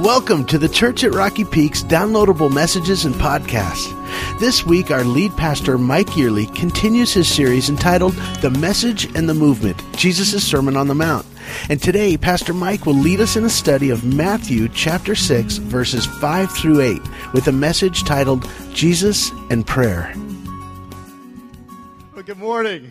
Welcome 0.00 0.46
to 0.46 0.56
the 0.56 0.66
Church 0.66 1.04
at 1.04 1.12
Rocky 1.12 1.44
Peak's 1.44 1.82
downloadable 1.82 2.50
messages 2.50 3.04
and 3.04 3.14
podcasts. 3.16 3.90
This 4.40 4.64
week, 4.64 4.90
our 4.90 5.04
lead 5.04 5.36
pastor, 5.36 5.76
Mike 5.76 6.16
Yearley, 6.16 6.46
continues 6.54 7.12
his 7.12 7.28
series 7.28 7.68
entitled 7.68 8.14
The 8.40 8.48
Message 8.48 9.14
and 9.14 9.28
the 9.28 9.34
Movement 9.34 9.78
Jesus' 9.92 10.42
Sermon 10.42 10.74
on 10.74 10.88
the 10.88 10.94
Mount. 10.94 11.26
And 11.68 11.82
today, 11.82 12.16
Pastor 12.16 12.54
Mike 12.54 12.86
will 12.86 12.94
lead 12.94 13.20
us 13.20 13.36
in 13.36 13.44
a 13.44 13.50
study 13.50 13.90
of 13.90 14.02
Matthew 14.02 14.70
chapter 14.70 15.14
6, 15.14 15.58
verses 15.58 16.06
5 16.06 16.50
through 16.50 16.80
8, 16.80 17.02
with 17.34 17.46
a 17.48 17.52
message 17.52 18.04
titled 18.04 18.48
Jesus 18.72 19.30
and 19.50 19.66
Prayer. 19.66 20.14
Well, 22.14 22.22
good 22.24 22.38
morning. 22.38 22.90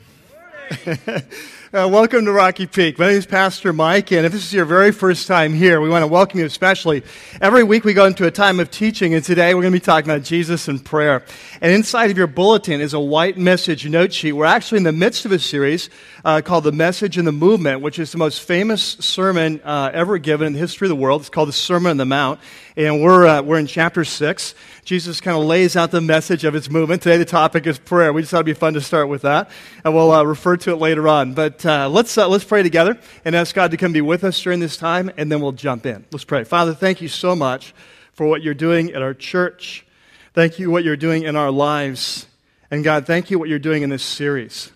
Good 0.86 1.07
morning. 1.07 1.23
Uh, 1.72 1.88
welcome 1.88 2.26
to 2.26 2.32
Rocky 2.32 2.66
Peak. 2.66 2.98
My 2.98 3.10
name 3.10 3.18
is 3.18 3.28
Pastor 3.28 3.72
Mike, 3.72 4.12
and 4.12 4.26
if 4.26 4.32
this 4.32 4.44
is 4.44 4.52
your 4.52 4.66
very 4.66 4.92
first 4.92 5.28
time 5.28 5.54
here, 5.54 5.80
we 5.80 5.88
want 5.88 6.02
to 6.02 6.08
welcome 6.08 6.40
you 6.40 6.48
especially. 6.48 7.04
Every 7.42 7.64
week 7.64 7.84
we 7.84 7.93
go 7.93 8.06
into 8.06 8.26
a 8.26 8.32
time 8.32 8.60
of 8.60 8.71
teaching, 8.71 9.14
and 9.14 9.24
today 9.24 9.54
we're 9.54 9.62
going 9.62 9.74
to 9.74 9.79
be 9.79 9.86
talking 9.86 10.10
about 10.10 10.24
Jesus 10.24 10.68
and 10.68 10.84
prayer. 10.84 11.24
And 11.62 11.71
inside 11.71 12.10
of 12.10 12.18
your 12.18 12.26
bulletin 12.26 12.82
is 12.82 12.96
a 12.96 13.00
white 13.00 13.38
message 13.38 13.88
note 13.88 14.12
sheet. 14.12 14.32
We're 14.32 14.46
actually 14.46 14.79
in 14.79 14.84
the 14.84 14.92
midst 14.92 15.26
of 15.26 15.32
a 15.32 15.38
series 15.38 15.92
uh, 16.26 16.42
called 16.42 16.64
The 16.64 16.71
Message 16.71 17.20
and 17.20 17.28
the 17.28 17.32
Movement, 17.32 17.82
which 17.82 18.00
is 18.00 18.12
the 18.12 18.18
most 18.18 18.42
famous 18.42 18.82
sermon 18.82 19.62
uh, 19.64 19.92
ever 19.93 20.18
given 20.18 20.48
in 20.48 20.54
the 20.54 20.60
history 20.60 20.88
of 20.88 20.90
the 20.90 20.96
world. 20.96 21.21
It's 21.21 21.29
called 21.29 21.50
the 21.50 21.54
Sermon 21.54 21.92
on 21.92 21.98
the 21.98 22.06
Mount, 22.06 22.40
and 22.78 23.04
we're, 23.04 23.28
uh, 23.28 23.42
we're 23.43 23.60
in 23.60 23.68
chapter 23.68 24.04
6. 24.04 24.56
Jesus 24.89 25.21
kind 25.21 25.38
of 25.38 25.43
lays 25.43 25.75
out 25.75 25.92
the 25.92 26.02
message 26.02 26.43
of 26.43 26.56
his 26.56 26.68
movement. 26.68 27.04
Today, 27.04 27.18
the 27.18 27.24
topic 27.24 27.68
is 27.68 27.78
prayer. 27.78 28.11
We 28.11 28.24
just 28.24 28.32
thought 28.32 28.38
it'd 28.38 28.46
be 28.48 28.54
fun 28.56 28.74
to 28.74 28.82
start 28.82 29.07
with 29.07 29.21
that, 29.21 29.52
and 29.86 29.93
we'll 29.93 30.12
uh, 30.12 30.24
refer 30.24 30.57
to 30.57 30.71
it 30.71 30.78
later 30.78 31.07
on. 31.07 31.36
But 31.36 31.64
uh, 31.64 31.88
let's, 31.88 32.17
uh, 32.17 32.28
let's 32.28 32.44
pray 32.44 32.64
together 32.64 32.98
and 33.23 33.36
ask 33.36 33.53
God 33.53 33.70
to 33.70 33.78
come 33.78 33.94
be 33.94 34.02
with 34.02 34.23
us 34.23 34.42
during 34.42 34.59
this 34.59 34.78
time, 34.78 35.12
and 35.16 35.31
then 35.31 35.42
we'll 35.42 35.52
jump 35.52 35.86
in. 35.86 36.08
Let's 36.12 36.23
pray. 36.23 36.44
Father, 36.44 36.73
thank 36.73 37.02
you 37.03 37.08
so 37.08 37.36
much 37.36 37.75
for 38.14 38.25
what 38.25 38.42
you're 38.42 38.56
doing 38.56 38.92
at 38.94 39.04
our 39.04 39.14
church. 39.14 39.86
Thank 40.34 40.58
you 40.58 40.72
what 40.72 40.84
you're 40.84 40.98
doing 40.98 41.22
in 41.22 41.36
our 41.36 41.52
lives. 41.52 42.26
And 42.72 42.84
God, 42.84 43.06
thank 43.06 43.30
you 43.30 43.38
what 43.38 43.48
you're 43.48 43.60
doing 43.60 43.84
in 43.84 43.92
this 43.92 44.02
series. 44.02 44.72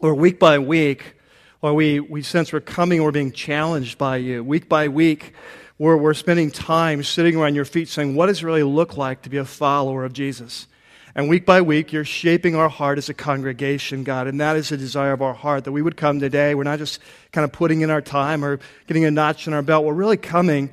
Or 0.00 0.12
week 0.12 0.40
by 0.40 0.58
week, 0.58 1.14
or 1.62 1.72
we, 1.72 2.00
we 2.00 2.22
sense 2.22 2.52
we're 2.52 2.58
coming, 2.58 3.00
we're 3.00 3.12
being 3.12 3.30
challenged 3.30 3.96
by 3.96 4.16
you. 4.16 4.42
Week 4.42 4.68
by 4.68 4.88
week, 4.88 5.34
we're, 5.80 5.96
we're 5.96 6.12
spending 6.12 6.50
time 6.50 7.02
sitting 7.02 7.36
around 7.36 7.54
your 7.54 7.64
feet 7.64 7.88
saying, 7.88 8.14
What 8.14 8.26
does 8.26 8.42
it 8.42 8.44
really 8.44 8.62
look 8.62 8.98
like 8.98 9.22
to 9.22 9.30
be 9.30 9.38
a 9.38 9.46
follower 9.46 10.04
of 10.04 10.12
Jesus? 10.12 10.66
And 11.14 11.26
week 11.26 11.46
by 11.46 11.62
week, 11.62 11.90
you're 11.90 12.04
shaping 12.04 12.54
our 12.54 12.68
heart 12.68 12.98
as 12.98 13.08
a 13.08 13.14
congregation, 13.14 14.04
God. 14.04 14.26
And 14.26 14.38
that 14.42 14.56
is 14.56 14.68
the 14.68 14.76
desire 14.76 15.12
of 15.12 15.22
our 15.22 15.32
heart 15.32 15.64
that 15.64 15.72
we 15.72 15.80
would 15.80 15.96
come 15.96 16.20
today. 16.20 16.54
We're 16.54 16.64
not 16.64 16.78
just 16.78 17.00
kind 17.32 17.46
of 17.46 17.52
putting 17.52 17.80
in 17.80 17.88
our 17.88 18.02
time 18.02 18.44
or 18.44 18.60
getting 18.86 19.06
a 19.06 19.10
notch 19.10 19.46
in 19.46 19.54
our 19.54 19.62
belt. 19.62 19.86
We're 19.86 19.94
really 19.94 20.18
coming, 20.18 20.70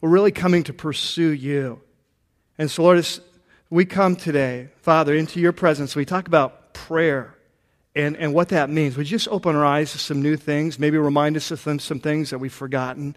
we're 0.00 0.10
really 0.10 0.30
coming 0.30 0.62
to 0.62 0.72
pursue 0.72 1.30
you. 1.30 1.80
And 2.56 2.70
so, 2.70 2.84
Lord, 2.84 2.98
as 2.98 3.20
we 3.68 3.84
come 3.84 4.14
today, 4.14 4.68
Father, 4.76 5.12
into 5.12 5.40
your 5.40 5.52
presence, 5.52 5.96
we 5.96 6.04
talk 6.04 6.28
about 6.28 6.72
prayer 6.72 7.34
and, 7.96 8.16
and 8.16 8.32
what 8.32 8.50
that 8.50 8.70
means. 8.70 8.96
Would 8.96 9.10
you 9.10 9.18
just 9.18 9.28
open 9.28 9.56
our 9.56 9.66
eyes 9.66 9.90
to 9.90 9.98
some 9.98 10.22
new 10.22 10.36
things, 10.36 10.78
maybe 10.78 10.98
remind 10.98 11.36
us 11.36 11.50
of 11.50 11.58
some, 11.58 11.80
some 11.80 11.98
things 11.98 12.30
that 12.30 12.38
we've 12.38 12.52
forgotten? 12.52 13.16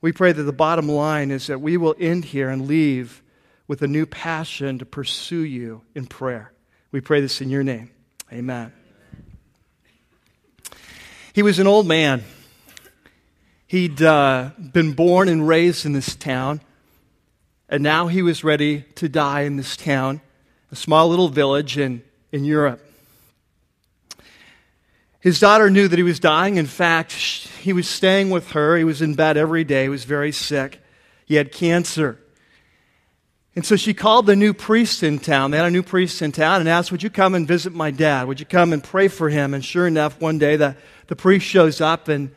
We 0.00 0.12
pray 0.12 0.32
that 0.32 0.42
the 0.42 0.52
bottom 0.52 0.88
line 0.88 1.30
is 1.30 1.46
that 1.48 1.60
we 1.60 1.76
will 1.76 1.94
end 1.98 2.26
here 2.26 2.48
and 2.48 2.66
leave 2.66 3.22
with 3.68 3.82
a 3.82 3.86
new 3.86 4.06
passion 4.06 4.78
to 4.78 4.86
pursue 4.86 5.42
you 5.42 5.82
in 5.94 6.06
prayer. 6.06 6.52
We 6.90 7.00
pray 7.00 7.20
this 7.20 7.40
in 7.40 7.50
your 7.50 7.62
name. 7.62 7.90
Amen. 8.32 8.72
He 11.32 11.42
was 11.42 11.58
an 11.58 11.66
old 11.66 11.86
man. 11.86 12.24
He'd 13.66 14.02
uh, 14.02 14.50
been 14.72 14.92
born 14.94 15.28
and 15.28 15.46
raised 15.46 15.86
in 15.86 15.92
this 15.92 16.16
town, 16.16 16.60
and 17.68 17.82
now 17.82 18.08
he 18.08 18.22
was 18.22 18.42
ready 18.42 18.82
to 18.96 19.08
die 19.08 19.42
in 19.42 19.56
this 19.56 19.76
town, 19.76 20.20
a 20.72 20.76
small 20.76 21.08
little 21.08 21.28
village 21.28 21.78
in, 21.78 22.02
in 22.32 22.44
Europe. 22.44 22.84
His 25.20 25.38
daughter 25.38 25.68
knew 25.68 25.86
that 25.86 25.98
he 25.98 26.02
was 26.02 26.18
dying. 26.18 26.56
In 26.56 26.66
fact, 26.66 27.12
he 27.12 27.72
was 27.72 27.88
staying 27.88 28.30
with 28.30 28.52
her. 28.52 28.76
He 28.76 28.84
was 28.84 29.02
in 29.02 29.14
bed 29.14 29.36
every 29.36 29.64
day. 29.64 29.84
He 29.84 29.88
was 29.90 30.04
very 30.04 30.32
sick. 30.32 30.80
He 31.26 31.34
had 31.34 31.52
cancer. 31.52 32.18
And 33.54 33.66
so 33.66 33.76
she 33.76 33.92
called 33.92 34.26
the 34.26 34.36
new 34.36 34.54
priest 34.54 35.02
in 35.02 35.18
town. 35.18 35.50
They 35.50 35.58
had 35.58 35.66
a 35.66 35.70
new 35.70 35.82
priest 35.82 36.22
in 36.22 36.32
town 36.32 36.60
and 36.60 36.68
asked, 36.68 36.90
Would 36.90 37.02
you 37.02 37.10
come 37.10 37.34
and 37.34 37.46
visit 37.46 37.74
my 37.74 37.90
dad? 37.90 38.28
Would 38.28 38.40
you 38.40 38.46
come 38.46 38.72
and 38.72 38.82
pray 38.82 39.08
for 39.08 39.28
him? 39.28 39.52
And 39.52 39.62
sure 39.62 39.86
enough, 39.86 40.20
one 40.20 40.38
day 40.38 40.56
the, 40.56 40.76
the 41.08 41.16
priest 41.16 41.44
shows 41.44 41.80
up 41.80 42.08
and 42.08 42.30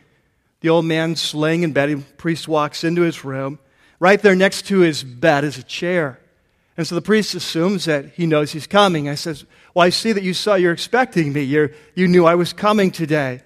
the 0.60 0.70
old 0.70 0.86
man's 0.86 1.34
laying 1.34 1.64
in 1.64 1.72
bed. 1.72 1.90
The 1.90 2.04
priest 2.18 2.48
walks 2.48 2.84
into 2.84 3.04
his 3.04 3.24
room. 3.24 3.60
Right 4.00 4.22
there 4.22 4.36
next 4.36 4.64
to 4.68 4.80
his 4.80 5.04
bed 5.04 5.46
is 5.46 5.58
a 5.58 5.64
chair. 5.64 6.20
And 6.76 6.86
so 6.86 6.96
the 6.96 7.02
priest 7.02 7.36
assumes 7.36 7.86
that 7.86 8.10
he 8.10 8.26
knows 8.26 8.52
he's 8.52 8.68
coming. 8.68 9.08
I 9.08 9.16
says, 9.16 9.46
Well, 9.74 9.86
I 9.86 9.90
see 9.90 10.12
that 10.12 10.24
you 10.24 10.34
saw 10.34 10.56
you're 10.56 10.74
expecting 10.74 11.34
me. 11.34 11.42
You're, 11.42 11.72
you 11.96 12.08
knew 12.08 12.26
I 12.26 12.36
was 12.36 12.54
coming 12.54 12.92
today. 12.92 13.42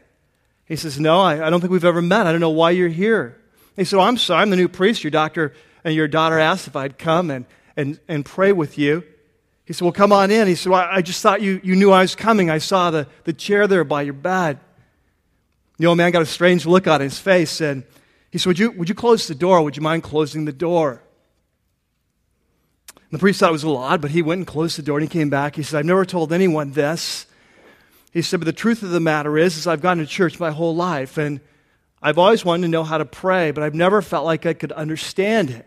He 0.65 0.75
says, 0.75 0.99
No, 0.99 1.21
I, 1.21 1.45
I 1.45 1.49
don't 1.49 1.61
think 1.61 1.71
we've 1.71 1.85
ever 1.85 2.01
met. 2.01 2.27
I 2.27 2.31
don't 2.31 2.41
know 2.41 2.49
why 2.49 2.71
you're 2.71 2.89
here. 2.89 3.37
He 3.77 3.83
said, 3.83 3.97
well, 3.97 4.07
I'm 4.07 4.17
sorry, 4.17 4.41
I'm 4.41 4.49
the 4.49 4.55
new 4.55 4.67
priest. 4.67 5.03
Your 5.03 5.11
doctor 5.11 5.53
and 5.83 5.93
your 5.93 6.07
daughter 6.07 6.39
asked 6.39 6.67
if 6.67 6.75
I'd 6.75 6.97
come 6.97 7.29
and, 7.29 7.45
and, 7.77 7.99
and 8.07 8.25
pray 8.25 8.51
with 8.51 8.77
you. 8.77 9.03
He 9.65 9.73
said, 9.73 9.83
Well, 9.83 9.91
come 9.91 10.11
on 10.11 10.31
in. 10.31 10.47
He 10.47 10.55
said, 10.55 10.71
well, 10.71 10.87
I 10.89 11.01
just 11.01 11.21
thought 11.21 11.41
you, 11.41 11.61
you 11.63 11.75
knew 11.75 11.91
I 11.91 12.01
was 12.01 12.15
coming. 12.15 12.49
I 12.49 12.57
saw 12.57 12.89
the, 12.89 13.07
the 13.23 13.33
chair 13.33 13.67
there 13.67 13.83
by 13.83 14.01
your 14.01 14.13
bed. 14.13 14.59
The 15.77 15.85
old 15.85 15.97
man 15.97 16.11
got 16.11 16.23
a 16.23 16.25
strange 16.25 16.65
look 16.65 16.87
on 16.87 17.01
his 17.01 17.19
face 17.19 17.61
and 17.61 17.83
he 18.31 18.39
said, 18.39 18.47
Would 18.47 18.59
you, 18.59 18.71
would 18.71 18.89
you 18.89 18.95
close 18.95 19.27
the 19.27 19.35
door? 19.35 19.61
Would 19.61 19.77
you 19.77 19.83
mind 19.83 20.03
closing 20.03 20.45
the 20.45 20.53
door? 20.53 21.03
The 23.11 23.19
priest 23.19 23.39
thought 23.39 23.49
it 23.49 23.53
was 23.53 23.63
a 23.63 23.67
little 23.67 23.81
odd, 23.81 24.01
but 24.01 24.11
he 24.11 24.21
went 24.21 24.39
and 24.39 24.47
closed 24.47 24.77
the 24.77 24.81
door 24.81 24.97
and 24.97 25.07
he 25.07 25.11
came 25.11 25.29
back. 25.29 25.55
He 25.55 25.63
said, 25.63 25.79
I've 25.79 25.85
never 25.85 26.05
told 26.05 26.33
anyone 26.33 26.71
this. 26.71 27.25
He 28.11 28.21
said, 28.21 28.39
but 28.39 28.45
the 28.45 28.53
truth 28.53 28.83
of 28.83 28.89
the 28.89 28.99
matter 28.99 29.37
is, 29.37 29.57
is 29.57 29.67
I've 29.67 29.81
gone 29.81 29.97
to 29.99 30.05
church 30.05 30.39
my 30.39 30.51
whole 30.51 30.75
life 30.75 31.17
and 31.17 31.39
I've 32.01 32.17
always 32.17 32.43
wanted 32.43 32.63
to 32.63 32.67
know 32.67 32.83
how 32.83 32.97
to 32.97 33.05
pray, 33.05 33.51
but 33.51 33.63
I've 33.63 33.73
never 33.73 34.01
felt 34.01 34.25
like 34.25 34.45
I 34.45 34.53
could 34.53 34.71
understand 34.71 35.49
it. 35.49 35.65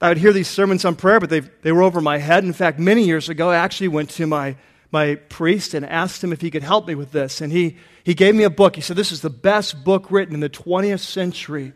I 0.00 0.08
would 0.08 0.18
hear 0.18 0.32
these 0.32 0.48
sermons 0.48 0.84
on 0.84 0.96
prayer, 0.96 1.20
but 1.20 1.28
they, 1.28 1.40
they 1.40 1.72
were 1.72 1.82
over 1.82 2.00
my 2.00 2.18
head. 2.18 2.44
In 2.44 2.52
fact, 2.52 2.78
many 2.78 3.04
years 3.04 3.28
ago, 3.28 3.50
I 3.50 3.56
actually 3.56 3.88
went 3.88 4.10
to 4.10 4.26
my, 4.26 4.56
my 4.90 5.16
priest 5.16 5.74
and 5.74 5.84
asked 5.84 6.22
him 6.22 6.32
if 6.32 6.40
he 6.40 6.50
could 6.50 6.62
help 6.62 6.86
me 6.86 6.94
with 6.94 7.10
this. 7.10 7.40
And 7.40 7.52
he, 7.52 7.76
he 8.04 8.14
gave 8.14 8.34
me 8.34 8.44
a 8.44 8.50
book. 8.50 8.76
He 8.76 8.80
said, 8.80 8.96
This 8.96 9.10
is 9.10 9.22
the 9.22 9.30
best 9.30 9.84
book 9.84 10.10
written 10.10 10.34
in 10.34 10.40
the 10.40 10.50
20th 10.50 11.00
century 11.00 11.72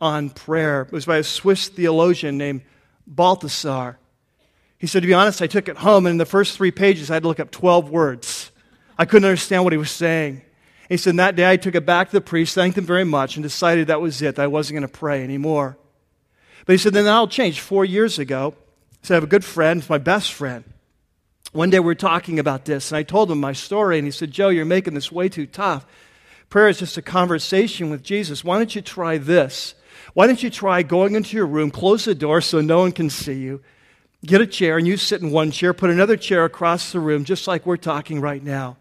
on 0.00 0.30
prayer. 0.30 0.82
It 0.82 0.92
was 0.92 1.04
by 1.04 1.18
a 1.18 1.24
Swiss 1.24 1.68
theologian 1.68 2.38
named 2.38 2.62
Balthasar. 3.06 3.98
He 4.78 4.86
said, 4.86 5.02
To 5.02 5.06
be 5.08 5.14
honest, 5.14 5.42
I 5.42 5.46
took 5.46 5.68
it 5.68 5.78
home, 5.78 6.06
and 6.06 6.12
in 6.12 6.18
the 6.18 6.26
first 6.26 6.56
three 6.56 6.70
pages, 6.70 7.10
I 7.10 7.14
had 7.14 7.22
to 7.24 7.28
look 7.28 7.40
up 7.40 7.50
12 7.50 7.90
words. 7.90 8.52
I 8.96 9.04
couldn't 9.04 9.26
understand 9.26 9.64
what 9.64 9.72
he 9.72 9.78
was 9.78 9.90
saying. 9.90 10.42
He 10.88 10.96
said, 10.96 11.16
That 11.16 11.36
day 11.36 11.50
I 11.50 11.56
took 11.56 11.74
it 11.74 11.84
back 11.84 12.08
to 12.08 12.12
the 12.16 12.20
priest, 12.20 12.54
thanked 12.54 12.78
him 12.78 12.84
very 12.84 13.04
much, 13.04 13.36
and 13.36 13.42
decided 13.42 13.88
that 13.88 14.00
was 14.00 14.22
it, 14.22 14.36
that 14.36 14.42
I 14.42 14.46
wasn't 14.46 14.80
going 14.80 14.90
to 14.90 14.98
pray 14.98 15.22
anymore. 15.22 15.76
But 16.64 16.72
he 16.74 16.78
said, 16.78 16.94
Then 16.94 17.04
that'll 17.04 17.28
change. 17.28 17.60
Four 17.60 17.84
years 17.84 18.18
ago, 18.18 18.54
he 19.00 19.06
said, 19.06 19.14
I 19.14 19.16
have 19.16 19.24
a 19.24 19.28
good 19.28 19.44
friend, 19.44 19.84
my 19.88 19.98
best 19.98 20.32
friend. 20.32 20.64
One 21.52 21.70
day 21.70 21.80
we 21.80 21.86
were 21.86 21.94
talking 21.94 22.38
about 22.38 22.66
this, 22.66 22.90
and 22.90 22.98
I 22.98 23.02
told 23.02 23.30
him 23.30 23.40
my 23.40 23.54
story, 23.54 23.98
and 23.98 24.06
he 24.06 24.10
said, 24.10 24.30
Joe, 24.30 24.48
you're 24.48 24.64
making 24.64 24.94
this 24.94 25.10
way 25.10 25.28
too 25.28 25.46
tough. 25.46 25.86
Prayer 26.50 26.68
is 26.68 26.78
just 26.78 26.96
a 26.96 27.02
conversation 27.02 27.90
with 27.90 28.02
Jesus. 28.02 28.44
Why 28.44 28.58
don't 28.58 28.74
you 28.74 28.82
try 28.82 29.18
this? 29.18 29.74
Why 30.14 30.26
don't 30.26 30.42
you 30.42 30.50
try 30.50 30.82
going 30.82 31.14
into 31.14 31.36
your 31.36 31.46
room, 31.46 31.70
close 31.70 32.04
the 32.04 32.14
door 32.14 32.40
so 32.40 32.60
no 32.60 32.80
one 32.80 32.92
can 32.92 33.10
see 33.10 33.34
you, 33.34 33.62
get 34.24 34.40
a 34.40 34.46
chair, 34.46 34.78
and 34.78 34.86
you 34.86 34.96
sit 34.96 35.22
in 35.22 35.30
one 35.30 35.50
chair, 35.50 35.72
put 35.72 35.90
another 35.90 36.16
chair 36.16 36.44
across 36.44 36.92
the 36.92 37.00
room, 37.00 37.24
just 37.24 37.46
like 37.46 37.66
we're 37.66 37.76
talking 37.76 38.20
right 38.20 38.42
now. 38.42 38.76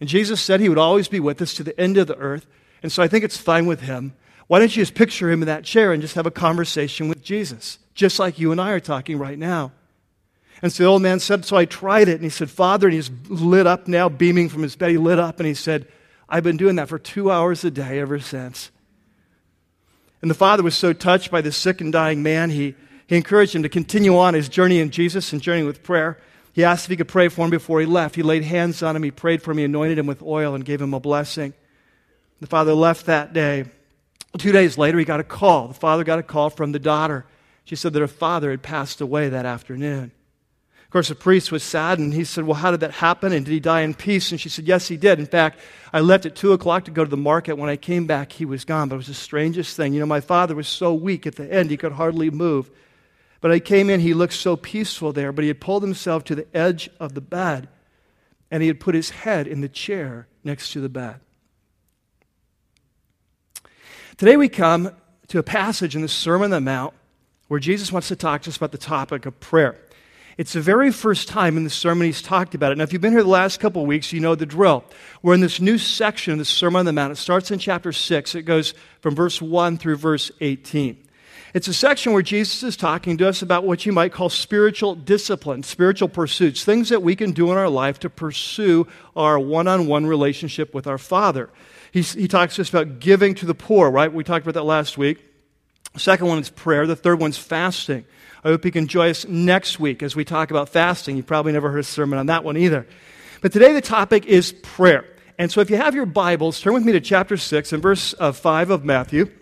And 0.00 0.08
Jesus 0.08 0.40
said 0.40 0.60
he 0.60 0.68
would 0.68 0.78
always 0.78 1.08
be 1.08 1.20
with 1.20 1.40
us 1.42 1.54
to 1.54 1.62
the 1.62 1.78
end 1.78 1.96
of 1.98 2.06
the 2.06 2.16
earth. 2.16 2.46
And 2.82 2.90
so 2.90 3.02
I 3.02 3.08
think 3.08 3.24
it's 3.24 3.36
fine 3.36 3.66
with 3.66 3.80
him. 3.80 4.14
Why 4.46 4.58
don't 4.58 4.74
you 4.74 4.82
just 4.82 4.94
picture 4.94 5.30
him 5.30 5.42
in 5.42 5.46
that 5.46 5.64
chair 5.64 5.92
and 5.92 6.02
just 6.02 6.14
have 6.14 6.26
a 6.26 6.30
conversation 6.30 7.08
with 7.08 7.22
Jesus, 7.22 7.78
just 7.94 8.18
like 8.18 8.38
you 8.38 8.50
and 8.50 8.60
I 8.60 8.70
are 8.70 8.80
talking 8.80 9.18
right 9.18 9.38
now? 9.38 9.72
And 10.62 10.72
so 10.72 10.82
the 10.82 10.88
old 10.88 11.02
man 11.02 11.20
said, 11.20 11.44
So 11.44 11.56
I 11.56 11.66
tried 11.66 12.08
it. 12.08 12.14
And 12.14 12.24
he 12.24 12.30
said, 12.30 12.50
Father, 12.50 12.88
and 12.88 12.94
he's 12.94 13.10
lit 13.28 13.66
up 13.66 13.86
now, 13.86 14.08
beaming 14.08 14.48
from 14.48 14.62
his 14.62 14.76
bed. 14.76 14.90
He 14.90 14.98
lit 14.98 15.18
up 15.18 15.38
and 15.38 15.46
he 15.46 15.54
said, 15.54 15.86
I've 16.28 16.44
been 16.44 16.56
doing 16.56 16.76
that 16.76 16.88
for 16.88 16.98
two 16.98 17.30
hours 17.30 17.64
a 17.64 17.70
day 17.70 17.98
ever 17.98 18.18
since. 18.18 18.70
And 20.22 20.30
the 20.30 20.34
father 20.34 20.62
was 20.62 20.74
so 20.74 20.92
touched 20.92 21.30
by 21.30 21.40
this 21.40 21.56
sick 21.56 21.80
and 21.80 21.92
dying 21.92 22.22
man, 22.22 22.50
he, 22.50 22.74
he 23.10 23.16
encouraged 23.16 23.56
him 23.56 23.64
to 23.64 23.68
continue 23.68 24.16
on 24.16 24.34
his 24.34 24.48
journey 24.48 24.78
in 24.78 24.90
Jesus 24.90 25.32
and 25.32 25.42
journey 25.42 25.64
with 25.64 25.82
prayer. 25.82 26.16
He 26.52 26.62
asked 26.62 26.84
if 26.84 26.90
he 26.90 26.96
could 26.96 27.08
pray 27.08 27.26
for 27.26 27.44
him 27.44 27.50
before 27.50 27.80
he 27.80 27.86
left. 27.86 28.14
He 28.14 28.22
laid 28.22 28.44
hands 28.44 28.84
on 28.84 28.94
him, 28.94 29.02
he 29.02 29.10
prayed 29.10 29.42
for 29.42 29.50
him, 29.50 29.58
he 29.58 29.64
anointed 29.64 29.98
him 29.98 30.06
with 30.06 30.22
oil, 30.22 30.54
and 30.54 30.64
gave 30.64 30.80
him 30.80 30.94
a 30.94 31.00
blessing. 31.00 31.52
The 32.40 32.46
father 32.46 32.72
left 32.72 33.06
that 33.06 33.32
day. 33.32 33.64
Two 34.38 34.52
days 34.52 34.78
later, 34.78 34.96
he 34.96 35.04
got 35.04 35.18
a 35.18 35.24
call. 35.24 35.66
The 35.66 35.74
father 35.74 36.04
got 36.04 36.20
a 36.20 36.22
call 36.22 36.50
from 36.50 36.70
the 36.70 36.78
daughter. 36.78 37.26
She 37.64 37.74
said 37.74 37.94
that 37.94 38.00
her 38.00 38.06
father 38.06 38.52
had 38.52 38.62
passed 38.62 39.00
away 39.00 39.28
that 39.28 39.44
afternoon. 39.44 40.12
Of 40.84 40.90
course, 40.90 41.08
the 41.08 41.16
priest 41.16 41.50
was 41.50 41.64
saddened. 41.64 42.14
he 42.14 42.22
said, 42.22 42.44
Well, 42.44 42.54
how 42.54 42.70
did 42.70 42.78
that 42.78 42.92
happen? 42.92 43.32
And 43.32 43.44
did 43.44 43.50
he 43.50 43.58
die 43.58 43.80
in 43.80 43.94
peace? 43.94 44.30
And 44.30 44.40
she 44.40 44.48
said, 44.48 44.66
Yes, 44.66 44.86
he 44.86 44.96
did. 44.96 45.18
In 45.18 45.26
fact, 45.26 45.58
I 45.92 45.98
left 45.98 46.26
at 46.26 46.36
2 46.36 46.52
o'clock 46.52 46.84
to 46.84 46.92
go 46.92 47.02
to 47.02 47.10
the 47.10 47.16
market. 47.16 47.58
When 47.58 47.70
I 47.70 47.74
came 47.74 48.06
back, 48.06 48.30
he 48.30 48.44
was 48.44 48.64
gone. 48.64 48.88
But 48.88 48.94
it 48.94 48.98
was 48.98 49.06
the 49.08 49.14
strangest 49.14 49.76
thing. 49.76 49.94
You 49.94 49.98
know, 49.98 50.06
my 50.06 50.20
father 50.20 50.54
was 50.54 50.68
so 50.68 50.94
weak 50.94 51.26
at 51.26 51.34
the 51.34 51.52
end, 51.52 51.70
he 51.70 51.76
could 51.76 51.90
hardly 51.90 52.30
move. 52.30 52.70
But 53.40 53.52
I 53.52 53.58
came 53.58 53.88
in, 53.88 54.00
he 54.00 54.14
looked 54.14 54.34
so 54.34 54.56
peaceful 54.56 55.12
there, 55.12 55.32
but 55.32 55.42
he 55.42 55.48
had 55.48 55.60
pulled 55.60 55.82
himself 55.82 56.24
to 56.24 56.34
the 56.34 56.46
edge 56.54 56.90
of 57.00 57.14
the 57.14 57.20
bed 57.20 57.68
and 58.50 58.62
he 58.62 58.66
had 58.66 58.80
put 58.80 58.94
his 58.94 59.10
head 59.10 59.46
in 59.46 59.60
the 59.60 59.68
chair 59.68 60.26
next 60.44 60.72
to 60.72 60.80
the 60.80 60.88
bed. 60.88 61.20
Today 64.16 64.36
we 64.36 64.48
come 64.48 64.90
to 65.28 65.38
a 65.38 65.42
passage 65.42 65.94
in 65.94 66.02
the 66.02 66.08
Sermon 66.08 66.46
on 66.46 66.50
the 66.50 66.60
Mount 66.60 66.94
where 67.48 67.60
Jesus 67.60 67.90
wants 67.90 68.08
to 68.08 68.16
talk 68.16 68.42
to 68.42 68.50
us 68.50 68.56
about 68.56 68.72
the 68.72 68.78
topic 68.78 69.26
of 69.26 69.38
prayer. 69.40 69.76
It's 70.36 70.52
the 70.52 70.60
very 70.60 70.90
first 70.90 71.28
time 71.28 71.56
in 71.56 71.64
the 71.64 71.70
sermon 71.70 72.06
he's 72.06 72.22
talked 72.22 72.54
about 72.54 72.72
it. 72.72 72.78
Now, 72.78 72.84
if 72.84 72.92
you've 72.92 73.02
been 73.02 73.12
here 73.12 73.22
the 73.22 73.28
last 73.28 73.60
couple 73.60 73.82
of 73.82 73.88
weeks, 73.88 74.12
you 74.12 74.20
know 74.20 74.34
the 74.34 74.46
drill. 74.46 74.84
We're 75.22 75.34
in 75.34 75.40
this 75.40 75.60
new 75.60 75.76
section 75.76 76.32
of 76.32 76.38
the 76.38 76.44
Sermon 76.44 76.80
on 76.80 76.86
the 76.86 76.92
Mount. 76.92 77.12
It 77.12 77.16
starts 77.16 77.50
in 77.50 77.58
chapter 77.58 77.92
6. 77.92 78.34
It 78.34 78.42
goes 78.42 78.72
from 79.00 79.14
verse 79.14 79.42
1 79.42 79.78
through 79.78 79.96
verse 79.96 80.30
18. 80.40 80.96
It's 81.52 81.66
a 81.66 81.74
section 81.74 82.12
where 82.12 82.22
Jesus 82.22 82.62
is 82.62 82.76
talking 82.76 83.16
to 83.16 83.28
us 83.28 83.42
about 83.42 83.64
what 83.64 83.84
you 83.84 83.92
might 83.92 84.12
call 84.12 84.28
spiritual 84.28 84.94
discipline, 84.94 85.64
spiritual 85.64 86.08
pursuits, 86.08 86.64
things 86.64 86.90
that 86.90 87.02
we 87.02 87.16
can 87.16 87.32
do 87.32 87.50
in 87.50 87.58
our 87.58 87.68
life 87.68 87.98
to 88.00 88.10
pursue 88.10 88.86
our 89.16 89.36
one 89.38 89.66
on 89.66 89.88
one 89.88 90.06
relationship 90.06 90.72
with 90.72 90.86
our 90.86 90.98
Father. 90.98 91.50
He's, 91.90 92.12
he 92.12 92.28
talks 92.28 92.54
to 92.56 92.62
us 92.62 92.68
about 92.68 93.00
giving 93.00 93.34
to 93.36 93.46
the 93.46 93.54
poor, 93.54 93.90
right? 93.90 94.12
We 94.12 94.22
talked 94.22 94.46
about 94.46 94.54
that 94.54 94.64
last 94.64 94.96
week. 94.96 95.18
The 95.94 96.00
second 96.00 96.28
one 96.28 96.38
is 96.38 96.50
prayer, 96.50 96.86
the 96.86 96.94
third 96.94 97.18
one's 97.18 97.36
fasting. 97.36 98.04
I 98.44 98.48
hope 98.48 98.64
you 98.64 98.70
can 98.70 98.86
join 98.86 99.10
us 99.10 99.26
next 99.26 99.80
week 99.80 100.04
as 100.04 100.14
we 100.14 100.24
talk 100.24 100.52
about 100.52 100.68
fasting. 100.68 101.16
You 101.16 101.24
probably 101.24 101.50
never 101.50 101.70
heard 101.70 101.80
a 101.80 101.84
sermon 101.84 102.20
on 102.20 102.26
that 102.26 102.44
one 102.44 102.56
either. 102.56 102.86
But 103.40 103.52
today 103.52 103.72
the 103.72 103.80
topic 103.80 104.24
is 104.26 104.52
prayer. 104.52 105.04
And 105.36 105.50
so 105.50 105.60
if 105.60 105.68
you 105.68 105.76
have 105.76 105.96
your 105.96 106.06
Bibles, 106.06 106.60
turn 106.60 106.74
with 106.74 106.84
me 106.84 106.92
to 106.92 107.00
chapter 107.00 107.36
6 107.36 107.72
and 107.72 107.82
verse 107.82 108.14
uh, 108.20 108.30
5 108.30 108.70
of 108.70 108.84
Matthew. 108.84 109.32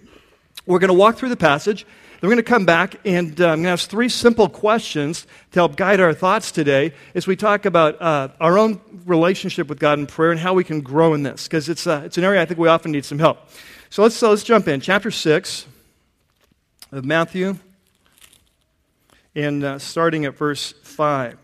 We're 0.69 0.81
going 0.81 0.89
to 0.89 0.95
walk 0.95 1.17
through 1.17 1.31
the 1.31 1.37
passage. 1.37 1.87
Then 2.21 2.29
we're 2.29 2.35
going 2.35 2.45
to 2.45 2.51
come 2.51 2.67
back 2.67 3.01
and 3.07 3.41
uh, 3.41 3.47
I'm 3.47 3.63
going 3.63 3.63
to 3.63 3.71
ask 3.71 3.89
three 3.89 4.11
simple 4.11 4.51
questions 4.51 5.27
to 5.53 5.61
help 5.61 5.77
guide 5.77 5.99
our 5.99 6.13
thoughts 6.13 6.53
today 6.53 6.93
as 7.15 7.27
we 7.27 7.37
talk 7.37 7.65
about 7.65 8.03
uh, 8.03 8.29
our 8.39 8.59
own 8.59 8.79
relationship 9.07 9.69
with 9.69 9.79
God 9.79 9.99
in 9.99 10.07
prayer 10.07 10.31
and 10.31 10.39
how 10.39 10.53
we 10.53 10.65
can 10.65 10.83
grow 10.83 11.15
in 11.15 11.23
this, 11.23 11.49
because 11.49 11.71
it's, 11.71 11.87
uh, 11.87 12.03
it's 12.05 12.19
an 12.19 12.25
area 12.25 12.43
I 12.43 12.45
think 12.45 12.61
we 12.61 12.69
often 12.69 12.93
need 12.93 13.07
some 13.07 13.19
help. 13.19 13.39
So 13.89 14.03
let's, 14.03 14.15
so 14.15 14.29
let's 14.29 14.43
jump 14.43 14.69
in. 14.69 14.83
Chapter 14.83 15.11
6 15.11 15.67
of 16.93 17.03
Matthew 17.03 17.57
and 19.35 19.65
uh, 19.65 19.79
starting 19.79 20.27
at 20.27 20.37
verse 20.37 20.75
5. 20.83 21.39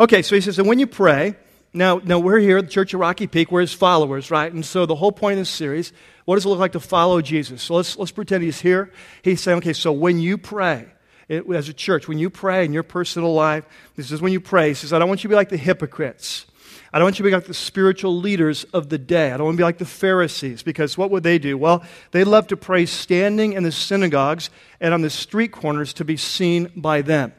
Okay, 0.00 0.22
so 0.22 0.34
he 0.34 0.40
says, 0.40 0.58
and 0.58 0.66
when 0.66 0.80
you 0.80 0.88
pray, 0.88 1.36
now, 1.72 2.00
now 2.02 2.18
we're 2.18 2.38
here 2.38 2.58
at 2.58 2.64
the 2.64 2.70
Church 2.70 2.94
of 2.94 3.00
Rocky 3.00 3.26
Peak, 3.26 3.52
we're 3.52 3.60
his 3.60 3.74
followers, 3.74 4.30
right? 4.30 4.52
And 4.52 4.64
so 4.64 4.86
the 4.86 4.96
whole 4.96 5.12
point 5.12 5.34
of 5.34 5.38
this 5.42 5.50
series, 5.50 5.92
what 6.26 6.34
does 6.34 6.44
it 6.44 6.48
look 6.48 6.58
like 6.58 6.72
to 6.72 6.80
follow 6.80 7.22
Jesus? 7.22 7.62
So 7.62 7.74
let's, 7.74 7.96
let's 7.96 8.10
pretend 8.10 8.42
he's 8.42 8.60
here. 8.60 8.92
He's 9.22 9.40
saying, 9.40 9.58
okay, 9.58 9.72
so 9.72 9.92
when 9.92 10.18
you 10.18 10.36
pray, 10.36 10.86
it, 11.28 11.48
as 11.48 11.68
a 11.68 11.72
church, 11.72 12.08
when 12.08 12.18
you 12.18 12.30
pray 12.30 12.64
in 12.64 12.72
your 12.72 12.82
personal 12.82 13.32
life, 13.32 13.64
this 13.94 14.10
is 14.10 14.20
when 14.20 14.32
you 14.32 14.40
pray. 14.40 14.68
He 14.68 14.74
says, 14.74 14.92
I 14.92 14.98
don't 14.98 15.08
want 15.08 15.22
you 15.22 15.28
to 15.28 15.32
be 15.32 15.36
like 15.36 15.48
the 15.48 15.56
hypocrites. 15.56 16.46
I 16.92 16.98
don't 16.98 17.06
want 17.06 17.18
you 17.18 17.24
to 17.24 17.30
be 17.30 17.34
like 17.34 17.46
the 17.46 17.54
spiritual 17.54 18.16
leaders 18.16 18.64
of 18.72 18.88
the 18.88 18.98
day. 18.98 19.30
I 19.30 19.36
don't 19.36 19.46
want 19.46 19.54
to 19.54 19.60
be 19.60 19.64
like 19.64 19.78
the 19.78 19.84
Pharisees 19.84 20.62
because 20.64 20.98
what 20.98 21.10
would 21.10 21.22
they 21.22 21.38
do? 21.38 21.56
Well, 21.56 21.84
they 22.10 22.24
love 22.24 22.48
to 22.48 22.56
pray 22.56 22.86
standing 22.86 23.52
in 23.52 23.62
the 23.62 23.72
synagogues 23.72 24.50
and 24.80 24.92
on 24.92 25.02
the 25.02 25.10
street 25.10 25.52
corners 25.52 25.92
to 25.94 26.04
be 26.04 26.16
seen 26.16 26.72
by 26.74 27.02
them. 27.02 27.32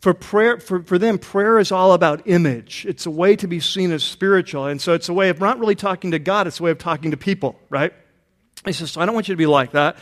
For, 0.00 0.14
prayer, 0.14 0.58
for, 0.60 0.82
for 0.82 0.96
them, 0.96 1.18
prayer 1.18 1.58
is 1.58 1.70
all 1.70 1.92
about 1.92 2.26
image. 2.26 2.86
It's 2.88 3.04
a 3.04 3.10
way 3.10 3.36
to 3.36 3.46
be 3.46 3.60
seen 3.60 3.92
as 3.92 4.02
spiritual. 4.02 4.64
And 4.64 4.80
so 4.80 4.94
it's 4.94 5.10
a 5.10 5.12
way 5.12 5.28
of 5.28 5.40
not 5.40 5.58
really 5.58 5.74
talking 5.74 6.12
to 6.12 6.18
God, 6.18 6.46
it's 6.46 6.58
a 6.58 6.62
way 6.62 6.70
of 6.70 6.78
talking 6.78 7.10
to 7.10 7.18
people, 7.18 7.60
right? 7.68 7.92
He 8.64 8.72
says, 8.72 8.96
I 8.96 9.06
don't 9.06 9.14
want 9.14 9.28
you 9.28 9.34
to 9.34 9.38
be 9.38 9.46
like 9.46 9.72
that. 9.72 9.96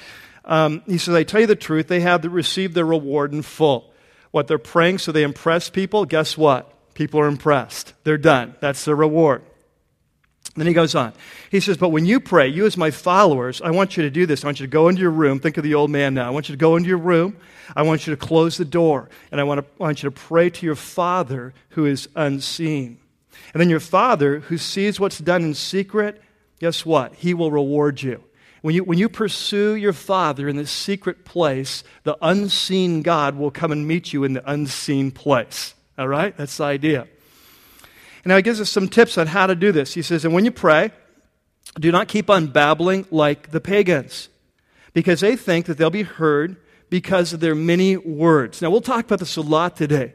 Um, 0.44 0.82
he 0.86 0.98
says, 0.98 1.14
I 1.14 1.22
tell 1.22 1.40
you 1.40 1.46
the 1.46 1.56
truth, 1.56 1.88
they 1.88 2.00
have 2.00 2.24
received 2.24 2.74
their 2.74 2.86
reward 2.86 3.32
in 3.32 3.42
full. 3.42 3.92
What 4.30 4.46
they're 4.46 4.58
praying 4.58 4.98
so 4.98 5.12
they 5.12 5.22
impress 5.22 5.70
people, 5.70 6.04
guess 6.04 6.36
what? 6.36 6.94
People 6.94 7.20
are 7.20 7.28
impressed. 7.28 7.94
They're 8.04 8.18
done. 8.18 8.56
That's 8.60 8.84
the 8.84 8.94
reward. 8.94 9.42
Then 10.56 10.66
he 10.66 10.72
goes 10.72 10.94
on. 10.94 11.12
He 11.50 11.60
says, 11.60 11.76
But 11.76 11.90
when 11.90 12.04
you 12.04 12.18
pray, 12.18 12.48
you 12.48 12.66
as 12.66 12.76
my 12.76 12.90
followers, 12.90 13.62
I 13.62 13.70
want 13.70 13.96
you 13.96 14.02
to 14.02 14.10
do 14.10 14.26
this. 14.26 14.42
I 14.42 14.48
want 14.48 14.58
you 14.58 14.66
to 14.66 14.70
go 14.70 14.88
into 14.88 15.02
your 15.02 15.12
room. 15.12 15.38
Think 15.38 15.56
of 15.56 15.62
the 15.62 15.74
old 15.74 15.90
man 15.90 16.14
now. 16.14 16.26
I 16.26 16.30
want 16.30 16.48
you 16.48 16.54
to 16.54 16.58
go 16.58 16.76
into 16.76 16.88
your 16.88 16.98
room. 16.98 17.36
I 17.76 17.82
want 17.82 18.06
you 18.06 18.14
to 18.14 18.16
close 18.16 18.56
the 18.56 18.64
door. 18.64 19.08
And 19.30 19.40
I 19.40 19.44
want, 19.44 19.60
to, 19.60 19.66
I 19.80 19.84
want 19.84 20.02
you 20.02 20.10
to 20.10 20.14
pray 20.14 20.50
to 20.50 20.66
your 20.66 20.74
Father 20.74 21.54
who 21.70 21.86
is 21.86 22.08
unseen. 22.16 22.98
And 23.52 23.60
then 23.60 23.70
your 23.70 23.80
Father 23.80 24.40
who 24.40 24.58
sees 24.58 24.98
what's 24.98 25.18
done 25.18 25.44
in 25.44 25.54
secret, 25.54 26.20
guess 26.58 26.84
what? 26.84 27.14
He 27.14 27.34
will 27.34 27.52
reward 27.52 28.02
you. 28.02 28.24
When 28.62 28.74
you, 28.74 28.82
when 28.84 28.98
you 28.98 29.08
pursue 29.08 29.74
your 29.74 29.92
Father 29.92 30.48
in 30.48 30.56
the 30.56 30.66
secret 30.66 31.24
place, 31.24 31.84
the 32.02 32.16
unseen 32.20 33.02
God 33.02 33.36
will 33.36 33.50
come 33.50 33.70
and 33.70 33.86
meet 33.86 34.12
you 34.12 34.24
in 34.24 34.32
the 34.32 34.50
unseen 34.50 35.10
place. 35.10 35.74
All 35.96 36.08
right? 36.08 36.36
That's 36.36 36.56
the 36.56 36.64
idea. 36.64 37.02
And 38.24 38.30
now 38.30 38.36
he 38.36 38.42
gives 38.42 38.60
us 38.60 38.70
some 38.70 38.88
tips 38.88 39.16
on 39.16 39.28
how 39.28 39.46
to 39.46 39.54
do 39.54 39.72
this. 39.72 39.94
He 39.94 40.02
says, 40.02 40.24
And 40.24 40.34
when 40.34 40.44
you 40.44 40.50
pray, 40.50 40.90
do 41.78 41.92
not 41.92 42.08
keep 42.08 42.28
on 42.28 42.48
babbling 42.48 43.06
like 43.10 43.50
the 43.50 43.60
pagans, 43.60 44.28
because 44.92 45.20
they 45.20 45.36
think 45.36 45.66
that 45.66 45.78
they'll 45.78 45.90
be 45.90 46.02
heard 46.02 46.56
because 46.90 47.32
of 47.32 47.40
their 47.40 47.54
many 47.54 47.96
words. 47.96 48.62
Now, 48.62 48.70
we'll 48.70 48.80
talk 48.80 49.04
about 49.04 49.18
this 49.20 49.36
a 49.36 49.42
lot 49.42 49.76
today, 49.76 50.14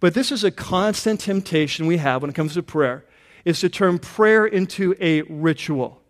but 0.00 0.14
this 0.14 0.32
is 0.32 0.42
a 0.42 0.50
constant 0.50 1.20
temptation 1.20 1.86
we 1.86 1.98
have 1.98 2.22
when 2.22 2.30
it 2.30 2.34
comes 2.34 2.54
to 2.54 2.62
prayer, 2.62 3.04
is 3.44 3.60
to 3.60 3.68
turn 3.68 3.98
prayer 3.98 4.46
into 4.46 4.96
a 5.00 5.22
ritual. 5.22 6.02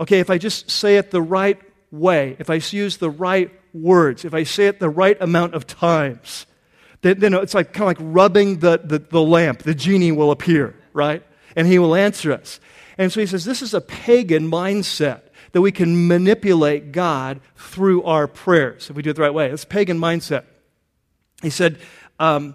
Okay, 0.00 0.20
if 0.20 0.30
I 0.30 0.38
just 0.38 0.70
say 0.70 0.96
it 0.96 1.10
the 1.10 1.22
right 1.22 1.60
way, 1.90 2.36
if 2.38 2.50
I 2.50 2.54
use 2.54 2.96
the 2.96 3.10
right 3.10 3.50
words, 3.72 4.24
if 4.24 4.34
I 4.34 4.44
say 4.44 4.66
it 4.66 4.80
the 4.80 4.90
right 4.90 5.16
amount 5.20 5.54
of 5.54 5.66
times, 5.66 6.46
then, 7.02 7.18
then 7.18 7.34
it's 7.34 7.54
like 7.54 7.72
kind 7.72 7.90
of 7.90 7.98
like 8.00 8.14
rubbing 8.14 8.60
the, 8.60 8.80
the, 8.82 8.98
the 8.98 9.22
lamp. 9.22 9.62
The 9.62 9.74
genie 9.74 10.12
will 10.12 10.30
appear, 10.30 10.74
right? 10.92 11.22
And 11.54 11.66
he 11.66 11.78
will 11.78 11.94
answer 11.94 12.32
us. 12.32 12.60
And 12.98 13.12
so 13.12 13.20
he 13.20 13.26
says 13.26 13.44
this 13.44 13.62
is 13.62 13.74
a 13.74 13.80
pagan 13.80 14.50
mindset 14.50 15.22
that 15.52 15.60
we 15.60 15.72
can 15.72 16.06
manipulate 16.06 16.92
God 16.92 17.40
through 17.56 18.02
our 18.04 18.26
prayers 18.26 18.88
if 18.88 18.96
we 18.96 19.02
do 19.02 19.10
it 19.10 19.16
the 19.16 19.22
right 19.22 19.34
way. 19.34 19.50
It's 19.50 19.64
pagan 19.64 19.98
mindset. 19.98 20.44
He 21.42 21.50
said, 21.50 21.78
um, 22.18 22.54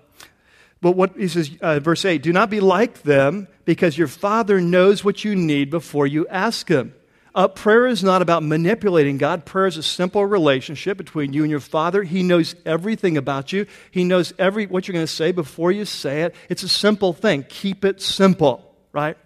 but 0.81 0.91
what 0.91 1.15
he 1.17 1.27
says, 1.27 1.51
uh, 1.61 1.79
verse 1.79 2.05
8, 2.05 2.21
do 2.21 2.31
not 2.31 2.49
be 2.49 2.59
like 2.59 3.03
them 3.03 3.47
because 3.65 3.97
your 3.97 4.07
Father 4.07 4.61
knows 4.61 5.03
what 5.03 5.23
you 5.23 5.35
need 5.35 5.69
before 5.69 6.07
you 6.07 6.27
ask 6.27 6.69
Him. 6.69 6.93
Uh, 7.37 7.47
prayer 7.47 7.85
is 7.85 8.03
not 8.03 8.23
about 8.23 8.41
manipulating 8.41 9.19
God. 9.19 9.45
Prayer 9.45 9.67
is 9.67 9.77
a 9.77 9.83
simple 9.83 10.25
relationship 10.25 10.97
between 10.97 11.33
you 11.33 11.43
and 11.43 11.51
your 11.51 11.59
Father. 11.59 12.01
He 12.01 12.23
knows 12.23 12.55
everything 12.65 13.15
about 13.15 13.53
you. 13.53 13.67
He 13.91 14.03
knows 14.03 14.33
every 14.39 14.65
what 14.65 14.87
you're 14.87 14.93
going 14.93 15.05
to 15.05 15.13
say 15.13 15.31
before 15.31 15.71
you 15.71 15.85
say 15.85 16.23
it. 16.23 16.33
It's 16.49 16.63
a 16.63 16.67
simple 16.67 17.13
thing. 17.13 17.45
Keep 17.47 17.85
it 17.85 18.01
simple, 18.01 18.75
right? 18.91 19.17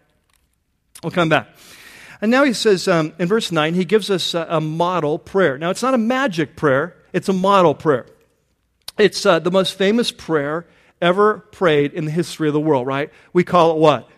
We'll 1.01 1.11
come 1.11 1.29
back. 1.29 1.55
And 2.19 2.29
now 2.29 2.43
he 2.43 2.51
says 2.51 2.85
um, 2.89 3.13
in 3.17 3.29
verse 3.29 3.49
9, 3.49 3.75
he 3.75 3.85
gives 3.85 4.11
us 4.11 4.33
a, 4.33 4.45
a, 4.49 4.59
model 4.59 5.17
prayer. 5.17 5.57
Now, 5.57 5.69
it's 5.69 5.81
not 5.81 5.93
a 5.93 5.97
magic 5.97 6.57
prayer, 6.57 6.97
it's 7.13 7.29
a 7.29 7.33
model 7.33 7.73
prayer. 7.73 8.07
It's 8.97 9.25
uh, 9.25 9.39
the 9.39 9.51
most 9.51 9.77
famous 9.77 10.11
prayer 10.11 10.67
ever 11.01 11.39
prayed 11.53 11.93
in 11.93 12.03
the 12.03 12.11
history 12.11 12.49
of 12.49 12.53
the 12.53 12.59
world, 12.59 12.87
right? 12.87 13.09
We 13.31 13.45
call 13.45 13.71
it 13.71 13.77
what? 13.77 14.09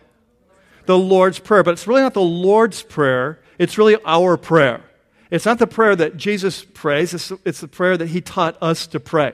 The 0.86 0.98
Lord's 0.98 1.38
Prayer. 1.38 1.62
But 1.62 1.74
it's 1.74 1.86
really 1.86 2.02
not 2.02 2.12
the 2.12 2.20
Lord's 2.20 2.82
Prayer 2.82 3.38
it's 3.58 3.78
really 3.78 3.96
our 4.04 4.36
prayer. 4.36 4.82
It's 5.30 5.46
not 5.46 5.58
the 5.58 5.66
prayer 5.66 5.96
that 5.96 6.16
Jesus 6.16 6.64
prays, 6.74 7.14
it's, 7.14 7.32
it's 7.44 7.60
the 7.60 7.68
prayer 7.68 7.96
that 7.96 8.08
he 8.08 8.20
taught 8.20 8.56
us 8.62 8.86
to 8.88 9.00
pray. 9.00 9.32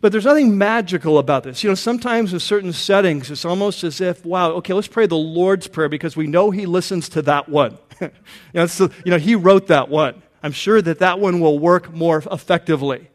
But 0.00 0.12
there's 0.12 0.26
nothing 0.26 0.58
magical 0.58 1.18
about 1.18 1.44
this. 1.44 1.64
You 1.64 1.70
know, 1.70 1.74
sometimes 1.74 2.32
in 2.34 2.40
certain 2.40 2.74
settings, 2.74 3.30
it's 3.30 3.44
almost 3.44 3.84
as 3.84 4.02
if, 4.02 4.22
wow, 4.24 4.50
okay, 4.52 4.74
let's 4.74 4.86
pray 4.86 5.06
the 5.06 5.16
Lord's 5.16 5.66
Prayer 5.66 5.88
because 5.88 6.14
we 6.14 6.26
know 6.26 6.50
He 6.50 6.66
listens 6.66 7.08
to 7.10 7.22
that 7.22 7.48
one. 7.48 7.78
you, 8.00 8.10
know, 8.52 8.66
so, 8.66 8.90
you 9.04 9.10
know, 9.10 9.18
He 9.18 9.34
wrote 9.34 9.68
that 9.68 9.88
one. 9.88 10.22
I'm 10.42 10.52
sure 10.52 10.82
that 10.82 10.98
that 10.98 11.20
one 11.20 11.40
will 11.40 11.58
work 11.58 11.90
more 11.90 12.22
effectively. 12.30 13.08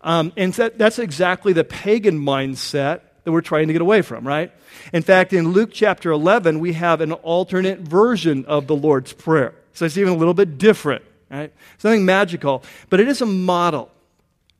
Um, 0.00 0.32
and 0.34 0.54
that, 0.54 0.78
that's 0.78 0.98
exactly 0.98 1.52
the 1.52 1.62
pagan 1.62 2.18
mindset 2.18 3.02
that 3.24 3.32
we're 3.32 3.42
trying 3.42 3.66
to 3.66 3.74
get 3.74 3.82
away 3.82 4.00
from, 4.00 4.26
right? 4.26 4.50
In 4.94 5.02
fact, 5.02 5.34
in 5.34 5.48
Luke 5.48 5.70
chapter 5.72 6.10
11, 6.10 6.58
we 6.58 6.72
have 6.72 7.02
an 7.02 7.12
alternate 7.12 7.80
version 7.80 8.46
of 8.46 8.66
the 8.66 8.74
Lord's 8.74 9.12
Prayer. 9.12 9.54
So 9.80 9.86
it's 9.86 9.96
even 9.96 10.12
a 10.12 10.16
little 10.16 10.34
bit 10.34 10.58
different, 10.58 11.02
right? 11.30 11.50
It's 11.74 11.84
nothing 11.84 12.04
magical, 12.04 12.62
but 12.90 13.00
it 13.00 13.08
is 13.08 13.22
a 13.22 13.26
model. 13.26 13.90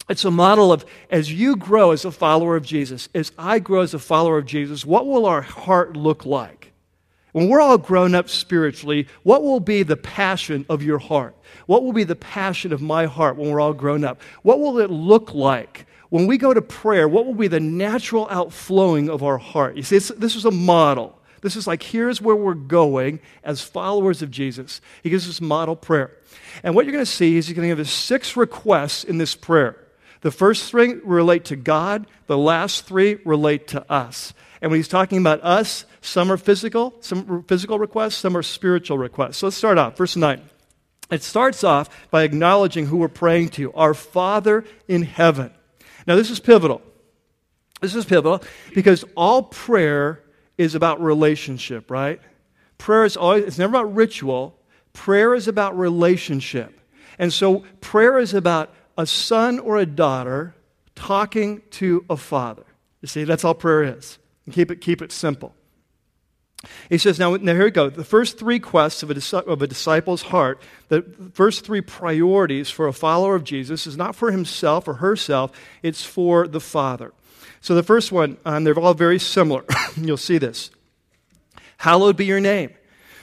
It's 0.08 0.24
a 0.24 0.30
model 0.30 0.72
of 0.72 0.86
as 1.10 1.30
you 1.30 1.56
grow 1.56 1.90
as 1.90 2.06
a 2.06 2.10
follower 2.10 2.56
of 2.56 2.64
Jesus, 2.64 3.10
as 3.14 3.30
I 3.36 3.58
grow 3.58 3.82
as 3.82 3.92
a 3.92 3.98
follower 3.98 4.38
of 4.38 4.46
Jesus, 4.46 4.86
what 4.86 5.06
will 5.06 5.26
our 5.26 5.42
heart 5.42 5.94
look 5.94 6.24
like? 6.24 6.72
When 7.32 7.50
we're 7.50 7.60
all 7.60 7.76
grown 7.76 8.14
up 8.14 8.30
spiritually, 8.30 9.08
what 9.22 9.42
will 9.42 9.60
be 9.60 9.82
the 9.82 9.94
passion 9.94 10.64
of 10.70 10.82
your 10.82 10.98
heart? 10.98 11.36
What 11.66 11.84
will 11.84 11.92
be 11.92 12.04
the 12.04 12.16
passion 12.16 12.72
of 12.72 12.80
my 12.80 13.04
heart 13.04 13.36
when 13.36 13.50
we're 13.50 13.60
all 13.60 13.74
grown 13.74 14.04
up? 14.04 14.22
What 14.40 14.58
will 14.58 14.78
it 14.78 14.88
look 14.88 15.34
like 15.34 15.84
when 16.08 16.26
we 16.28 16.38
go 16.38 16.54
to 16.54 16.62
prayer, 16.62 17.06
what 17.06 17.26
will 17.26 17.34
be 17.34 17.48
the 17.48 17.60
natural 17.60 18.26
outflowing 18.30 19.10
of 19.10 19.22
our 19.22 19.36
heart? 19.36 19.76
You 19.76 19.82
see, 19.82 19.98
this 19.98 20.34
is 20.34 20.46
a 20.46 20.50
model. 20.50 21.19
This 21.40 21.56
is 21.56 21.66
like, 21.66 21.82
here's 21.82 22.20
where 22.20 22.36
we're 22.36 22.54
going 22.54 23.20
as 23.42 23.62
followers 23.62 24.22
of 24.22 24.30
Jesus. 24.30 24.80
He 25.02 25.10
gives 25.10 25.28
us 25.28 25.40
model 25.40 25.76
prayer. 25.76 26.16
And 26.62 26.74
what 26.74 26.84
you're 26.84 26.92
going 26.92 27.04
to 27.04 27.10
see 27.10 27.36
is 27.36 27.46
he's 27.46 27.56
going 27.56 27.68
to 27.68 27.74
give 27.74 27.80
us 27.80 27.92
six 27.92 28.36
requests 28.36 29.04
in 29.04 29.18
this 29.18 29.34
prayer. 29.34 29.76
The 30.20 30.30
first 30.30 30.70
three 30.70 30.94
relate 30.94 31.46
to 31.46 31.56
God, 31.56 32.06
the 32.26 32.36
last 32.36 32.86
three 32.86 33.18
relate 33.24 33.68
to 33.68 33.90
us. 33.90 34.34
And 34.60 34.70
when 34.70 34.78
he's 34.78 34.88
talking 34.88 35.18
about 35.18 35.42
us, 35.42 35.86
some 36.02 36.30
are 36.30 36.36
physical, 36.36 36.94
some 37.00 37.30
are 37.30 37.42
physical 37.42 37.78
requests, 37.78 38.16
some 38.16 38.36
are 38.36 38.42
spiritual 38.42 38.98
requests. 38.98 39.38
So 39.38 39.46
let's 39.46 39.56
start 39.56 39.78
off. 39.78 39.96
Verse 39.96 40.16
9. 40.16 40.42
It 41.10 41.22
starts 41.22 41.64
off 41.64 42.10
by 42.10 42.22
acknowledging 42.22 42.86
who 42.86 42.98
we're 42.98 43.08
praying 43.08 43.48
to 43.50 43.72
our 43.72 43.94
Father 43.94 44.64
in 44.86 45.02
heaven. 45.02 45.50
Now, 46.06 46.16
this 46.16 46.30
is 46.30 46.38
pivotal. 46.38 46.82
This 47.80 47.94
is 47.94 48.04
pivotal 48.04 48.42
because 48.74 49.04
all 49.16 49.44
prayer 49.44 50.22
is 50.60 50.74
about 50.74 51.00
relationship, 51.00 51.90
right? 51.90 52.20
Prayer 52.76 53.06
is 53.06 53.16
always, 53.16 53.44
it's 53.44 53.58
never 53.58 53.70
about 53.70 53.94
ritual. 53.94 54.58
Prayer 54.92 55.34
is 55.34 55.48
about 55.48 55.78
relationship. 55.78 56.78
And 57.18 57.32
so 57.32 57.64
prayer 57.80 58.18
is 58.18 58.34
about 58.34 58.70
a 58.98 59.06
son 59.06 59.58
or 59.58 59.78
a 59.78 59.86
daughter 59.86 60.54
talking 60.94 61.62
to 61.70 62.04
a 62.10 62.16
father. 62.18 62.64
You 63.00 63.08
see, 63.08 63.24
that's 63.24 63.42
all 63.42 63.54
prayer 63.54 63.96
is. 63.96 64.18
And 64.44 64.54
keep 64.54 64.70
it, 64.70 64.82
keep 64.82 65.00
it 65.00 65.12
simple. 65.12 65.54
He 66.90 66.98
says, 66.98 67.18
now, 67.18 67.36
now 67.36 67.54
here 67.54 67.64
we 67.64 67.70
go. 67.70 67.88
The 67.88 68.04
first 68.04 68.38
three 68.38 68.58
quests 68.58 69.02
of 69.02 69.10
a, 69.10 69.36
of 69.38 69.62
a 69.62 69.66
disciple's 69.66 70.20
heart, 70.20 70.60
the 70.88 71.02
first 71.32 71.64
three 71.64 71.80
priorities 71.80 72.68
for 72.68 72.86
a 72.86 72.92
follower 72.92 73.34
of 73.34 73.44
Jesus 73.44 73.86
is 73.86 73.96
not 73.96 74.14
for 74.14 74.30
himself 74.30 74.86
or 74.86 74.94
herself, 74.94 75.52
it's 75.82 76.04
for 76.04 76.46
the 76.46 76.60
Father. 76.60 77.14
So 77.60 77.74
the 77.74 77.82
first 77.82 78.10
one, 78.10 78.38
um, 78.44 78.64
they're 78.64 78.78
all 78.78 78.94
very 78.94 79.18
similar. 79.18 79.64
You'll 79.96 80.16
see 80.16 80.38
this. 80.38 80.70
Hallowed 81.76 82.16
be 82.16 82.24
your 82.24 82.40
name. 82.40 82.70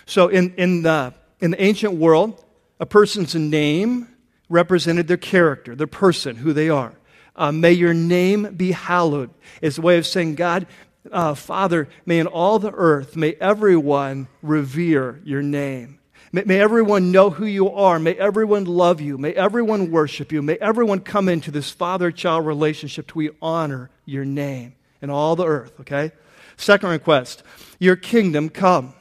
So 0.06 0.27
in, 0.27 0.53
in, 0.56 0.84
the, 0.84 1.13
in 1.39 1.51
the 1.51 1.62
ancient 1.62 1.94
world, 1.94 2.44
a 2.79 2.86
person's 2.86 3.36
name 3.36 4.08
represented 4.50 5.08
their 5.08 5.17
character, 5.17 5.75
their 5.75 5.88
person, 5.88 6.36
who 6.36 6.53
they 6.53 6.70
are. 6.70 6.94
Uh, 7.36 7.51
may 7.51 7.72
your 7.72 7.94
name 7.94 8.56
be 8.56 8.72
hallowed. 8.72 9.29
It's 9.62 9.77
a 9.77 9.82
way 9.82 9.98
of 9.98 10.08
saying, 10.08 10.36
God, 10.36 10.65
uh, 11.12 11.36
Father, 11.36 11.88
may 12.06 12.20
in 12.20 12.27
all 12.27 12.60
the 12.60 12.72
earth, 12.72 13.15
may 13.15 13.34
everyone 13.34 14.27
revere 14.41 15.22
your 15.24 15.41
name. 15.41 16.00
May, 16.32 16.44
may 16.46 16.60
everyone 16.60 17.12
know 17.12 17.30
who 17.30 17.46
you 17.46 17.70
are. 17.70 18.00
May 18.00 18.14
everyone 18.14 18.66
love 18.66 19.02
you. 19.02 19.18
May 19.18 19.34
everyone 19.34 19.92
worship 19.92 20.32
you. 20.32 20.42
May 20.42 20.56
everyone 20.56 21.00
come 21.00 21.30
into 21.30 21.52
this 21.52 21.70
father 21.70 22.12
child 22.12 22.46
relationship 22.46 23.08
to 23.08 23.18
we 23.18 23.30
honor 23.42 23.90
your 24.06 24.26
name 24.26 24.76
in 25.02 25.10
all 25.10 25.36
the 25.36 25.46
earth, 25.46 25.80
okay? 25.82 26.12
Second 26.58 26.90
request, 26.90 27.44
your 27.80 27.96
kingdom 27.96 28.50
come. 28.50 28.94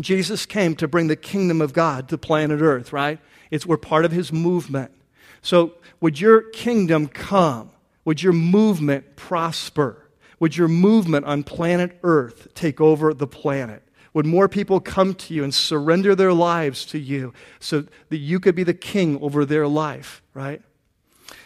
Jesus 0.00 0.44
came 0.46 0.76
to 0.76 0.86
bring 0.86 1.06
the 1.06 1.16
kingdom 1.16 1.60
of 1.60 1.72
God 1.72 2.08
to 2.10 2.18
planet 2.18 2.60
earth, 2.60 2.92
right? 2.92 3.18
It's 3.50 3.64
we're 3.64 3.78
part 3.78 4.04
of 4.04 4.12
his 4.12 4.32
movement. 4.32 4.92
So 5.40 5.74
would 6.00 6.20
your 6.20 6.42
kingdom 6.42 7.08
come? 7.08 7.70
Would 8.04 8.22
your 8.22 8.32
movement 8.32 9.16
prosper? 9.16 10.06
Would 10.38 10.56
your 10.56 10.68
movement 10.68 11.24
on 11.24 11.42
planet 11.42 11.98
Earth 12.02 12.48
take 12.54 12.80
over 12.80 13.14
the 13.14 13.26
planet? 13.26 13.82
Would 14.16 14.24
more 14.24 14.48
people 14.48 14.80
come 14.80 15.12
to 15.14 15.34
you 15.34 15.44
and 15.44 15.52
surrender 15.52 16.14
their 16.14 16.32
lives 16.32 16.86
to 16.86 16.98
you 16.98 17.34
so 17.60 17.84
that 18.08 18.16
you 18.16 18.40
could 18.40 18.54
be 18.54 18.62
the 18.62 18.72
king 18.72 19.20
over 19.20 19.44
their 19.44 19.68
life, 19.68 20.22
right? 20.32 20.62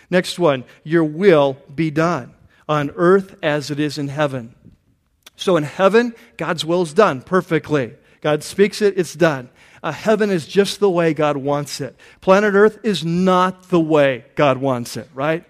Next 0.08 0.38
one, 0.38 0.62
your 0.84 1.02
will 1.02 1.56
be 1.74 1.90
done 1.90 2.32
on 2.68 2.92
earth 2.94 3.34
as 3.42 3.72
it 3.72 3.80
is 3.80 3.98
in 3.98 4.06
heaven. 4.06 4.54
So 5.34 5.56
in 5.56 5.64
heaven, 5.64 6.14
God's 6.36 6.64
will 6.64 6.82
is 6.82 6.94
done 6.94 7.22
perfectly. 7.22 7.94
God 8.20 8.44
speaks 8.44 8.80
it, 8.80 8.96
it's 8.96 9.16
done. 9.16 9.50
Uh, 9.82 9.90
heaven 9.90 10.30
is 10.30 10.46
just 10.46 10.78
the 10.78 10.88
way 10.88 11.12
God 11.12 11.36
wants 11.36 11.80
it. 11.80 11.96
Planet 12.20 12.54
Earth 12.54 12.78
is 12.84 13.04
not 13.04 13.70
the 13.70 13.80
way 13.80 14.26
God 14.36 14.58
wants 14.58 14.96
it, 14.96 15.08
right? 15.12 15.44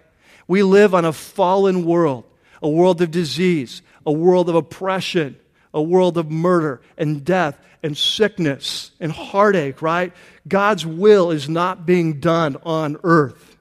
We 0.47 0.63
live 0.63 0.95
on 0.95 1.05
a 1.05 1.13
fallen 1.13 1.85
world 1.85 2.23
a 2.63 2.69
world 2.69 3.01
of 3.01 3.11
disease, 3.11 3.81
a 4.05 4.11
world 4.11 4.49
of 4.49 4.55
oppression, 4.55 5.35
a 5.73 5.81
world 5.81 6.17
of 6.17 6.29
murder 6.29 6.81
and 6.97 7.23
death 7.23 7.59
and 7.83 7.97
sickness 7.97 8.91
and 8.99 9.11
heartache, 9.11 9.81
right? 9.81 10.13
God's 10.47 10.85
will 10.85 11.31
is 11.31 11.49
not 11.49 11.85
being 11.85 12.19
done 12.19 12.57
on 12.63 12.97
earth. 13.03 13.51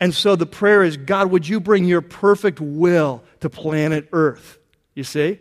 And 0.00 0.14
so 0.14 0.36
the 0.36 0.46
prayer 0.46 0.82
is 0.82 0.96
God, 0.96 1.30
would 1.30 1.48
you 1.48 1.60
bring 1.60 1.84
your 1.84 2.02
perfect 2.02 2.60
will 2.60 3.22
to 3.40 3.48
planet 3.48 4.08
Earth? 4.12 4.58
You 4.94 5.04
see? 5.04 5.40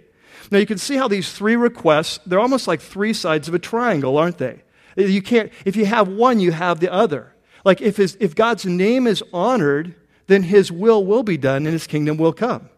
Now 0.51 0.59
you 0.59 0.65
can 0.65 0.77
see 0.77 0.95
how 0.95 1.07
these 1.07 1.31
three 1.31 1.55
requests, 1.55 2.19
they're 2.25 2.39
almost 2.39 2.67
like 2.67 2.81
three 2.81 3.13
sides 3.13 3.47
of 3.47 3.53
a 3.53 3.59
triangle, 3.59 4.17
aren't 4.17 4.37
they? 4.37 4.61
You 4.95 5.21
can't, 5.21 5.51
if 5.65 5.75
you 5.75 5.85
have 5.85 6.07
one, 6.07 6.39
you 6.39 6.51
have 6.51 6.79
the 6.79 6.91
other. 6.91 7.33
Like 7.65 7.81
if, 7.81 7.97
his, 7.97 8.15
if 8.19 8.35
God's 8.35 8.65
name 8.65 9.07
is 9.07 9.23
honored, 9.33 9.95
then 10.27 10.43
his 10.43 10.71
will 10.71 11.03
will 11.05 11.23
be 11.23 11.37
done 11.37 11.65
and 11.65 11.73
his 11.73 11.87
kingdom 11.87 12.17
will 12.17 12.33
come. 12.33 12.69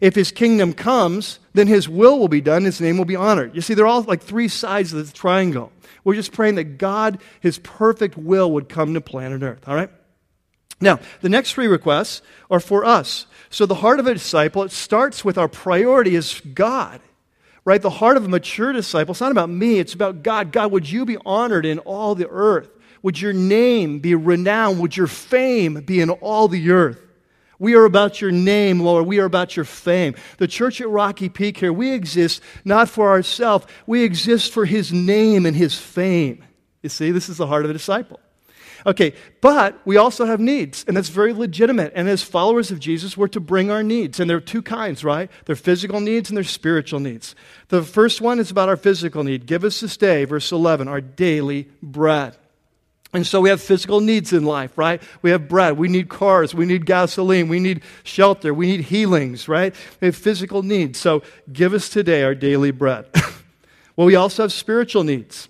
If 0.00 0.14
his 0.14 0.32
kingdom 0.32 0.72
comes, 0.72 1.38
then 1.54 1.66
his 1.66 1.88
will 1.88 2.18
will 2.18 2.28
be 2.28 2.40
done, 2.40 2.64
his 2.64 2.80
name 2.80 2.98
will 2.98 3.04
be 3.04 3.16
honored. 3.16 3.54
You 3.54 3.60
see, 3.60 3.74
they're 3.74 3.86
all 3.86 4.02
like 4.02 4.22
three 4.22 4.48
sides 4.48 4.92
of 4.92 5.06
the 5.06 5.12
triangle. 5.12 5.72
We're 6.04 6.14
just 6.14 6.32
praying 6.32 6.56
that 6.56 6.78
God, 6.78 7.20
his 7.40 7.58
perfect 7.58 8.16
will, 8.16 8.50
would 8.52 8.68
come 8.68 8.94
to 8.94 9.00
planet 9.00 9.42
Earth, 9.42 9.68
all 9.68 9.74
right? 9.74 9.90
Now, 10.80 10.98
the 11.20 11.28
next 11.28 11.52
three 11.52 11.68
requests 11.68 12.22
are 12.50 12.58
for 12.58 12.84
us. 12.84 13.26
So, 13.50 13.66
the 13.66 13.76
heart 13.76 14.00
of 14.00 14.06
a 14.06 14.14
disciple, 14.14 14.64
it 14.64 14.72
starts 14.72 15.24
with 15.24 15.38
our 15.38 15.46
priority 15.46 16.16
is 16.16 16.40
God, 16.54 17.00
right? 17.64 17.80
The 17.80 17.90
heart 17.90 18.16
of 18.16 18.24
a 18.24 18.28
mature 18.28 18.72
disciple, 18.72 19.12
it's 19.12 19.20
not 19.20 19.30
about 19.30 19.48
me, 19.48 19.78
it's 19.78 19.94
about 19.94 20.24
God. 20.24 20.50
God, 20.50 20.72
would 20.72 20.90
you 20.90 21.04
be 21.04 21.18
honored 21.24 21.64
in 21.64 21.78
all 21.80 22.16
the 22.16 22.28
earth? 22.28 22.68
Would 23.02 23.20
your 23.20 23.32
name 23.32 24.00
be 24.00 24.14
renowned? 24.14 24.80
Would 24.80 24.96
your 24.96 25.06
fame 25.06 25.74
be 25.84 26.00
in 26.00 26.10
all 26.10 26.48
the 26.48 26.70
earth? 26.70 26.98
We 27.58 27.74
are 27.74 27.84
about 27.84 28.20
your 28.20 28.30
name, 28.30 28.80
Lord. 28.80 29.06
We 29.06 29.20
are 29.20 29.24
about 29.24 29.56
your 29.56 29.64
fame. 29.64 30.14
The 30.38 30.48
church 30.48 30.80
at 30.80 30.88
Rocky 30.88 31.28
Peak 31.28 31.58
here, 31.58 31.72
we 31.72 31.92
exist 31.92 32.42
not 32.64 32.88
for 32.88 33.10
ourselves, 33.10 33.66
we 33.86 34.02
exist 34.02 34.52
for 34.52 34.64
his 34.64 34.92
name 34.92 35.46
and 35.46 35.56
his 35.56 35.78
fame. 35.78 36.44
You 36.82 36.88
see, 36.88 37.10
this 37.10 37.28
is 37.28 37.36
the 37.36 37.46
heart 37.46 37.64
of 37.64 37.70
a 37.70 37.74
disciple. 37.74 38.18
Okay, 38.84 39.14
but 39.40 39.80
we 39.84 39.96
also 39.96 40.24
have 40.24 40.40
needs, 40.40 40.84
and 40.88 40.96
that's 40.96 41.08
very 41.08 41.32
legitimate. 41.32 41.92
And 41.94 42.08
as 42.08 42.22
followers 42.22 42.72
of 42.72 42.80
Jesus, 42.80 43.16
we're 43.16 43.28
to 43.28 43.40
bring 43.40 43.70
our 43.70 43.82
needs. 43.82 44.18
And 44.18 44.28
there 44.28 44.38
are 44.38 44.40
two 44.40 44.62
kinds, 44.62 45.04
right? 45.04 45.30
They're 45.44 45.54
physical 45.54 46.00
needs 46.00 46.30
and 46.30 46.36
they're 46.36 46.44
spiritual 46.44 46.98
needs. 46.98 47.36
The 47.68 47.82
first 47.82 48.20
one 48.20 48.40
is 48.40 48.50
about 48.50 48.68
our 48.68 48.76
physical 48.76 49.22
need. 49.22 49.46
Give 49.46 49.62
us 49.62 49.80
this 49.80 49.96
day, 49.96 50.24
verse 50.24 50.50
11, 50.50 50.88
our 50.88 51.00
daily 51.00 51.68
bread. 51.80 52.36
And 53.14 53.26
so 53.26 53.42
we 53.42 53.50
have 53.50 53.60
physical 53.60 54.00
needs 54.00 54.32
in 54.32 54.44
life, 54.44 54.78
right? 54.78 55.02
We 55.20 55.30
have 55.30 55.46
bread. 55.46 55.76
We 55.76 55.88
need 55.88 56.08
cars. 56.08 56.54
We 56.54 56.64
need 56.64 56.86
gasoline. 56.86 57.48
We 57.48 57.60
need 57.60 57.82
shelter. 58.04 58.54
We 58.54 58.66
need 58.66 58.82
healings, 58.82 59.48
right? 59.48 59.74
We 60.00 60.06
have 60.06 60.16
physical 60.16 60.62
needs. 60.62 60.98
So 60.98 61.22
give 61.52 61.74
us 61.74 61.90
today 61.90 62.22
our 62.22 62.34
daily 62.34 62.70
bread. 62.70 63.06
well, 63.96 64.06
we 64.06 64.14
also 64.14 64.44
have 64.44 64.52
spiritual 64.52 65.04
needs. 65.04 65.48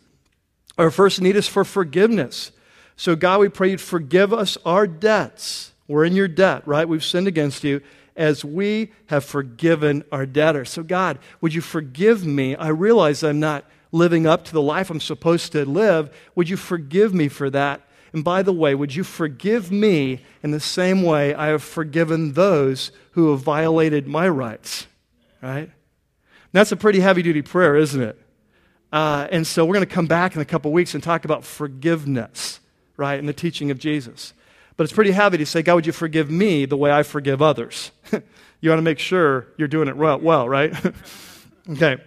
Our 0.76 0.90
first 0.90 1.21
need 1.21 1.37
is 1.37 1.47
for 1.47 1.64
forgiveness. 1.64 2.50
So, 2.97 3.14
God, 3.14 3.40
we 3.40 3.49
pray 3.49 3.71
you'd 3.71 3.81
forgive 3.81 4.33
us 4.33 4.59
our 4.64 4.87
debts. 4.87 5.73
We're 5.87 6.04
in 6.04 6.14
your 6.14 6.28
debt, 6.28 6.66
right? 6.66 6.88
We've 6.88 7.04
sinned 7.04 7.28
against 7.28 7.62
you 7.62 7.81
as 8.16 8.45
we 8.45 8.92
have 9.07 9.25
forgiven 9.25 10.04
our 10.11 10.26
debtors. 10.26 10.71
So, 10.71 10.83
God, 10.83 11.19
would 11.40 11.54
you 11.54 11.61
forgive 11.61 12.26
me? 12.26 12.57
I 12.57 12.69
realize 12.69 13.23
I'm 13.23 13.40
not 13.40 13.64
living 13.92 14.26
up 14.26 14.44
to 14.46 14.52
the 14.52 14.62
life 14.62 14.90
I'm 14.90 15.00
supposed 15.00 15.52
to 15.52 15.64
live. 15.64 16.11
Would 16.34 16.49
you 16.49 16.56
forgive 16.56 17.14
me 17.14 17.28
for 17.28 17.50
that? 17.50 17.82
And 18.12 18.25
by 18.25 18.42
the 18.42 18.52
way, 18.52 18.75
would 18.75 18.94
you 18.94 19.04
forgive 19.04 19.70
me 19.70 20.20
in 20.42 20.50
the 20.50 20.61
same 20.61 21.02
way 21.02 21.34
I 21.34 21.46
have 21.49 21.62
forgiven 21.62 22.32
those 22.32 22.90
who 23.12 23.30
have 23.30 23.40
violated 23.40 24.06
my 24.06 24.28
rights? 24.28 24.87
Right? 25.40 25.70
That's 26.52 26.72
a 26.72 26.76
pretty 26.76 27.00
heavy 27.00 27.22
duty 27.22 27.42
prayer, 27.42 27.76
isn't 27.76 28.02
it? 28.02 28.18
Uh, 28.92 29.26
and 29.30 29.46
so 29.46 29.64
we're 29.64 29.75
going 29.75 29.87
to 29.87 29.94
come 29.94 30.06
back 30.06 30.34
in 30.34 30.42
a 30.42 30.44
couple 30.44 30.70
weeks 30.70 30.92
and 30.92 31.02
talk 31.02 31.25
about 31.25 31.44
forgiveness, 31.44 32.61
right, 32.99 33.18
in 33.18 33.25
the 33.25 33.32
teaching 33.32 33.70
of 33.70 33.78
Jesus. 33.78 34.34
But 34.76 34.84
it's 34.84 34.92
pretty 34.92 35.12
heavy 35.12 35.38
to 35.38 35.46
say, 35.46 35.62
God, 35.62 35.76
would 35.76 35.87
you 35.87 35.92
forgive 35.92 36.30
me 36.30 36.66
the 36.66 36.76
way 36.76 36.92
I 36.92 37.02
forgive 37.02 37.40
others? 37.40 37.90
you 38.61 38.68
want 38.68 38.78
to 38.78 38.82
make 38.82 38.99
sure 38.99 39.46
you're 39.56 39.68
doing 39.68 39.88
it 39.88 39.96
well, 39.96 40.46
right? 40.49 40.75
okay. 41.70 41.99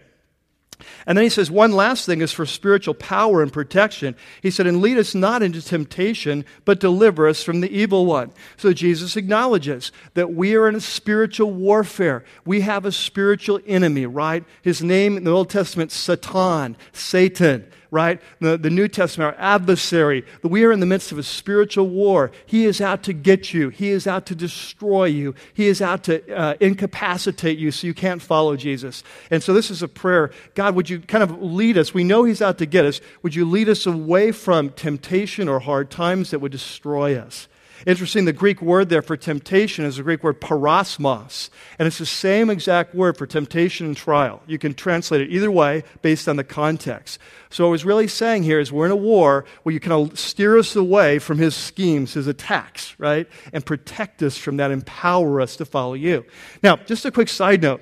And 1.06 1.18
then 1.18 1.24
he 1.24 1.30
says, 1.30 1.52
one 1.52 1.72
last 1.72 2.06
thing 2.06 2.22
is 2.22 2.32
for 2.32 2.46
spiritual 2.46 2.94
power 2.94 3.42
and 3.42 3.52
protection. 3.52 4.16
He 4.42 4.52
said, 4.52 4.68
and 4.68 4.82
lead 4.82 4.98
us 4.98 5.14
not 5.16 5.44
into 5.44 5.62
temptation, 5.62 6.46
but 6.64 6.80
deliver 6.80 7.28
us 7.28 7.44
from 7.44 7.62
the 7.62 7.72
evil 7.72 8.06
one. 8.06 8.32
So 8.58 8.74
Jesus 8.74 9.16
acknowledges 9.16 9.92
that 10.14 10.34
we 10.34 10.56
are 10.56 10.68
in 10.68 10.76
a 10.76 10.82
spiritual 10.82 11.52
warfare. 11.52 12.24
We 12.46 12.62
have 12.62 12.86
a 12.86 12.92
spiritual 12.92 13.60
enemy, 13.68 14.06
right? 14.06 14.44
His 14.62 14.82
name 14.82 15.18
in 15.18 15.24
the 15.24 15.32
Old 15.32 15.50
Testament, 15.50 15.92
Satan, 15.92 16.78
Satan. 16.94 17.72
Right? 17.96 18.22
The, 18.42 18.58
the 18.58 18.70
New 18.70 18.90
Testament, 18.90 19.34
our 19.34 19.42
adversary. 19.42 20.26
We 20.44 20.66
are 20.66 20.72
in 20.74 20.82
the 20.82 20.86
midst 20.86 21.14
of 21.14 21.18
a 21.18 21.24
spiritual 21.24 21.88
war. 21.88 22.30
He 22.46 22.66
is 22.66 22.82
out 22.82 23.04
to 23.04 23.14
get 23.14 23.54
you, 23.54 23.70
he 23.70 23.90
is 23.90 24.06
out 24.06 24.26
to 24.26 24.36
destroy 24.36 25.06
you, 25.06 25.34
he 25.54 25.68
is 25.68 25.82
out 25.82 26.04
to 26.04 26.36
uh, 26.36 26.56
incapacitate 26.60 27.58
you 27.58 27.72
so 27.72 27.88
you 27.88 27.94
can't 27.94 28.22
follow 28.22 28.58
Jesus. 28.58 29.02
And 29.32 29.42
so 29.42 29.54
this 29.54 29.72
is 29.72 29.82
a 29.82 29.88
prayer 29.88 30.32
God, 30.56 30.76
would 30.76 30.90
you 30.90 31.00
kind 31.00 31.24
of 31.24 31.42
lead 31.42 31.78
us? 31.78 31.94
We 31.94 32.04
know 32.04 32.26
he's 32.26 32.42
out 32.42 32.58
to 32.58 32.66
get 32.66 32.86
us. 32.86 33.00
Would 33.24 33.34
you 33.34 33.46
lead 33.46 33.70
us 33.70 33.86
away 33.86 34.34
from 34.34 34.72
temptation 34.72 35.48
or 35.48 35.62
hard 35.62 35.90
times 35.90 36.32
that 36.32 36.40
would 36.40 36.52
destroy 36.52 37.18
us? 37.18 37.48
Interesting, 37.86 38.26
the 38.26 38.34
Greek 38.34 38.62
word 38.62 38.90
there 38.90 39.02
for 39.02 39.18
temptation 39.18 39.86
is 39.86 39.98
the 39.98 40.04
Greek 40.04 40.24
word 40.24 40.42
peirasmos, 40.42 41.50
and 41.78 41.88
it's 41.88 41.98
the 41.98 42.06
same 42.06 42.50
exact 42.50 42.96
word 42.96 43.18
for 43.18 43.28
temptation 43.28 43.86
and 43.88 43.98
trial. 43.98 44.42
You 44.48 44.58
can 44.58 44.74
translate 44.74 45.22
it 45.22 45.30
either 45.30 45.52
way 45.52 45.84
based 46.02 46.28
on 46.28 46.38
the 46.38 46.44
context. 46.44 47.20
So, 47.50 47.64
what 47.64 47.70
I 47.70 47.72
was 47.72 47.86
really 47.86 48.08
saying 48.08 48.44
here 48.44 48.60
is 48.60 48.72
we're 48.72 48.86
in 48.86 48.92
a 48.92 48.96
war 48.96 49.46
where 49.64 49.74
you 49.74 49.80
kind 49.80 50.18
steer 50.18 50.58
us 50.58 50.76
away 50.76 51.20
from 51.20 51.38
his 51.38 51.56
schemes, 51.56 52.14
his 52.14 52.28
attacks, 52.28 52.96
right? 52.98 53.28
And 53.54 53.66
protect 53.66 54.24
us 54.24 54.38
from 54.38 54.58
that, 54.58 54.72
empower 54.72 55.42
us 55.42 55.56
to 55.58 55.66
follow 55.66 55.94
you. 55.94 56.26
Now, 56.64 56.78
just 56.78 57.06
a 57.06 57.12
quick 57.12 57.30
side 57.30 57.62
note. 57.62 57.82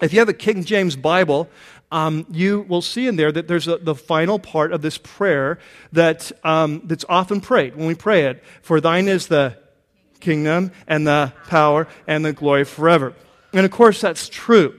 If 0.00 0.12
you 0.12 0.20
have 0.20 0.28
a 0.28 0.34
King 0.34 0.62
James 0.62 0.94
Bible, 0.94 1.48
um, 1.90 2.26
you 2.30 2.66
will 2.68 2.82
see 2.82 3.06
in 3.06 3.16
there 3.16 3.32
that 3.32 3.48
there's 3.48 3.68
a, 3.68 3.78
the 3.78 3.94
final 3.94 4.38
part 4.38 4.72
of 4.72 4.82
this 4.82 4.98
prayer 4.98 5.58
that, 5.92 6.30
um, 6.44 6.82
that's 6.84 7.04
often 7.08 7.40
prayed 7.40 7.76
when 7.76 7.86
we 7.86 7.94
pray 7.94 8.24
it. 8.26 8.44
For 8.62 8.80
thine 8.80 9.08
is 9.08 9.28
the 9.28 9.56
kingdom 10.20 10.72
and 10.86 11.06
the 11.06 11.32
power 11.48 11.88
and 12.06 12.24
the 12.24 12.32
glory 12.32 12.64
forever. 12.64 13.14
And 13.52 13.64
of 13.64 13.72
course, 13.72 14.00
that's 14.00 14.28
true. 14.28 14.78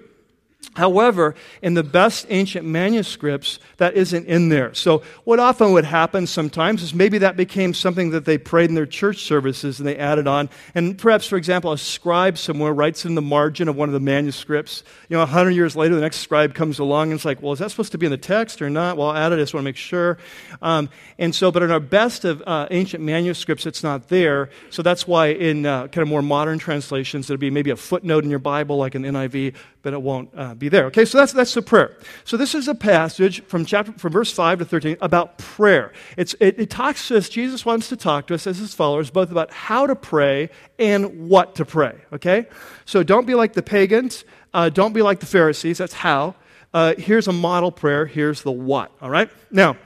However, 0.75 1.35
in 1.61 1.73
the 1.73 1.83
best 1.83 2.25
ancient 2.29 2.65
manuscripts, 2.65 3.59
that 3.77 3.95
isn't 3.95 4.27
in 4.27 4.49
there. 4.49 4.73
So, 4.73 5.01
what 5.23 5.39
often 5.39 5.73
would 5.73 5.83
happen 5.83 6.27
sometimes 6.27 6.83
is 6.83 6.93
maybe 6.93 7.17
that 7.17 7.35
became 7.35 7.73
something 7.73 8.11
that 8.11 8.25
they 8.25 8.37
prayed 8.37 8.69
in 8.69 8.75
their 8.75 8.85
church 8.85 9.23
services 9.23 9.79
and 9.79 9.87
they 9.87 9.97
added 9.97 10.27
on. 10.27 10.49
And 10.75 10.97
perhaps, 10.97 11.25
for 11.25 11.37
example, 11.37 11.71
a 11.71 11.77
scribe 11.77 12.37
somewhere 12.37 12.71
writes 12.71 13.03
in 13.03 13.15
the 13.15 13.21
margin 13.21 13.67
of 13.67 13.75
one 13.75 13.89
of 13.89 13.93
the 13.93 13.99
manuscripts. 13.99 14.83
You 15.09 15.17
know, 15.17 15.23
a 15.23 15.25
hundred 15.25 15.51
years 15.51 15.75
later, 15.75 15.95
the 15.95 16.01
next 16.01 16.17
scribe 16.17 16.53
comes 16.53 16.77
along 16.77 17.11
and 17.11 17.17
it's 17.17 17.25
like, 17.25 17.41
well, 17.41 17.53
is 17.53 17.59
that 17.59 17.71
supposed 17.71 17.91
to 17.93 17.97
be 17.97 18.05
in 18.05 18.11
the 18.11 18.17
text 18.17 18.61
or 18.61 18.69
not? 18.69 18.95
Well, 18.95 19.09
I'll 19.09 19.17
add 19.17 19.31
it. 19.31 19.35
I 19.35 19.39
just 19.39 19.53
want 19.53 19.63
to 19.63 19.69
make 19.69 19.75
sure. 19.75 20.17
Um, 20.61 20.89
and 21.17 21.33
so, 21.33 21.51
but 21.51 21.63
in 21.63 21.71
our 21.71 21.79
best 21.79 22.25
of 22.25 22.43
uh, 22.45 22.67
ancient 22.69 23.03
manuscripts, 23.03 23.65
it's 23.65 23.83
not 23.83 24.07
there. 24.09 24.49
So 24.69 24.81
that's 24.81 25.07
why 25.07 25.27
in 25.27 25.65
uh, 25.65 25.87
kind 25.87 26.03
of 26.03 26.07
more 26.07 26.21
modern 26.21 26.59
translations, 26.59 27.27
there'll 27.27 27.39
be 27.39 27.49
maybe 27.49 27.71
a 27.71 27.75
footnote 27.75 28.23
in 28.23 28.29
your 28.29 28.39
Bible, 28.39 28.77
like 28.77 28.95
an 28.95 29.03
NIV, 29.03 29.55
but 29.81 29.93
it 29.93 30.01
won't 30.01 30.29
uh, 30.35 30.48
be 30.55 30.69
there. 30.69 30.85
Okay, 30.85 31.05
so 31.05 31.17
that's, 31.17 31.33
that's 31.33 31.53
the 31.53 31.61
prayer. 31.61 31.95
So 32.23 32.37
this 32.37 32.55
is 32.55 32.67
a 32.67 32.75
passage 32.75 33.43
from 33.45 33.65
chapter 33.65 33.91
from 33.93 34.11
verse 34.11 34.31
5 34.31 34.59
to 34.59 34.65
13 34.65 34.97
about 35.01 35.37
prayer. 35.37 35.93
It's, 36.17 36.35
it, 36.39 36.59
it 36.59 36.69
talks 36.69 37.07
to 37.07 37.17
us, 37.17 37.29
Jesus 37.29 37.65
wants 37.65 37.89
to 37.89 37.97
talk 37.97 38.27
to 38.27 38.35
us 38.35 38.47
as 38.47 38.57
his 38.57 38.73
followers, 38.73 39.09
both 39.09 39.31
about 39.31 39.51
how 39.51 39.87
to 39.87 39.95
pray 39.95 40.49
and 40.77 41.29
what 41.29 41.55
to 41.55 41.65
pray. 41.65 41.95
Okay? 42.13 42.47
So 42.85 43.03
don't 43.03 43.25
be 43.25 43.35
like 43.35 43.53
the 43.53 43.63
pagans, 43.63 44.25
uh, 44.53 44.69
don't 44.69 44.93
be 44.93 45.01
like 45.01 45.19
the 45.19 45.25
Pharisees, 45.25 45.77
that's 45.77 45.93
how. 45.93 46.35
Uh, 46.73 46.93
here's 46.97 47.27
a 47.27 47.33
model 47.33 47.71
prayer, 47.71 48.05
here's 48.05 48.43
the 48.43 48.51
what. 48.51 48.91
All 49.01 49.09
right? 49.09 49.29
Now, 49.51 49.77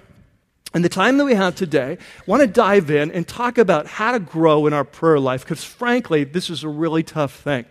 in 0.74 0.82
the 0.82 0.89
time 0.89 1.17
that 1.17 1.25
we 1.25 1.36
have 1.36 1.55
today, 1.55 1.98
I 2.00 2.24
want 2.25 2.41
to 2.41 2.48
dive 2.48 2.89
in 2.89 3.12
and 3.12 3.27
talk 3.27 3.58
about 3.58 3.86
how 3.86 4.12
to 4.12 4.20
grow 4.20 4.65
in 4.65 4.74
our 4.74 4.84
prayer 4.84 5.20
life 5.20 5.43
because, 5.43 5.63
frankly, 5.63 6.24
this 6.24 6.50
is 6.50 6.63
a 6.63 6.70
really 6.70 7.03
tough 7.03 7.36
thing. 7.41 7.65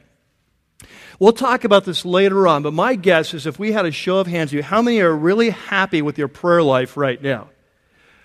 We'll 1.19 1.33
talk 1.33 1.65
about 1.65 1.85
this 1.85 2.05
later 2.05 2.47
on, 2.47 2.63
but 2.63 2.73
my 2.73 2.95
guess 2.95 3.35
is 3.35 3.47
if 3.47 3.59
we 3.59 3.73
had 3.73 3.87
a 3.87 3.93
show 3.93 4.19
of 4.19 4.27
hands, 4.27 4.53
you, 4.53 4.63
how 4.63 4.83
many 4.83 5.01
are 5.01 5.15
really 5.15 5.51
happy 5.51 6.03
with 6.03 6.19
your 6.19 6.29
prayer 6.29 6.63
life 6.63 6.97
right 6.97 7.21
now? 7.21 7.49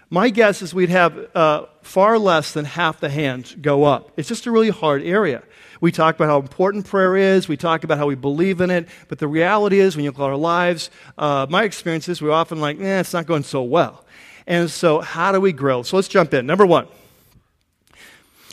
My 0.10 0.29
guess 0.29 0.62
is 0.62 0.74
we'd 0.74 0.89
have 0.89 1.36
uh, 1.36 1.65
far 1.82 2.17
less 2.17 2.53
than 2.53 2.63
half 2.63 3.01
the 3.01 3.10
hands 3.10 3.53
go 3.56 3.84
up. 3.84 4.13
It's 4.15 4.29
just 4.29 4.46
a 4.46 4.51
really 4.51 4.70
hard 4.70 5.03
area. 5.03 5.44
We 5.82 5.91
talk 5.91 6.15
about 6.15 6.29
how 6.29 6.39
important 6.39 6.86
prayer 6.86 7.17
is. 7.17 7.50
We 7.50 7.58
talk 7.58 7.84
about 7.84 7.98
how 7.98 8.08
we 8.08 8.15
believe 8.15 8.62
in 8.62 8.72
it. 8.72 8.88
But 9.10 9.20
the 9.20 9.27
reality 9.27 9.79
is, 9.79 9.96
when 9.96 10.06
you 10.06 10.12
look 10.12 10.20
at 10.20 10.24
our 10.24 10.38
lives, 10.38 10.89
uh, 11.17 11.46
my 11.50 11.63
experience 11.63 12.08
is 12.08 12.22
we're 12.22 12.32
often 12.32 12.62
like, 12.62 12.79
eh, 12.79 13.00
it's 13.00 13.13
not 13.13 13.25
going 13.25 13.44
so 13.44 13.63
well. 13.63 14.06
And 14.48 14.72
so, 14.72 15.01
how 15.01 15.34
do 15.34 15.41
we 15.41 15.51
grow? 15.51 15.84
So, 15.84 15.98
let's 15.98 16.08
jump 16.08 16.34
in. 16.34 16.46
Number 16.46 16.65
one. 16.65 16.88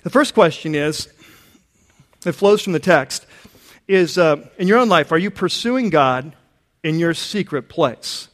The 0.03 0.11
first 0.11 0.35
question 0.35 0.75
is, 0.75 1.09
it 2.26 2.33
flows 2.33 2.62
from 2.62 2.73
the 2.73 2.81
text 2.81 3.26
is 3.87 4.19
uh, 4.19 4.37
in 4.58 4.69
your 4.69 4.78
own 4.78 4.89
life, 4.89 5.13
are 5.13 5.19
you 5.19 5.30
pursuing 5.30 5.91
God 5.91 6.35
in 6.82 6.99
your 6.99 7.15
secret 7.15 7.69
place? 7.69 8.28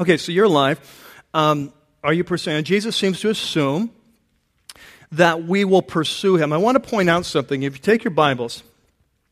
Okay, 0.00 0.16
so 0.16 0.32
your 0.32 0.48
life, 0.48 1.14
um, 1.34 1.72
are 2.02 2.12
you 2.12 2.24
pursuing? 2.24 2.64
Jesus 2.64 2.96
seems 2.96 3.20
to 3.20 3.30
assume 3.30 3.90
that 5.12 5.44
we 5.44 5.64
will 5.64 5.82
pursue 5.82 6.36
him. 6.36 6.52
I 6.52 6.56
want 6.56 6.82
to 6.82 6.90
point 6.90 7.08
out 7.08 7.24
something. 7.24 7.62
If 7.62 7.74
you 7.74 7.80
take 7.80 8.02
your 8.02 8.10
Bibles 8.10 8.64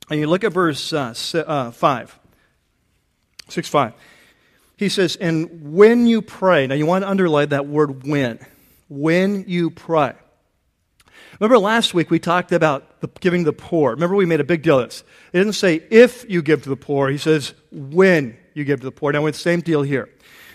and 0.09 0.21
you 0.21 0.29
look 0.29 0.45
at 0.45 0.53
verse 0.53 0.93
uh, 0.93 1.15
uh, 1.35 1.71
5, 1.73 2.19
6 3.49 3.69
5, 3.69 3.93
he 4.77 4.89
says, 4.89 5.17
And 5.17 5.75
when 5.75 6.07
you 6.07 6.23
pray, 6.23 6.67
now 6.67 6.75
you 6.75 6.87
want 6.87 7.03
to 7.03 7.11
underline 7.11 7.49
that 7.49 7.67
word 7.67 8.07
when. 8.07 8.39
When 8.89 9.45
you 9.49 9.71
pray. 9.71 10.15
Remember 11.43 11.59
last 11.59 11.93
week 11.93 12.09
we 12.09 12.21
talked 12.21 12.53
about 12.53 13.01
the, 13.01 13.09
giving 13.19 13.43
the 13.43 13.53
poor. 13.53 13.91
Remember 13.91 14.15
we 14.15 14.27
made 14.27 14.39
a 14.39 14.45
big 14.45 14.63
deal 14.63 14.79
of 14.79 14.89
this. 14.89 15.03
It 15.33 15.39
didn't 15.39 15.55
say 15.55 15.83
if 15.91 16.25
you 16.31 16.41
give 16.41 16.63
to 16.63 16.69
the 16.69 16.77
poor, 16.77 17.09
he 17.09 17.19
says 17.19 17.53
when 17.73 18.39
you 18.55 18.65
give 18.65 18.79
to 18.79 18.85
the 18.85 18.93
poor. 18.93 19.11
Now 19.11 19.27
it's 19.27 19.39
the 19.39 19.43
same 19.43 19.61
deal 19.61 19.83
here. 19.83 20.09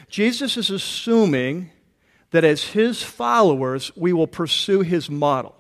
Jesus 0.08 0.56
is 0.56 0.70
assuming 0.70 1.72
that 2.32 2.46
as 2.46 2.64
his 2.64 3.04
followers, 3.04 3.92
we 3.98 4.14
will 4.14 4.28
pursue 4.28 4.80
his 4.80 5.10
model. 5.10 5.58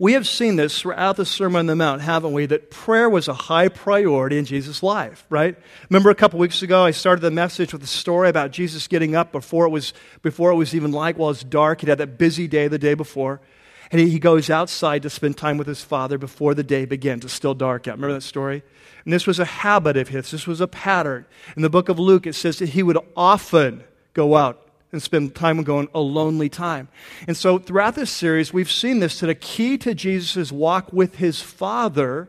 We 0.00 0.14
have 0.14 0.26
seen 0.26 0.56
this 0.56 0.80
throughout 0.80 1.16
the 1.16 1.24
Sermon 1.24 1.60
on 1.60 1.66
the 1.66 1.76
Mount, 1.76 2.02
haven't 2.02 2.32
we? 2.32 2.46
That 2.46 2.68
prayer 2.68 3.08
was 3.08 3.28
a 3.28 3.32
high 3.32 3.68
priority 3.68 4.38
in 4.38 4.44
Jesus' 4.44 4.82
life, 4.82 5.24
right? 5.30 5.56
Remember 5.88 6.10
a 6.10 6.16
couple 6.16 6.40
weeks 6.40 6.64
ago, 6.64 6.82
I 6.82 6.90
started 6.90 7.22
the 7.22 7.30
message 7.30 7.72
with 7.72 7.84
a 7.84 7.86
story 7.86 8.28
about 8.28 8.50
Jesus 8.50 8.88
getting 8.88 9.14
up 9.14 9.30
before 9.30 9.66
it 9.66 9.70
was, 9.70 9.94
before 10.22 10.50
it 10.50 10.56
was 10.56 10.74
even 10.74 10.90
light, 10.90 11.16
while 11.16 11.30
it's 11.30 11.44
dark. 11.44 11.82
He'd 11.82 11.90
had 11.90 11.98
that 11.98 12.18
busy 12.18 12.48
day 12.48 12.66
the 12.66 12.76
day 12.76 12.94
before. 12.94 13.40
And 13.90 14.00
he 14.00 14.18
goes 14.20 14.50
outside 14.50 15.02
to 15.02 15.10
spend 15.10 15.36
time 15.36 15.56
with 15.56 15.66
his 15.66 15.82
father 15.82 16.16
before 16.16 16.54
the 16.54 16.62
day 16.62 16.84
begins. 16.84 17.24
It's 17.24 17.34
still 17.34 17.54
dark 17.54 17.88
out. 17.88 17.96
Remember 17.96 18.14
that 18.14 18.22
story? 18.22 18.62
And 19.04 19.12
this 19.12 19.26
was 19.26 19.40
a 19.40 19.44
habit 19.44 19.96
of 19.96 20.08
his, 20.08 20.30
this 20.30 20.46
was 20.46 20.60
a 20.60 20.68
pattern. 20.68 21.26
In 21.56 21.62
the 21.62 21.70
book 21.70 21.88
of 21.88 21.98
Luke, 21.98 22.26
it 22.26 22.34
says 22.34 22.58
that 22.60 22.70
he 22.70 22.82
would 22.82 22.98
often 23.16 23.82
go 24.12 24.36
out 24.36 24.68
and 24.92 25.02
spend 25.02 25.34
time 25.34 25.62
going 25.62 25.88
a 25.94 26.00
lonely 26.00 26.48
time. 26.48 26.88
And 27.26 27.36
so 27.36 27.58
throughout 27.58 27.94
this 27.94 28.10
series, 28.10 28.52
we've 28.52 28.70
seen 28.70 29.00
this 29.00 29.20
that 29.20 29.30
a 29.30 29.34
key 29.34 29.78
to 29.78 29.94
Jesus' 29.94 30.52
walk 30.52 30.92
with 30.92 31.16
his 31.16 31.40
Father, 31.40 32.28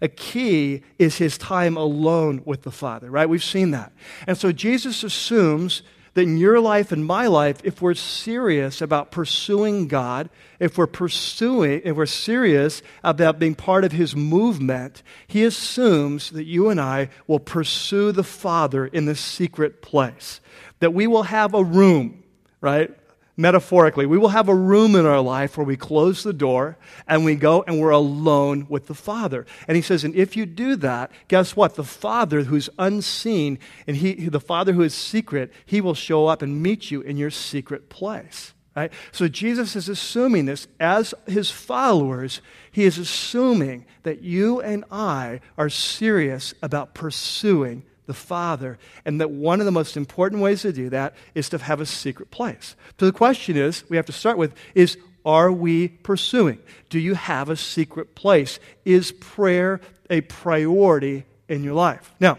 a 0.00 0.08
key 0.08 0.82
is 0.98 1.18
his 1.18 1.38
time 1.38 1.76
alone 1.76 2.42
with 2.44 2.62
the 2.62 2.70
Father, 2.70 3.10
right? 3.10 3.28
We've 3.28 3.44
seen 3.44 3.70
that. 3.72 3.92
And 4.26 4.36
so 4.36 4.52
Jesus 4.52 5.02
assumes 5.02 5.82
that 6.14 6.22
in 6.22 6.38
your 6.38 6.60
life 6.60 6.92
and 6.92 7.04
my 7.04 7.26
life, 7.26 7.60
if 7.64 7.82
we're 7.82 7.94
serious 7.94 8.80
about 8.80 9.10
pursuing 9.10 9.88
God, 9.88 10.30
if 10.58 10.78
we're 10.78 10.86
pursuing, 10.86 11.82
if 11.84 11.96
we're 11.96 12.06
serious 12.06 12.82
about 13.02 13.38
being 13.38 13.54
part 13.54 13.84
of 13.84 13.92
His 13.92 14.16
movement, 14.16 15.02
He 15.26 15.44
assumes 15.44 16.30
that 16.30 16.44
you 16.44 16.70
and 16.70 16.80
I 16.80 17.10
will 17.26 17.40
pursue 17.40 18.12
the 18.12 18.24
Father 18.24 18.86
in 18.86 19.06
the 19.06 19.16
secret 19.16 19.82
place. 19.82 20.40
That 20.78 20.94
we 20.94 21.06
will 21.06 21.24
have 21.24 21.54
a 21.54 21.64
room, 21.64 22.22
right? 22.60 22.90
Metaphorically. 23.36 24.06
We 24.06 24.18
will 24.18 24.28
have 24.28 24.48
a 24.48 24.54
room 24.54 24.94
in 24.94 25.06
our 25.06 25.20
life 25.20 25.56
where 25.56 25.66
we 25.66 25.76
close 25.76 26.22
the 26.22 26.32
door 26.32 26.76
and 27.06 27.24
we 27.24 27.34
go 27.34 27.62
and 27.66 27.80
we're 27.80 27.90
alone 27.90 28.66
with 28.68 28.86
the 28.86 28.94
Father. 28.94 29.46
And 29.66 29.76
he 29.76 29.82
says, 29.82 30.04
and 30.04 30.14
if 30.14 30.36
you 30.36 30.46
do 30.46 30.76
that, 30.76 31.10
guess 31.28 31.56
what? 31.56 31.74
The 31.74 31.84
Father 31.84 32.42
who's 32.42 32.70
unseen 32.78 33.58
and 33.86 33.96
he, 33.96 34.28
the 34.28 34.40
Father 34.40 34.72
who 34.72 34.82
is 34.82 34.94
secret, 34.94 35.52
he 35.66 35.80
will 35.80 35.94
show 35.94 36.26
up 36.26 36.42
and 36.42 36.62
meet 36.62 36.90
you 36.90 37.00
in 37.00 37.16
your 37.16 37.30
secret 37.30 37.88
place. 37.88 38.52
Right? 38.76 38.92
So 39.12 39.28
Jesus 39.28 39.76
is 39.76 39.88
assuming 39.88 40.46
this 40.46 40.66
as 40.80 41.14
his 41.26 41.48
followers. 41.48 42.40
He 42.72 42.84
is 42.84 42.98
assuming 42.98 43.86
that 44.02 44.22
you 44.22 44.60
and 44.60 44.84
I 44.90 45.40
are 45.56 45.68
serious 45.68 46.54
about 46.60 46.92
pursuing 46.92 47.84
the 48.06 48.14
Father, 48.14 48.78
and 49.04 49.20
that 49.20 49.30
one 49.30 49.60
of 49.60 49.66
the 49.66 49.72
most 49.72 49.96
important 49.96 50.42
ways 50.42 50.62
to 50.62 50.72
do 50.72 50.90
that 50.90 51.14
is 51.34 51.48
to 51.50 51.58
have 51.58 51.80
a 51.80 51.86
secret 51.86 52.30
place. 52.30 52.76
So 52.98 53.06
the 53.06 53.12
question 53.12 53.56
is, 53.56 53.84
we 53.88 53.96
have 53.96 54.06
to 54.06 54.12
start 54.12 54.38
with, 54.38 54.54
is 54.74 54.96
are 55.24 55.50
we 55.50 55.88
pursuing? 55.88 56.58
Do 56.90 56.98
you 56.98 57.14
have 57.14 57.48
a 57.48 57.56
secret 57.56 58.14
place? 58.14 58.58
Is 58.84 59.12
prayer 59.12 59.80
a 60.10 60.20
priority 60.20 61.24
in 61.48 61.64
your 61.64 61.74
life? 61.74 62.14
Now, 62.20 62.38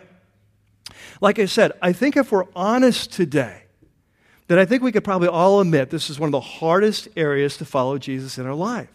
like 1.20 1.40
I 1.40 1.46
said, 1.46 1.72
I 1.82 1.94
think 1.94 2.16
if 2.16 2.32
we're 2.32 2.46
honest 2.56 3.12
today, 3.12 3.64
that 4.48 4.60
I 4.60 4.66
think 4.66 4.84
we 4.84 4.92
could 4.92 5.04
probably 5.04 5.28
all 5.28 5.60
admit 5.60 5.90
this 5.90 6.10
is 6.10 6.20
one 6.20 6.28
of 6.28 6.32
the 6.32 6.40
hardest 6.40 7.08
areas 7.18 7.58
to 7.58 7.66
follow 7.66 7.98
Jesus 7.98 8.38
in 8.38 8.46
our 8.46 8.54
life. 8.54 8.90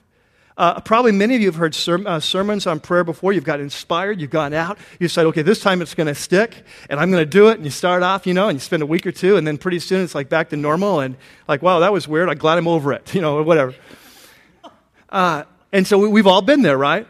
Uh, 0.61 0.79
probably 0.79 1.11
many 1.11 1.35
of 1.35 1.41
you 1.41 1.47
have 1.47 1.57
heard 1.57 1.75
ser- 1.75 2.07
uh, 2.07 2.21
sermons 2.21 2.67
on 2.67 2.79
prayer 2.79 3.03
before. 3.03 3.33
You've 3.33 3.45
got 3.45 3.61
inspired, 3.61 4.21
you've 4.21 4.29
gone 4.29 4.53
out, 4.53 4.79
you 4.99 5.09
said, 5.09 5.25
okay, 5.25 5.41
this 5.41 5.59
time 5.59 5.81
it's 5.81 5.95
going 5.95 6.07
to 6.07 6.15
stick, 6.15 6.55
and 6.91 7.01
I'm 7.01 7.11
going 7.11 7.23
to 7.23 7.31
do 7.31 7.49
it. 7.49 7.55
And 7.55 7.65
you 7.65 7.71
start 7.71 8.03
off, 8.03 8.27
you 8.27 8.35
know, 8.35 8.51
and 8.51 8.57
you 8.57 8.61
spend 8.61 8.83
a 8.83 8.87
week 8.87 9.07
or 9.07 9.11
two, 9.11 9.39
and 9.39 9.47
then 9.47 9.57
pretty 9.57 9.79
soon 9.79 10.03
it's 10.05 10.15
like 10.15 10.29
back 10.29 10.51
to 10.51 10.59
normal, 10.59 11.01
and 11.01 11.17
like, 11.49 11.63
wow, 11.63 11.79
that 11.79 11.95
was 11.95 12.07
weird. 12.07 12.29
I'm 12.29 12.37
glad 12.37 12.59
I'm 12.59 12.69
over 12.69 12.93
it, 12.93 13.15
you 13.15 13.23
know, 13.23 13.39
or 13.39 13.43
whatever. 13.43 13.75
Uh, 15.09 15.45
and 15.73 15.87
so 15.87 15.97
we, 15.97 16.21
have 16.21 16.27
all 16.27 16.43
been 16.43 16.61
there, 16.61 16.77
right? 16.77 17.09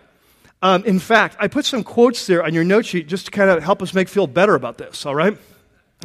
Um, 0.62 0.84
in 0.84 1.00
fact, 1.00 1.36
I 1.40 1.48
put 1.48 1.64
some 1.64 1.82
quotes 1.82 2.28
there 2.28 2.44
on 2.44 2.54
your 2.54 2.62
note 2.62 2.86
sheet 2.86 3.08
just 3.08 3.24
to 3.24 3.32
kind 3.32 3.50
of 3.50 3.64
help 3.64 3.82
us 3.82 3.92
make 3.92 4.08
feel 4.08 4.28
better 4.28 4.54
about 4.54 4.78
this, 4.78 5.04
all 5.04 5.16
right? 5.16 5.36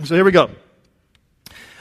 So 0.03 0.15
here 0.15 0.25
we 0.25 0.31
go. 0.31 0.49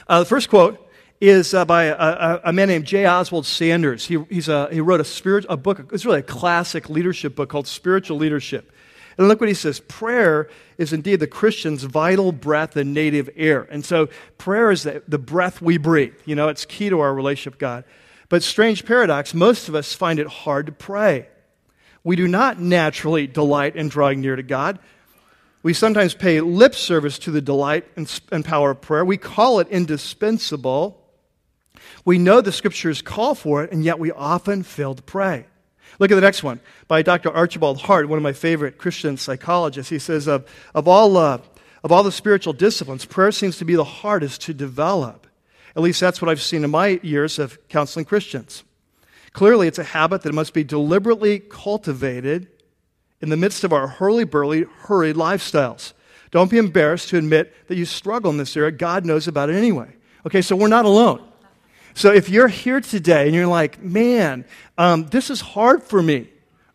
Uh, 0.07 0.19
the 0.19 0.25
first 0.25 0.47
quote 0.47 0.84
is 1.21 1.53
uh, 1.53 1.65
by 1.65 1.85
a, 1.85 1.95
a, 1.95 2.41
a, 2.45 2.53
man 2.53 2.67
named 2.67 2.85
J. 2.85 3.05
Oswald 3.05 3.45
Sanders. 3.45 4.05
He, 4.05 4.21
he's 4.29 4.49
a, 4.49 4.69
he 4.71 4.81
wrote 4.81 4.99
a, 4.99 5.05
spirit, 5.05 5.45
a 5.49 5.55
book, 5.55 5.91
it's 5.93 6.05
really 6.05 6.19
a 6.19 6.23
classic 6.23 6.89
leadership 6.89 7.35
book 7.35 7.49
called 7.49 7.67
Spiritual 7.67 8.17
Leadership. 8.17 8.71
And 9.17 9.27
look 9.29 9.39
what 9.39 9.47
he 9.47 9.55
says 9.55 9.79
prayer 9.79 10.49
is 10.77 10.91
indeed 10.91 11.21
the 11.21 11.27
Christian's 11.27 11.83
vital 11.83 12.31
breath 12.31 12.75
and 12.75 12.93
native 12.93 13.29
air. 13.35 13.61
And 13.71 13.85
so 13.85 14.09
prayer 14.37 14.71
is 14.71 14.83
the, 14.83 15.03
the 15.07 15.17
breath 15.17 15.61
we 15.61 15.77
breathe. 15.77 16.15
You 16.25 16.35
know, 16.35 16.49
it's 16.49 16.65
key 16.65 16.89
to 16.89 16.99
our 16.99 17.13
relationship 17.13 17.53
with 17.53 17.59
God. 17.59 17.85
But 18.27 18.43
strange 18.43 18.85
paradox, 18.85 19.33
most 19.33 19.69
of 19.69 19.75
us 19.75 19.93
find 19.93 20.19
it 20.19 20.27
hard 20.27 20.65
to 20.65 20.71
pray. 20.71 21.29
We 22.03 22.15
do 22.15 22.27
not 22.27 22.59
naturally 22.59 23.25
delight 23.25 23.75
in 23.75 23.87
drawing 23.87 24.19
near 24.19 24.35
to 24.35 24.43
God. 24.43 24.79
We 25.63 25.73
sometimes 25.73 26.13
pay 26.13 26.41
lip 26.41 26.75
service 26.75 27.17
to 27.19 27.31
the 27.31 27.41
delight 27.41 27.85
and, 27.95 28.21
and 28.31 28.43
power 28.43 28.71
of 28.71 28.81
prayer. 28.81 29.05
We 29.05 29.17
call 29.17 29.59
it 29.59 29.67
indispensable. 29.69 31.04
We 32.03 32.17
know 32.17 32.41
the 32.41 32.51
scriptures 32.51 33.01
call 33.01 33.35
for 33.35 33.63
it, 33.63 33.71
and 33.71 33.83
yet 33.83 33.99
we 33.99 34.11
often 34.11 34.63
fail 34.63 34.95
to 34.95 35.01
pray. 35.01 35.45
Look 35.99 36.11
at 36.11 36.15
the 36.15 36.21
next 36.21 36.43
one 36.43 36.59
by 36.87 37.01
Dr. 37.01 37.31
Archibald 37.31 37.81
Hart, 37.81 38.09
one 38.09 38.17
of 38.17 38.23
my 38.23 38.33
favorite 38.33 38.77
Christian 38.77 39.17
psychologists. 39.17 39.89
He 39.89 39.99
says, 39.99 40.27
Of, 40.27 40.45
of, 40.73 40.87
all, 40.87 41.15
uh, 41.17 41.39
of 41.83 41.91
all 41.91 42.03
the 42.03 42.11
spiritual 42.11 42.53
disciplines, 42.53 43.05
prayer 43.05 43.31
seems 43.31 43.57
to 43.57 43.65
be 43.65 43.75
the 43.75 43.83
hardest 43.83 44.41
to 44.41 44.53
develop. 44.53 45.27
At 45.75 45.81
least 45.81 45.99
that's 45.99 46.21
what 46.21 46.29
I've 46.29 46.41
seen 46.41 46.63
in 46.63 46.71
my 46.71 46.99
years 47.03 47.39
of 47.39 47.57
counseling 47.69 48.05
Christians. 48.05 48.63
Clearly, 49.33 49.67
it's 49.67 49.79
a 49.79 49.83
habit 49.83 50.21
that 50.21 50.33
must 50.33 50.53
be 50.53 50.63
deliberately 50.63 51.39
cultivated 51.39 52.47
in 53.21 53.29
the 53.29 53.37
midst 53.37 53.63
of 53.63 53.73
our 53.73 53.87
hurly-burly, 53.87 54.63
hurried 54.63 55.15
lifestyles. 55.15 55.93
Don't 56.31 56.51
be 56.51 56.57
embarrassed 56.57 57.09
to 57.09 57.17
admit 57.17 57.53
that 57.67 57.77
you 57.77 57.85
struggle 57.85 58.31
in 58.31 58.37
this 58.37 58.55
area. 58.55 58.71
God 58.71 59.05
knows 59.05 59.27
about 59.27 59.49
it 59.49 59.55
anyway. 59.55 59.89
Okay, 60.25 60.41
so 60.41 60.55
we're 60.55 60.67
not 60.67 60.85
alone. 60.85 61.25
So 61.97 62.11
if 62.11 62.27
you're 62.27 62.49
here 62.49 62.81
today 62.81 63.25
and 63.25 63.33
you're 63.33 63.47
like, 63.47 63.81
man, 63.81 64.43
um, 64.77 65.07
this 65.07 65.29
is 65.29 65.39
hard 65.39 65.81
for 65.81 66.03
me, 66.03 66.27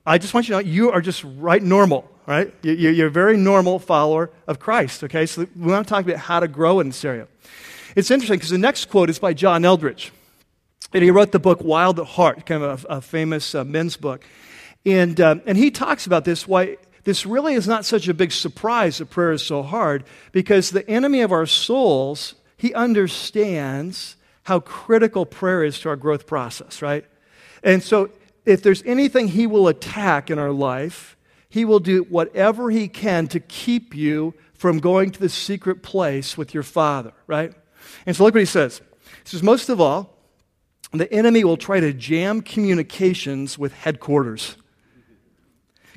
I 0.07 0.17
just 0.17 0.33
want 0.33 0.49
you 0.49 0.57
to 0.57 0.63
know 0.63 0.67
you 0.67 0.91
are 0.93 1.03
just 1.03 1.23
right 1.37 1.63
normal, 1.63 2.11
right? 2.27 2.55
You're 2.63 3.09
a 3.09 3.11
very 3.11 3.37
normal 3.37 3.79
follower 3.79 4.31
of 4.47 4.59
Christ, 4.59 5.05
okay? 5.05 5.27
So 5.27 5.47
we 5.55 5.71
want 5.71 5.87
to 5.87 5.91
talk 5.91 6.07
about 6.07 6.17
how 6.17 6.41
to 6.41 6.49
grow 6.49 6.81
in 6.81 6.89
this 6.89 7.05
area. 7.05 7.29
It's 7.95 8.11
interesting 8.11 8.39
because 8.39 8.49
the 8.49 8.57
next 8.57 8.87
quote 8.87 9.11
is 9.11 9.19
by 9.19 9.35
John 9.35 9.63
Eldredge. 9.63 10.11
And 10.95 11.05
he 11.05 11.11
wrote 11.11 11.33
the 11.33 11.39
book 11.39 11.61
Wild 11.63 12.01
at 12.01 12.07
Heart, 12.07 12.47
kind 12.47 12.63
of 12.63 12.87
a, 12.89 12.95
a 12.95 13.01
famous 13.03 13.55
uh, 13.55 13.63
men's 13.63 13.99
book. 13.99 14.25
And, 14.87 15.21
um, 15.21 15.43
and 15.45 15.59
he 15.59 15.71
talks 15.71 16.07
about 16.07 16.25
this, 16.25 16.49
why 16.49 16.79
this 17.05 17.27
really 17.27 17.53
is 17.53 17.69
not 17.69 17.85
such 17.85 18.09
a 18.09 18.15
big 18.15 18.33
surprise 18.33 18.99
that 18.99 19.11
prayer 19.11 19.33
is 19.33 19.43
so 19.43 19.63
hard, 19.63 20.05
because 20.33 20.71
the 20.71 20.89
enemy 20.89 21.21
of 21.21 21.31
our 21.31 21.45
souls, 21.45 22.37
he 22.57 22.73
understands 22.73 24.17
how 24.51 24.59
critical 24.59 25.25
prayer 25.25 25.63
is 25.63 25.79
to 25.79 25.89
our 25.89 25.95
growth 25.95 26.27
process, 26.27 26.83
right? 26.83 27.05
And 27.63 27.85
so, 27.85 28.11
if 28.45 28.65
there's 28.65 28.83
anything 28.83 29.29
He 29.29 29.47
will 29.47 29.69
attack 29.69 30.29
in 30.29 30.41
our 30.41 30.51
life, 30.51 31.17
He 31.49 31.65
will 31.65 31.79
do 31.79 32.03
whatever 32.03 32.69
He 32.69 32.89
can 32.89 33.29
to 33.29 33.39
keep 33.39 33.95
you 33.95 34.35
from 34.53 34.81
going 34.81 35.13
to 35.13 35.21
the 35.21 35.29
secret 35.29 35.85
place 35.85 36.37
with 36.37 36.53
your 36.53 36.65
Father, 36.65 37.13
right? 37.29 37.55
And 38.07 38.17
so, 38.17 38.25
look 38.25 38.35
what 38.35 38.41
He 38.41 38.45
says. 38.45 38.81
He 39.23 39.31
says, 39.31 39.45
most 39.45 39.69
of 39.69 39.81
all, 39.81 40.17
the 40.91 41.11
enemy 41.13 41.45
will 41.45 41.57
try 41.57 41.79
to 41.79 41.93
jam 41.93 42.43
communications 42.43 43.57
with 43.57 43.73
headquarters. 43.73 44.57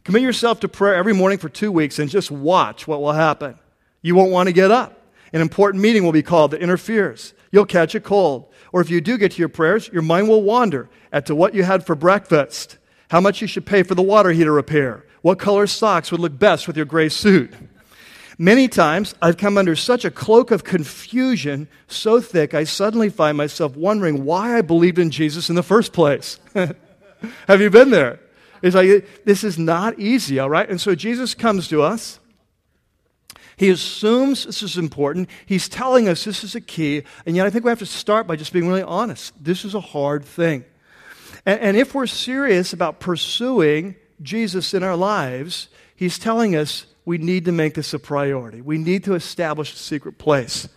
Commit 0.03 0.21
yourself 0.21 0.59
to 0.59 0.67
prayer 0.67 0.93
every 0.93 1.13
morning 1.13 1.39
for 1.39 1.49
two 1.49 1.71
weeks 1.71 1.97
and 1.97 2.07
just 2.07 2.29
watch 2.29 2.87
what 2.87 3.01
will 3.01 3.13
happen. 3.13 3.57
You 4.03 4.13
won't 4.13 4.29
want 4.29 4.45
to 4.45 4.53
get 4.53 4.69
up. 4.69 5.01
An 5.31 5.41
important 5.41 5.81
meeting 5.81 6.03
will 6.03 6.11
be 6.11 6.21
called 6.21 6.51
that 6.51 6.61
interferes 6.61 7.33
you'll 7.53 7.65
catch 7.65 7.95
a 7.95 8.01
cold. 8.01 8.51
Or 8.73 8.81
if 8.81 8.89
you 8.89 8.99
do 8.99 9.17
get 9.17 9.31
to 9.33 9.39
your 9.39 9.47
prayers, 9.47 9.87
your 9.87 10.01
mind 10.01 10.27
will 10.27 10.41
wander 10.41 10.89
as 11.13 11.23
to 11.25 11.35
what 11.35 11.53
you 11.53 11.63
had 11.63 11.85
for 11.85 11.95
breakfast, 11.95 12.79
how 13.09 13.21
much 13.21 13.39
you 13.39 13.47
should 13.47 13.65
pay 13.65 13.83
for 13.83 13.95
the 13.95 14.01
water 14.01 14.31
heater 14.31 14.51
repair, 14.51 15.05
what 15.21 15.39
color 15.39 15.67
socks 15.67 16.11
would 16.11 16.19
look 16.19 16.37
best 16.37 16.67
with 16.67 16.75
your 16.75 16.87
gray 16.87 17.07
suit. 17.07 17.53
Many 18.39 18.67
times 18.67 19.13
I've 19.21 19.37
come 19.37 19.59
under 19.59 19.75
such 19.75 20.03
a 20.03 20.11
cloak 20.11 20.49
of 20.49 20.63
confusion 20.63 21.67
so 21.87 22.19
thick 22.19 22.55
I 22.55 22.63
suddenly 22.63 23.09
find 23.09 23.37
myself 23.37 23.77
wondering 23.77 24.25
why 24.25 24.57
I 24.57 24.61
believed 24.61 24.97
in 24.97 25.11
Jesus 25.11 25.49
in 25.49 25.55
the 25.55 25.61
first 25.61 25.93
place. 25.93 26.39
Have 26.53 27.61
you 27.61 27.69
been 27.69 27.91
there? 27.91 28.19
It's 28.63 28.75
like, 28.75 29.23
this 29.25 29.43
is 29.43 29.59
not 29.59 29.99
easy, 29.99 30.39
all 30.39 30.49
right? 30.49 30.67
And 30.67 30.81
so 30.81 30.95
Jesus 30.95 31.35
comes 31.35 31.67
to 31.67 31.83
us 31.83 32.19
he 33.57 33.69
assumes 33.69 34.45
this 34.45 34.63
is 34.63 34.77
important. 34.77 35.29
He's 35.45 35.69
telling 35.69 36.07
us 36.07 36.23
this 36.23 36.43
is 36.43 36.55
a 36.55 36.61
key. 36.61 37.03
And 37.25 37.35
yet, 37.35 37.45
I 37.45 37.49
think 37.49 37.65
we 37.65 37.69
have 37.69 37.79
to 37.79 37.85
start 37.85 38.27
by 38.27 38.35
just 38.35 38.53
being 38.53 38.67
really 38.67 38.83
honest. 38.83 39.33
This 39.41 39.65
is 39.65 39.75
a 39.75 39.79
hard 39.79 40.25
thing. 40.25 40.65
And, 41.45 41.59
and 41.59 41.77
if 41.77 41.93
we're 41.93 42.07
serious 42.07 42.73
about 42.73 42.99
pursuing 42.99 43.95
Jesus 44.21 44.73
in 44.73 44.83
our 44.83 44.95
lives, 44.95 45.69
He's 45.95 46.17
telling 46.17 46.55
us 46.55 46.85
we 47.05 47.17
need 47.17 47.45
to 47.45 47.51
make 47.51 47.75
this 47.75 47.93
a 47.93 47.99
priority. 47.99 48.61
We 48.61 48.77
need 48.77 49.03
to 49.05 49.13
establish 49.13 49.73
a 49.73 49.77
secret 49.77 50.17
place. 50.17 50.67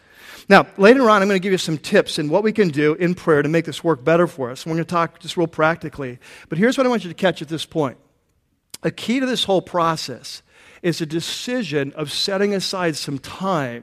Now, 0.48 0.66
later 0.76 1.10
on, 1.10 1.22
I'm 1.22 1.28
going 1.28 1.40
to 1.40 1.42
give 1.42 1.52
you 1.52 1.58
some 1.58 1.78
tips 1.78 2.18
and 2.18 2.30
what 2.30 2.44
we 2.44 2.52
can 2.52 2.68
do 2.68 2.94
in 2.94 3.14
prayer 3.14 3.42
to 3.42 3.48
make 3.48 3.64
this 3.64 3.82
work 3.82 4.04
better 4.04 4.26
for 4.26 4.50
us. 4.50 4.64
we're 4.64 4.74
going 4.74 4.84
to 4.84 4.88
talk 4.88 5.18
just 5.18 5.36
real 5.36 5.48
practically. 5.48 6.18
But 6.48 6.58
here's 6.58 6.78
what 6.78 6.86
I 6.86 6.90
want 6.90 7.02
you 7.02 7.10
to 7.10 7.14
catch 7.14 7.42
at 7.42 7.48
this 7.48 7.66
point. 7.66 7.98
A 8.82 8.90
key 8.90 9.18
to 9.18 9.26
this 9.26 9.44
whole 9.44 9.62
process 9.62 10.42
is 10.86 11.00
a 11.00 11.06
decision 11.06 11.92
of 11.96 12.12
setting 12.12 12.54
aside 12.54 12.94
some 12.94 13.18
time. 13.18 13.82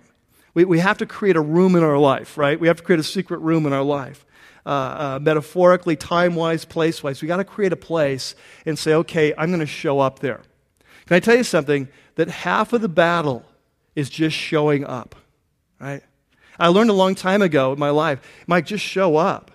We, 0.53 0.63
we 0.63 0.79
have 0.79 0.99
to 0.99 1.05
create 1.05 1.35
a 1.35 1.41
room 1.41 1.75
in 1.75 1.83
our 1.83 1.97
life, 1.97 2.37
right? 2.37 2.57
We 2.57 2.67
have 2.67 2.77
to 2.77 2.83
create 2.83 3.01
a 3.01 3.03
secret 3.03 3.39
room 3.39 3.65
in 3.65 3.73
our 3.73 3.83
life. 3.83 4.25
Uh, 4.65 4.69
uh, 4.69 5.19
metaphorically, 5.21 5.97
time 5.97 6.35
wise, 6.35 6.63
place 6.63 7.03
wise. 7.03 7.21
We 7.21 7.27
got 7.27 7.37
to 7.37 7.43
create 7.43 7.73
a 7.73 7.75
place 7.75 8.35
and 8.65 8.79
say, 8.79 8.93
okay, 8.93 9.33
I'm 9.37 9.49
going 9.49 9.59
to 9.59 9.65
show 9.65 9.99
up 9.99 10.19
there. 10.19 10.39
Can 11.05 11.17
I 11.17 11.19
tell 11.19 11.35
you 11.35 11.43
something? 11.43 11.89
That 12.15 12.29
half 12.29 12.71
of 12.71 12.79
the 12.79 12.87
battle 12.87 13.43
is 13.95 14.09
just 14.09 14.37
showing 14.37 14.85
up, 14.85 15.13
right? 15.81 16.03
I 16.57 16.69
learned 16.69 16.89
a 16.89 16.93
long 16.93 17.15
time 17.15 17.41
ago 17.41 17.73
in 17.73 17.79
my 17.79 17.89
life, 17.89 18.21
Mike, 18.47 18.65
just 18.65 18.85
show 18.85 19.17
up. 19.17 19.51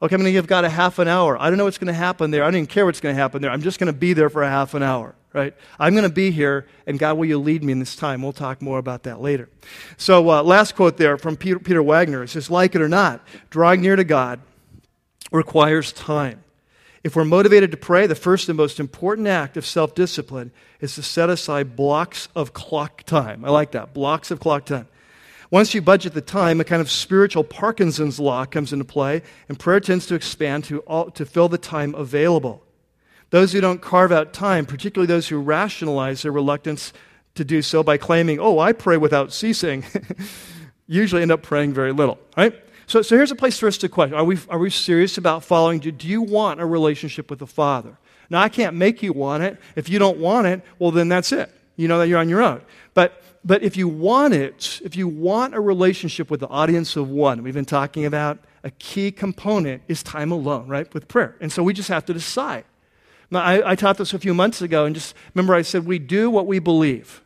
Okay, 0.00 0.14
I'm 0.14 0.20
going 0.20 0.28
to 0.28 0.32
give 0.32 0.46
God 0.46 0.64
a 0.64 0.68
half 0.68 1.00
an 1.00 1.08
hour. 1.08 1.36
I 1.40 1.48
don't 1.48 1.58
know 1.58 1.64
what's 1.64 1.78
going 1.78 1.88
to 1.88 1.92
happen 1.92 2.30
there. 2.30 2.44
I 2.44 2.46
don't 2.46 2.54
even 2.54 2.66
care 2.68 2.86
what's 2.86 3.00
going 3.00 3.16
to 3.16 3.20
happen 3.20 3.42
there. 3.42 3.50
I'm 3.50 3.62
just 3.62 3.80
going 3.80 3.92
to 3.92 3.98
be 3.98 4.12
there 4.12 4.30
for 4.30 4.44
a 4.44 4.48
half 4.48 4.74
an 4.74 4.84
hour 4.84 5.16
right? 5.34 5.52
I'm 5.78 5.92
going 5.92 6.08
to 6.08 6.14
be 6.14 6.30
here, 6.30 6.66
and 6.86 6.98
God, 6.98 7.18
will 7.18 7.26
you 7.26 7.38
lead 7.38 7.62
me 7.62 7.72
in 7.72 7.80
this 7.80 7.96
time? 7.96 8.22
We'll 8.22 8.32
talk 8.32 8.62
more 8.62 8.78
about 8.78 9.02
that 9.02 9.20
later. 9.20 9.50
So, 9.98 10.30
uh, 10.30 10.42
last 10.42 10.76
quote 10.76 10.96
there 10.96 11.18
from 11.18 11.36
Peter, 11.36 11.58
Peter 11.58 11.82
Wagner. 11.82 12.22
It 12.22 12.28
says, 12.28 12.48
like 12.48 12.74
it 12.74 12.80
or 12.80 12.88
not, 12.88 13.22
drawing 13.50 13.82
near 13.82 13.96
to 13.96 14.04
God 14.04 14.40
requires 15.30 15.92
time. 15.92 16.42
If 17.02 17.16
we're 17.16 17.24
motivated 17.24 17.70
to 17.72 17.76
pray, 17.76 18.06
the 18.06 18.14
first 18.14 18.48
and 18.48 18.56
most 18.56 18.80
important 18.80 19.26
act 19.26 19.58
of 19.58 19.66
self 19.66 19.94
discipline 19.94 20.52
is 20.80 20.94
to 20.94 21.02
set 21.02 21.28
aside 21.28 21.76
blocks 21.76 22.28
of 22.34 22.54
clock 22.54 23.02
time. 23.02 23.44
I 23.44 23.50
like 23.50 23.72
that, 23.72 23.92
blocks 23.92 24.30
of 24.30 24.40
clock 24.40 24.64
time. 24.64 24.88
Once 25.50 25.74
you 25.74 25.82
budget 25.82 26.14
the 26.14 26.20
time, 26.20 26.60
a 26.60 26.64
kind 26.64 26.80
of 26.80 26.90
spiritual 26.90 27.44
Parkinson's 27.44 28.18
law 28.18 28.44
comes 28.46 28.72
into 28.72 28.84
play, 28.84 29.22
and 29.48 29.58
prayer 29.58 29.80
tends 29.80 30.06
to 30.06 30.14
expand 30.14 30.64
to, 30.64 30.80
all, 30.80 31.10
to 31.10 31.26
fill 31.26 31.48
the 31.48 31.58
time 31.58 31.94
available. 31.94 32.62
Those 33.34 33.50
who 33.50 33.60
don't 33.60 33.82
carve 33.82 34.12
out 34.12 34.32
time, 34.32 34.64
particularly 34.64 35.08
those 35.08 35.26
who 35.26 35.40
rationalize 35.40 36.22
their 36.22 36.30
reluctance 36.30 36.92
to 37.34 37.44
do 37.44 37.62
so 37.62 37.82
by 37.82 37.96
claiming, 37.96 38.38
oh, 38.38 38.60
I 38.60 38.72
pray 38.72 38.96
without 38.96 39.32
ceasing, 39.32 39.84
usually 40.86 41.20
end 41.20 41.32
up 41.32 41.42
praying 41.42 41.72
very 41.72 41.90
little, 41.90 42.16
right? 42.36 42.54
So, 42.86 43.02
so 43.02 43.16
here's 43.16 43.32
a 43.32 43.34
place 43.34 43.58
for 43.58 43.66
us 43.66 43.76
to 43.78 43.88
question 43.88 44.16
Are 44.16 44.22
we, 44.22 44.38
are 44.48 44.58
we 44.60 44.70
serious 44.70 45.18
about 45.18 45.42
following? 45.42 45.80
Do, 45.80 45.90
do 45.90 46.06
you 46.06 46.22
want 46.22 46.60
a 46.60 46.64
relationship 46.64 47.28
with 47.28 47.40
the 47.40 47.46
Father? 47.48 47.98
Now, 48.30 48.40
I 48.40 48.48
can't 48.48 48.76
make 48.76 49.02
you 49.02 49.12
want 49.12 49.42
it. 49.42 49.58
If 49.74 49.88
you 49.88 49.98
don't 49.98 50.18
want 50.18 50.46
it, 50.46 50.62
well, 50.78 50.92
then 50.92 51.08
that's 51.08 51.32
it. 51.32 51.50
You 51.74 51.88
know 51.88 51.98
that 51.98 52.06
you're 52.06 52.20
on 52.20 52.28
your 52.28 52.40
own. 52.40 52.60
But, 52.94 53.20
but 53.44 53.64
if 53.64 53.76
you 53.76 53.88
want 53.88 54.34
it, 54.34 54.80
if 54.84 54.94
you 54.94 55.08
want 55.08 55.56
a 55.56 55.60
relationship 55.60 56.30
with 56.30 56.38
the 56.38 56.48
audience 56.50 56.94
of 56.94 57.10
one, 57.10 57.42
we've 57.42 57.52
been 57.52 57.64
talking 57.64 58.04
about 58.04 58.38
a 58.62 58.70
key 58.70 59.10
component 59.10 59.82
is 59.88 60.04
time 60.04 60.30
alone, 60.30 60.68
right, 60.68 60.94
with 60.94 61.08
prayer. 61.08 61.34
And 61.40 61.50
so 61.50 61.64
we 61.64 61.72
just 61.72 61.88
have 61.88 62.04
to 62.04 62.12
decide. 62.12 62.64
I, 63.36 63.70
I 63.70 63.74
taught 63.74 63.98
this 63.98 64.14
a 64.14 64.18
few 64.18 64.34
months 64.34 64.62
ago, 64.62 64.84
and 64.84 64.94
just 64.94 65.14
remember 65.34 65.54
I 65.54 65.62
said, 65.62 65.86
we 65.86 65.98
do 65.98 66.30
what 66.30 66.46
we 66.46 66.58
believe. 66.58 67.22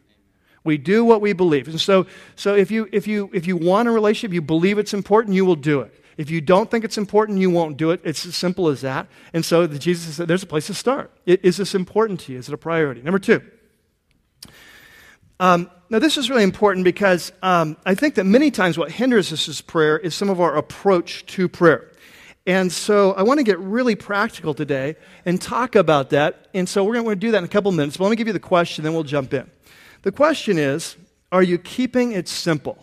We 0.65 0.77
do 0.77 1.05
what 1.05 1.21
we 1.21 1.33
believe. 1.33 1.69
And 1.69 1.81
so, 1.81 2.07
so 2.37 2.55
if, 2.55 2.71
you, 2.71 2.89
if, 2.93 3.07
you, 3.07 3.31
if 3.33 3.47
you 3.47 3.57
want 3.57 3.89
a 3.89 3.91
relationship, 3.91 4.35
you 4.35 4.43
believe 4.43 4.79
it's 4.79 4.93
important, 4.93 5.35
you 5.35 5.45
will 5.45 5.57
do 5.57 5.81
it. 5.81 5.95
If 6.19 6.31
you 6.31 6.41
don't 6.41 6.69
think 6.71 6.85
it's 6.85 6.99
important, 6.99 7.39
you 7.39 7.49
won't 7.49 7.77
do 7.77 7.93
it. 7.93 8.01
It's 8.05 8.27
as 8.27 8.37
simple 8.37 8.69
as 8.69 8.81
that. 8.81 9.07
And 9.33 9.45
so 9.45 9.67
the 9.67 9.79
Jesus 9.79 10.17
said, 10.17 10.27
there's 10.27 10.43
a 10.43 10.47
place 10.47 10.67
to 10.67 10.75
start. 10.75 11.13
Is 11.27 11.57
this 11.59 11.75
important 11.75 12.21
to 12.21 12.33
you? 12.33 12.39
Is 12.39 12.49
it 12.49 12.55
a 12.55 12.59
priority? 12.59 13.03
Number 13.03 13.21
two. 13.21 13.41
Um, 15.41 15.71
now, 15.91 16.01
this 16.01 16.19
is 16.19 16.29
really 16.29 16.43
important 16.43 16.85
because 16.85 17.33
um, 17.43 17.77
I 17.87 17.95
think 17.95 18.17
that 18.17 18.25
many 18.25 18.51
times 18.51 18.77
what 18.77 18.91
hinders 18.91 19.33
us 19.33 19.47
is 19.47 19.61
prayer 19.61 19.97
is 19.97 20.15
some 20.15 20.29
of 20.29 20.41
our 20.41 20.57
approach 20.57 21.25
to 21.27 21.49
prayer. 21.49 21.91
And 22.49 22.73
so 22.73 23.13
I 23.13 23.25
want 23.25 23.41
to 23.41 23.45
get 23.45 23.59
really 23.59 23.95
practical 23.95 24.55
today 24.55 24.97
and 25.27 25.39
talk 25.39 25.77
about 25.77 26.09
that. 26.11 26.49
And 26.55 26.67
so 26.67 26.83
we're 26.83 26.95
going 26.95 27.05
to 27.05 27.15
do 27.15 27.31
that 27.33 27.39
in 27.39 27.45
a 27.45 27.49
couple 27.49 27.71
minutes. 27.73 27.99
But 27.99 28.05
let 28.05 28.11
me 28.11 28.17
give 28.17 28.27
you 28.27 28.33
the 28.33 28.41
question, 28.41 28.85
then 28.85 28.95
we'll 28.95 29.05
jump 29.05 29.35
in. 29.35 29.51
The 30.01 30.13
question 30.13 30.57
is 30.59 30.97
Are 31.31 31.43
you 31.43 31.59
keeping 31.59 32.13
it 32.13 32.27
simple? 32.27 32.83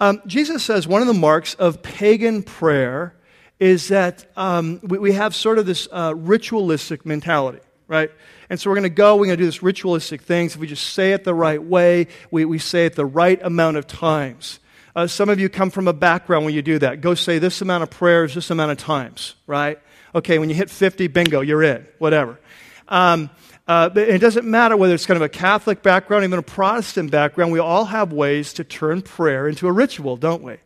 Um, 0.00 0.22
Jesus 0.26 0.64
says 0.64 0.88
one 0.88 1.02
of 1.02 1.06
the 1.06 1.12
marks 1.12 1.52
of 1.52 1.82
pagan 1.82 2.42
prayer 2.42 3.14
is 3.60 3.88
that 3.88 4.24
um, 4.38 4.80
we, 4.82 4.98
we, 4.98 5.12
have 5.12 5.34
sort 5.34 5.58
of 5.58 5.66
this 5.66 5.86
uh, 5.92 6.14
ritualistic 6.16 7.04
mentality, 7.04 7.60
right? 7.88 8.10
And 8.50 8.60
so 8.60 8.70
we're 8.70 8.76
going 8.76 8.84
to 8.84 8.88
go, 8.90 9.16
we're 9.16 9.26
going 9.26 9.38
to 9.38 9.42
do 9.42 9.46
this 9.46 9.62
ritualistic 9.62 10.22
things. 10.22 10.54
If 10.54 10.60
we 10.60 10.66
just 10.66 10.92
say 10.92 11.12
it 11.12 11.24
the 11.24 11.34
right 11.34 11.62
way, 11.62 12.08
we, 12.30 12.44
we 12.44 12.58
say 12.58 12.86
it 12.86 12.94
the 12.94 13.06
right 13.06 13.40
amount 13.42 13.76
of 13.76 13.86
times. 13.86 14.60
Uh, 14.96 15.06
some 15.06 15.28
of 15.28 15.40
you 15.40 15.48
come 15.48 15.70
from 15.70 15.88
a 15.88 15.92
background 15.92 16.44
when 16.44 16.54
you 16.54 16.62
do 16.62 16.78
that. 16.78 17.00
Go 17.00 17.14
say 17.14 17.38
this 17.38 17.60
amount 17.60 17.82
of 17.82 17.90
prayers, 17.90 18.34
this 18.34 18.50
amount 18.50 18.70
of 18.70 18.78
times, 18.78 19.34
right? 19.46 19.78
Okay, 20.14 20.38
when 20.38 20.48
you 20.48 20.54
hit 20.54 20.70
50, 20.70 21.08
bingo, 21.08 21.40
you're 21.40 21.62
in, 21.62 21.86
whatever. 21.98 22.38
Um, 22.86 23.30
uh, 23.66 23.90
it 23.96 24.18
doesn't 24.18 24.46
matter 24.46 24.76
whether 24.76 24.94
it's 24.94 25.06
kind 25.06 25.16
of 25.16 25.22
a 25.22 25.28
Catholic 25.28 25.82
background, 25.82 26.22
even 26.24 26.38
a 26.38 26.42
Protestant 26.42 27.10
background. 27.10 27.50
We 27.50 27.58
all 27.58 27.86
have 27.86 28.12
ways 28.12 28.52
to 28.54 28.64
turn 28.64 29.02
prayer 29.02 29.48
into 29.48 29.66
a 29.66 29.72
ritual, 29.72 30.16
don't 30.16 30.42
we? 30.42 30.58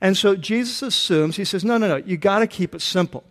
And 0.00 0.16
so 0.16 0.34
Jesus 0.34 0.80
assumes, 0.82 1.36
he 1.36 1.44
says, 1.44 1.64
no, 1.64 1.76
no, 1.76 1.86
no, 1.86 1.96
you 1.96 2.16
got 2.16 2.38
to 2.38 2.46
keep 2.46 2.74
it 2.74 2.80
simple. 2.80 3.24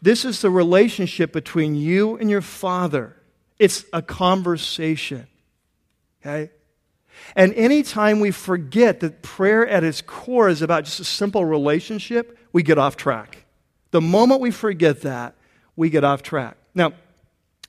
This 0.00 0.24
is 0.24 0.40
the 0.40 0.50
relationship 0.50 1.32
between 1.32 1.74
you 1.74 2.16
and 2.16 2.30
your 2.30 2.40
Father. 2.40 3.16
It's 3.58 3.84
a 3.92 4.02
conversation. 4.02 5.26
Okay? 6.20 6.50
And 7.34 7.54
anytime 7.54 8.20
we 8.20 8.30
forget 8.30 9.00
that 9.00 9.22
prayer 9.22 9.66
at 9.66 9.84
its 9.84 10.02
core 10.02 10.48
is 10.48 10.62
about 10.62 10.84
just 10.84 11.00
a 11.00 11.04
simple 11.04 11.44
relationship, 11.44 12.38
we 12.52 12.62
get 12.62 12.78
off 12.78 12.96
track. 12.96 13.44
The 13.90 14.00
moment 14.00 14.40
we 14.40 14.50
forget 14.50 15.02
that, 15.02 15.34
we 15.76 15.90
get 15.90 16.04
off 16.04 16.22
track. 16.22 16.56
Now, 16.74 16.92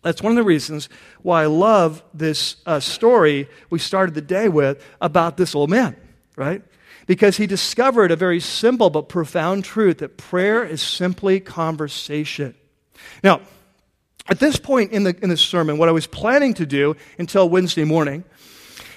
that's 0.01 0.21
one 0.21 0.31
of 0.31 0.37
the 0.37 0.43
reasons 0.43 0.89
why 1.21 1.43
I 1.43 1.45
love 1.47 2.03
this 2.13 2.57
uh, 2.65 2.79
story 2.79 3.49
we 3.69 3.79
started 3.79 4.15
the 4.15 4.21
day 4.21 4.47
with 4.47 4.83
about 5.01 5.37
this 5.37 5.55
old 5.55 5.69
man, 5.69 5.95
right? 6.35 6.61
Because 7.07 7.37
he 7.37 7.47
discovered 7.47 8.11
a 8.11 8.15
very 8.15 8.39
simple 8.39 8.89
but 8.89 9.09
profound 9.09 9.65
truth 9.65 9.99
that 9.99 10.17
prayer 10.17 10.63
is 10.63 10.81
simply 10.81 11.39
conversation. 11.39 12.55
Now, 13.23 13.41
at 14.29 14.39
this 14.39 14.57
point 14.57 14.91
in 14.91 15.03
the, 15.03 15.15
in 15.21 15.29
the 15.29 15.37
sermon, 15.37 15.77
what 15.77 15.89
I 15.89 15.91
was 15.91 16.07
planning 16.07 16.53
to 16.55 16.65
do 16.65 16.95
until 17.17 17.47
Wednesday 17.49 17.83
morning 17.83 18.23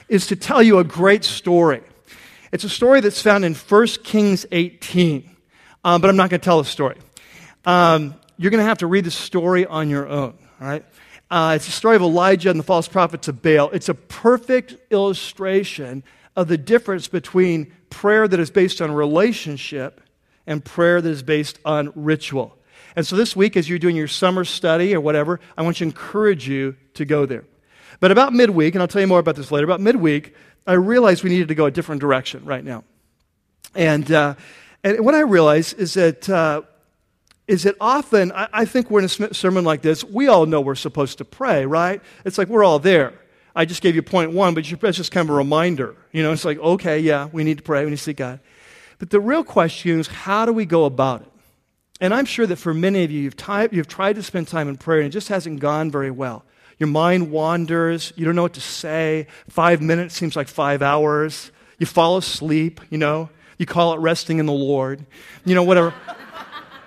is 0.09 0.27
to 0.29 0.37
tell 0.37 0.63
you 0.63 0.79
a 0.79 0.85
great 0.85 1.25
story. 1.25 1.83
It's 2.53 2.65
a 2.65 2.69
story 2.69 3.01
that's 3.01 3.23
found 3.23 3.45
in 3.45 3.55
1 3.55 3.87
Kings 4.03 4.45
18, 4.51 5.31
um, 5.85 6.01
but 6.01 6.11
I'm 6.11 6.17
not 6.17 6.31
going 6.31 6.41
to 6.41 6.45
tell 6.45 6.59
the 6.59 6.69
story. 6.69 6.97
Um, 7.65 8.17
you're 8.37 8.51
going 8.51 8.63
to 8.63 8.69
have 8.69 8.79
to 8.79 8.89
read 8.89 9.05
the 9.05 9.11
story 9.11 9.67
on 9.67 9.89
your 9.89 10.09
own, 10.09 10.37
all 10.61 10.67
right? 10.67 10.85
Uh, 11.31 11.53
it's 11.55 11.67
the 11.67 11.73
story 11.73 11.95
of 11.95 12.03
Elijah 12.03 12.51
and 12.51 12.59
the 12.59 12.65
false 12.65 12.89
prophets 12.89 13.29
of 13.29 13.41
Baal. 13.41 13.71
It's 13.71 13.89
a 13.89 13.95
perfect 13.95 14.77
illustration 14.91 16.03
of 16.35 16.49
the 16.49 16.59
difference 16.59 17.07
between 17.07 17.73
prayer 17.89 18.27
that 18.27 18.41
is 18.41 18.51
based 18.51 18.83
on 18.83 18.91
relationship 18.91 20.01
and 20.45 20.65
prayer 20.65 21.01
that 21.01 21.09
is 21.09 21.23
based 21.23 21.61
on 21.65 21.93
ritual. 21.95 22.57
And 22.97 23.07
so 23.07 23.17
this 23.17 23.37
week, 23.37 23.57
as 23.57 23.69
you're 23.69 23.79
doing 23.79 23.97
your 23.97 24.09
summer 24.09 24.45
study 24.45 24.95
or 24.95 25.01
whatever, 25.01 25.41
I 25.57 25.63
want 25.63 25.77
to 25.79 25.85
encourage 25.85 26.49
you 26.49 26.77
to 26.95 27.05
go 27.05 27.27
there. 27.27 27.45
But 28.01 28.11
about 28.11 28.33
midweek, 28.33 28.75
and 28.75 28.83
I'll 28.83 28.89
tell 28.89 29.01
you 29.01 29.07
more 29.07 29.19
about 29.19 29.37
this 29.37 29.53
later, 29.53 29.65
about 29.65 29.81
midweek, 29.81 30.35
I 30.67 30.75
realized 30.75 31.23
we 31.23 31.31
needed 31.31 31.49
to 31.49 31.55
go 31.55 31.67
a 31.67 31.71
different 31.71 32.01
direction 32.01 32.45
right 32.45 32.65
now. 32.65 32.85
And, 33.75 34.11
uh, 34.11 34.35
and 34.83 35.05
what 35.05 35.15
I 35.15 35.21
realized 35.21 35.79
is 35.79 35.95
that 35.95 36.29
uh, 36.29 36.63
is 37.51 37.65
that 37.65 37.75
often, 37.81 38.31
I, 38.31 38.49
I 38.53 38.65
think 38.65 38.91
we're 38.91 39.01
in 39.01 39.07
a 39.07 39.35
sermon 39.35 39.65
like 39.65 39.83
this, 39.83 40.05
we 40.05 40.29
all 40.29 40.47
know 40.47 40.61
we're 40.61 40.77
supposed 40.77 41.19
to 41.19 41.25
pray, 41.25 41.67
right? 41.67 42.01
It's 42.25 42.39
like 42.39 42.47
we're 42.47 42.63
all 42.63 42.79
there. 42.79 43.13
I 43.57 43.65
just 43.65 43.83
gave 43.83 43.97
you 43.97 44.03
point 44.03 44.31
one, 44.31 44.55
but 44.55 44.71
it's 44.71 44.97
just 44.97 45.11
kind 45.11 45.29
of 45.29 45.35
a 45.35 45.37
reminder. 45.37 45.97
You 46.13 46.23
know, 46.23 46.33
it's 46.33 46.45
like, 46.45 46.59
okay, 46.61 47.01
yeah, 47.01 47.29
we 47.33 47.43
need 47.43 47.59
to 47.59 47.65
pray, 47.65 47.85
we 47.85 47.91
need 47.91 47.97
to 47.97 48.03
seek 48.03 48.19
God. 48.19 48.39
But 49.01 49.11
the 49.11 49.19
real 49.19 49.43
question 49.43 49.99
is, 49.99 50.07
how 50.07 50.47
do 50.47 50.53
we 50.53 50.65
go 50.65 50.85
about 50.85 51.23
it? 51.23 51.30
And 52.01 52.15
I'm 52.15 52.25
sure 52.25 52.47
that 52.47 52.57
for 52.57 52.73
many 52.73 53.05
of 53.05 53.11
you, 53.11 53.21
you've, 53.21 53.37
t- 53.37 53.69
you've 53.73 53.89
tried 53.89 54.15
to 54.15 54.23
spend 54.23 54.49
time 54.49 54.69
in 54.69 54.77
prayer 54.77 55.01
and 55.01 55.07
it 55.07 55.11
just 55.11 55.29
hasn't 55.29 55.61
gone 55.61 55.91
very 55.91 56.11
well. 56.11 56.45
Your 56.79 56.89
mind 56.89 57.31
wanders, 57.31 58.13
you 58.17 58.25
don't 58.25 58.35
know 58.35 58.43
what 58.43 58.55
to 58.55 58.61
say. 58.61 59.27
Five 59.49 59.83
minutes 59.83 60.15
seems 60.15 60.35
like 60.35 60.49
five 60.49 60.81
hours. 60.81 61.53
You 61.79 61.85
fall 61.85 62.17
asleep, 62.17 62.81
you 62.89 62.97
know. 62.97 63.29
You 63.59 63.67
call 63.67 63.93
it 63.93 63.99
resting 63.99 64.39
in 64.39 64.47
the 64.47 64.53
Lord, 64.55 65.05
you 65.45 65.55
know, 65.55 65.63
whatever 65.63 65.93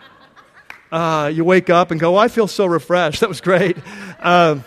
uh, 0.91 1.29
you 1.31 1.43
wake 1.43 1.69
up 1.69 1.91
and 1.91 1.99
go, 1.99 2.15
oh, 2.15 2.17
I 2.17 2.27
feel 2.27 2.47
so 2.47 2.65
refreshed. 2.65 3.19
That 3.19 3.29
was 3.29 3.41
great. 3.41 3.77
Um, 4.19 4.63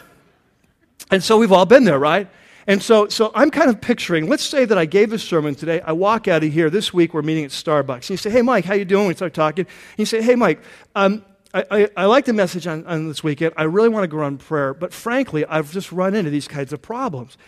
and 1.11 1.25
so 1.25 1.39
we've 1.39 1.51
all 1.51 1.67
been 1.67 1.83
there, 1.83 1.99
right? 1.99 2.29
And 2.67 2.83
so, 2.83 3.09
so 3.09 3.31
I'm 3.35 3.51
kind 3.51 3.71
of 3.71 3.81
picturing, 3.81 4.29
let's 4.29 4.43
say 4.43 4.65
that 4.65 4.77
I 4.77 4.87
gave 4.87 5.13
a 5.13 5.19
sermon 5.19 5.55
today. 5.55 5.81
I 5.81 5.93
walk 5.93 6.27
out 6.27 6.43
of 6.43 6.53
here. 6.53 6.69
This 6.69 6.93
week 6.93 7.15
we're 7.15 7.23
meeting 7.23 7.45
at 7.45 7.53
Starbucks. 7.53 7.95
And 7.95 8.11
you 8.11 8.17
say, 8.17 8.31
hey, 8.31 8.43
Mike, 8.43 8.65
how 8.65 8.75
you 8.75 8.85
doing? 8.85 9.07
We 9.07 9.15
start 9.15 9.35
talking. 9.35 9.67
And 9.67 9.99
you 9.99 10.07
say, 10.07 10.21
hey, 10.21 10.35
Mike, 10.35 10.61
um, 10.97 11.25
I, 11.55 11.65
I, 11.71 11.89
I, 11.97 12.05
like 12.07 12.25
the 12.25 12.33
message 12.33 12.67
on, 12.67 12.85
on 12.87 13.07
this 13.07 13.23
weekend. 13.23 13.55
I 13.57 13.65
really 13.65 13.89
want 13.89 14.03
to 14.03 14.09
go 14.09 14.21
on 14.21 14.39
prayer. 14.39 14.75
But 14.75 14.93
frankly, 14.93 15.45
I've 15.47 15.71
just 15.71 15.93
run 15.93 16.17
into 16.17 16.31
these 16.31 16.49
kinds 16.49 16.73
of 16.73 16.83
problems. 16.83 17.39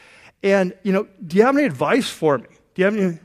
And, 0.43 0.73
you 0.85 0.93
know, 0.93 1.09
do 1.27 1.37
you 1.37 1.43
have 1.43 1.57
any 1.57 1.67
advice 1.67 2.09
for 2.09 2.39
me? 2.39 2.47
Do 2.75 2.83
you 2.83 2.85
have 2.85 2.97
any 2.97 3.19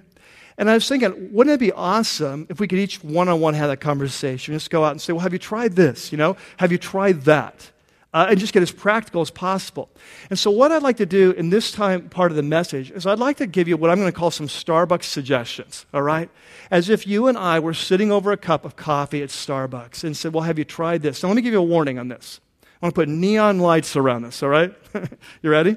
and 0.58 0.70
I 0.70 0.76
was 0.76 0.88
thinking, 0.88 1.34
wouldn't 1.34 1.54
it 1.56 1.60
be 1.60 1.72
awesome 1.72 2.46
if 2.50 2.60
we 2.60 2.68
could 2.68 2.78
each 2.78 3.04
one 3.04 3.28
on 3.28 3.40
one 3.42 3.54
have 3.56 3.70
that 3.70 3.78
conversation? 3.78 4.54
Just 4.54 4.70
go 4.70 4.84
out 4.86 4.92
and 4.92 5.02
say, 5.02 5.12
well, 5.12 5.22
have 5.22 5.34
you 5.34 5.40
tried 5.40 5.76
this? 5.76 6.12
You 6.12 6.18
know, 6.18 6.38
have 6.58 6.72
you 6.72 6.78
tried 6.78 7.24
that? 7.24 7.72
Uh, 8.13 8.28
and 8.30 8.39
just 8.39 8.54
get 8.54 8.62
as 8.62 8.71
practical 8.71 9.21
as 9.21 9.32
possible. 9.32 9.89
And 10.30 10.38
so, 10.38 10.52
what 10.52 10.71
I'd 10.71 10.84
like 10.84 10.97
to 10.97 11.06
do 11.06 11.32
in 11.32 11.49
this 11.49 11.71
time 11.71 12.10
part 12.10 12.32
of 12.32 12.36
the 12.36 12.43
message 12.43 12.91
is 12.91 13.08
I'd 13.08 13.17
like 13.17 13.38
to 13.38 13.47
give 13.47 13.67
you 13.67 13.76
what 13.76 13.89
I'm 13.89 13.97
going 13.97 14.12
to 14.12 14.17
call 14.17 14.30
some 14.30 14.47
Starbucks 14.47 15.06
suggestions, 15.06 15.88
all 15.93 16.04
right? 16.04 16.30
As 16.69 16.89
if 16.89 17.08
you 17.08 17.28
and 17.28 17.36
I 17.36 17.60
were 17.60 17.73
sitting 17.73 18.12
over 18.12 18.32
a 18.32 18.38
cup 18.38 18.65
of 18.65 18.76
coffee 18.76 19.23
at 19.23 19.30
Starbucks 19.30 20.04
and 20.04 20.15
said, 20.15 20.32
Well, 20.34 20.43
have 20.43 20.60
you 20.60 20.65
tried 20.65 21.02
this? 21.02 21.23
Now, 21.23 21.30
let 21.30 21.36
me 21.36 21.41
give 21.41 21.54
you 21.54 21.60
a 21.60 21.63
warning 21.63 21.97
on 21.97 22.08
this. 22.08 22.39
I 22.63 22.86
want 22.86 22.95
to 22.95 23.02
put 23.02 23.10
neon 23.10 23.60
lights 23.60 23.95
around 23.95 24.23
this, 24.23 24.43
all 24.43 24.49
right? 24.49 24.73
you 25.41 25.49
ready? 25.49 25.76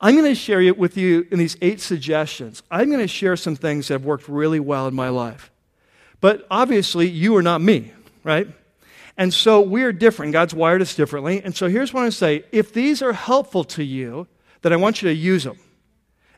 I'm 0.00 0.14
going 0.14 0.26
to 0.26 0.34
share 0.34 0.60
it 0.60 0.78
with 0.78 0.96
you 0.96 1.26
in 1.32 1.38
these 1.38 1.56
eight 1.60 1.80
suggestions. 1.80 2.62
I'm 2.70 2.88
going 2.88 3.00
to 3.00 3.08
share 3.08 3.36
some 3.36 3.56
things 3.56 3.88
that 3.88 3.94
have 3.94 4.04
worked 4.04 4.28
really 4.28 4.60
well 4.60 4.86
in 4.86 4.94
my 4.94 5.08
life. 5.08 5.50
But 6.20 6.46
obviously, 6.50 7.08
you 7.08 7.36
are 7.36 7.42
not 7.42 7.60
me, 7.60 7.92
right? 8.22 8.48
And 9.18 9.34
so 9.34 9.60
we're 9.60 9.92
different. 9.92 10.32
God's 10.32 10.54
wired 10.54 10.80
us 10.80 10.94
differently. 10.94 11.42
And 11.42 11.54
so 11.54 11.68
here's 11.68 11.92
what 11.92 12.04
I 12.04 12.10
say 12.10 12.44
if 12.52 12.72
these 12.72 13.02
are 13.02 13.12
helpful 13.12 13.64
to 13.64 13.82
you, 13.82 14.28
then 14.62 14.72
I 14.72 14.76
want 14.76 15.02
you 15.02 15.08
to 15.08 15.14
use 15.14 15.42
them. 15.42 15.58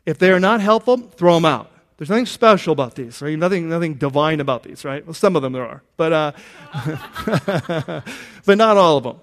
If 0.05 0.17
they 0.17 0.31
are 0.31 0.39
not 0.39 0.61
helpful, 0.61 0.97
throw 0.97 1.35
them 1.35 1.45
out. 1.45 1.71
There's 1.97 2.09
nothing 2.09 2.25
special 2.25 2.73
about 2.73 2.95
these, 2.95 3.21
right? 3.21 3.37
Nothing, 3.37 3.69
nothing 3.69 3.93
divine 3.93 4.39
about 4.39 4.63
these, 4.63 4.83
right? 4.83 5.05
Well, 5.05 5.13
some 5.13 5.35
of 5.35 5.43
them 5.43 5.53
there 5.53 5.63
are, 5.63 5.83
but, 5.95 6.11
uh, 6.11 6.31
but 8.45 8.57
not 8.57 8.77
all 8.77 8.97
of 8.97 9.03
them. 9.03 9.19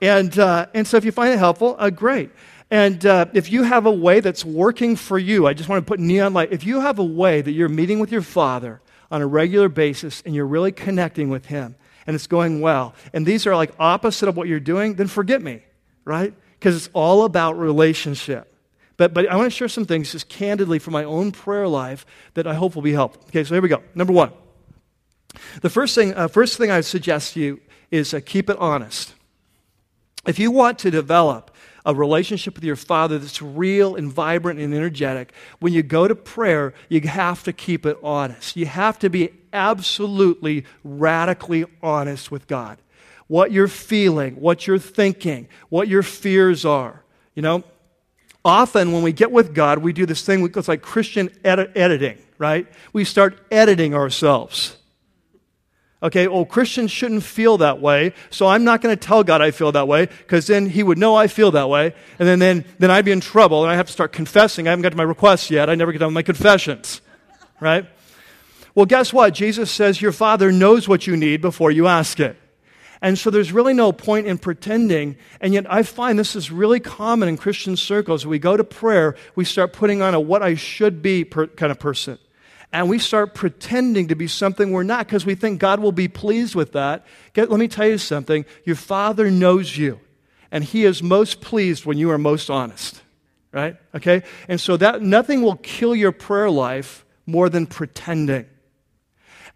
And, 0.00 0.38
uh, 0.38 0.66
and 0.72 0.86
so 0.86 0.96
if 0.96 1.04
you 1.04 1.12
find 1.12 1.34
it 1.34 1.38
helpful, 1.38 1.76
uh, 1.78 1.90
great. 1.90 2.30
And 2.70 3.04
uh, 3.04 3.26
if 3.34 3.52
you 3.52 3.64
have 3.64 3.84
a 3.84 3.92
way 3.92 4.20
that's 4.20 4.46
working 4.46 4.96
for 4.96 5.18
you, 5.18 5.46
I 5.46 5.52
just 5.52 5.68
want 5.68 5.84
to 5.84 5.88
put 5.88 6.00
neon 6.00 6.32
light. 6.32 6.50
If 6.50 6.64
you 6.64 6.80
have 6.80 6.98
a 6.98 7.04
way 7.04 7.42
that 7.42 7.52
you're 7.52 7.68
meeting 7.68 7.98
with 8.00 8.10
your 8.10 8.22
Father 8.22 8.80
on 9.10 9.20
a 9.20 9.26
regular 9.26 9.68
basis 9.68 10.22
and 10.24 10.34
you're 10.34 10.46
really 10.46 10.72
connecting 10.72 11.28
with 11.28 11.46
Him 11.46 11.76
and 12.06 12.14
it's 12.14 12.26
going 12.26 12.60
well, 12.60 12.94
and 13.12 13.24
these 13.26 13.46
are 13.46 13.54
like 13.54 13.72
opposite 13.78 14.28
of 14.28 14.36
what 14.36 14.48
you're 14.48 14.60
doing, 14.60 14.94
then 14.94 15.06
forget 15.06 15.42
me, 15.42 15.62
right? 16.04 16.34
Because 16.58 16.76
it's 16.76 16.90
all 16.92 17.24
about 17.24 17.58
relationship. 17.58 18.48
But, 18.96 19.14
but 19.14 19.28
I 19.28 19.36
want 19.36 19.46
to 19.46 19.56
share 19.56 19.68
some 19.68 19.84
things 19.84 20.12
just 20.12 20.28
candidly 20.28 20.78
from 20.78 20.92
my 20.92 21.04
own 21.04 21.32
prayer 21.32 21.66
life 21.66 22.06
that 22.34 22.46
I 22.46 22.54
hope 22.54 22.74
will 22.74 22.82
be 22.82 22.92
helpful. 22.92 23.22
Okay, 23.28 23.42
so 23.44 23.54
here 23.54 23.62
we 23.62 23.68
go. 23.68 23.82
Number 23.94 24.12
one. 24.12 24.32
The 25.62 25.70
first 25.70 25.94
thing, 25.94 26.14
uh, 26.14 26.28
first 26.28 26.58
thing 26.58 26.70
I 26.70 26.76
would 26.76 26.84
suggest 26.84 27.34
to 27.34 27.40
you 27.40 27.60
is 27.90 28.12
uh, 28.12 28.20
keep 28.24 28.50
it 28.50 28.56
honest. 28.58 29.14
If 30.26 30.38
you 30.38 30.50
want 30.50 30.78
to 30.80 30.90
develop 30.90 31.50
a 31.84 31.94
relationship 31.94 32.54
with 32.54 32.64
your 32.64 32.76
Father 32.76 33.18
that's 33.18 33.42
real 33.42 33.96
and 33.96 34.12
vibrant 34.12 34.60
and 34.60 34.74
energetic, 34.74 35.32
when 35.58 35.72
you 35.72 35.82
go 35.82 36.06
to 36.06 36.14
prayer, 36.14 36.74
you 36.88 37.00
have 37.00 37.42
to 37.44 37.52
keep 37.52 37.84
it 37.86 37.98
honest. 38.02 38.56
You 38.56 38.66
have 38.66 38.98
to 39.00 39.10
be 39.10 39.30
absolutely, 39.52 40.64
radically 40.84 41.64
honest 41.82 42.30
with 42.30 42.46
God. 42.46 42.78
What 43.26 43.52
you're 43.52 43.68
feeling, 43.68 44.34
what 44.36 44.66
you're 44.66 44.78
thinking, 44.78 45.48
what 45.68 45.88
your 45.88 46.02
fears 46.02 46.64
are. 46.64 47.02
You 47.34 47.42
know, 47.42 47.64
Often, 48.44 48.92
when 48.92 49.02
we 49.02 49.12
get 49.12 49.30
with 49.30 49.54
God, 49.54 49.78
we 49.78 49.92
do 49.92 50.04
this 50.04 50.22
thing 50.24 50.46
that's 50.48 50.66
like 50.66 50.82
Christian 50.82 51.30
edit- 51.44 51.72
editing, 51.76 52.18
right? 52.38 52.66
We 52.92 53.04
start 53.04 53.38
editing 53.52 53.94
ourselves. 53.94 54.76
Okay, 56.02 56.26
well, 56.26 56.44
Christians 56.44 56.90
shouldn't 56.90 57.22
feel 57.22 57.58
that 57.58 57.80
way, 57.80 58.12
so 58.28 58.48
I'm 58.48 58.64
not 58.64 58.80
going 58.80 58.96
to 58.96 59.00
tell 59.00 59.22
God 59.22 59.40
I 59.40 59.52
feel 59.52 59.70
that 59.72 59.86
way, 59.86 60.06
because 60.06 60.48
then 60.48 60.68
He 60.68 60.82
would 60.82 60.98
know 60.98 61.14
I 61.14 61.28
feel 61.28 61.52
that 61.52 61.68
way, 61.68 61.94
and 62.18 62.26
then, 62.26 62.40
then, 62.40 62.64
then 62.80 62.90
I'd 62.90 63.04
be 63.04 63.12
in 63.12 63.20
trouble, 63.20 63.62
and 63.62 63.70
I 63.70 63.76
have 63.76 63.86
to 63.86 63.92
start 63.92 64.12
confessing. 64.12 64.66
I 64.66 64.70
haven't 64.70 64.82
got 64.82 64.90
to 64.90 64.96
my 64.96 65.04
requests 65.04 65.50
yet. 65.50 65.70
I 65.70 65.76
never 65.76 65.92
get 65.92 65.98
done 65.98 66.08
with 66.08 66.14
my 66.14 66.22
confessions, 66.22 67.00
right? 67.60 67.86
Well, 68.74 68.86
guess 68.86 69.12
what? 69.12 69.34
Jesus 69.34 69.70
says 69.70 70.02
your 70.02 70.12
Father 70.12 70.50
knows 70.50 70.88
what 70.88 71.06
you 71.06 71.16
need 71.16 71.40
before 71.40 71.70
you 71.70 71.86
ask 71.86 72.18
it. 72.18 72.36
And 73.02 73.18
so 73.18 73.30
there's 73.30 73.52
really 73.52 73.74
no 73.74 73.92
point 73.92 74.26
in 74.28 74.38
pretending. 74.38 75.16
And 75.40 75.52
yet 75.52 75.70
I 75.70 75.82
find 75.82 76.18
this 76.18 76.36
is 76.36 76.52
really 76.52 76.78
common 76.78 77.28
in 77.28 77.36
Christian 77.36 77.76
circles. 77.76 78.24
We 78.24 78.38
go 78.38 78.56
to 78.56 78.64
prayer, 78.64 79.16
we 79.34 79.44
start 79.44 79.72
putting 79.72 80.00
on 80.00 80.14
a 80.14 80.20
what 80.20 80.40
I 80.40 80.54
should 80.54 81.02
be 81.02 81.24
per, 81.24 81.48
kind 81.48 81.72
of 81.72 81.80
person. 81.80 82.18
And 82.72 82.88
we 82.88 82.98
start 82.98 83.34
pretending 83.34 84.08
to 84.08 84.14
be 84.14 84.26
something 84.26 84.70
we're 84.70 84.82
not 84.82 85.06
because 85.06 85.26
we 85.26 85.34
think 85.34 85.60
God 85.60 85.80
will 85.80 85.92
be 85.92 86.08
pleased 86.08 86.54
with 86.54 86.72
that. 86.72 87.04
Get, 87.34 87.50
let 87.50 87.60
me 87.60 87.68
tell 87.68 87.86
you 87.86 87.98
something. 87.98 88.46
Your 88.64 88.76
Father 88.76 89.30
knows 89.30 89.76
you, 89.76 90.00
and 90.50 90.64
He 90.64 90.84
is 90.84 91.02
most 91.02 91.42
pleased 91.42 91.84
when 91.84 91.98
you 91.98 92.10
are 92.10 92.18
most 92.18 92.48
honest. 92.48 93.02
Right? 93.52 93.76
Okay? 93.94 94.22
And 94.48 94.58
so 94.58 94.78
that 94.78 95.02
nothing 95.02 95.42
will 95.42 95.56
kill 95.56 95.94
your 95.94 96.12
prayer 96.12 96.48
life 96.48 97.04
more 97.26 97.50
than 97.50 97.66
pretending. 97.66 98.46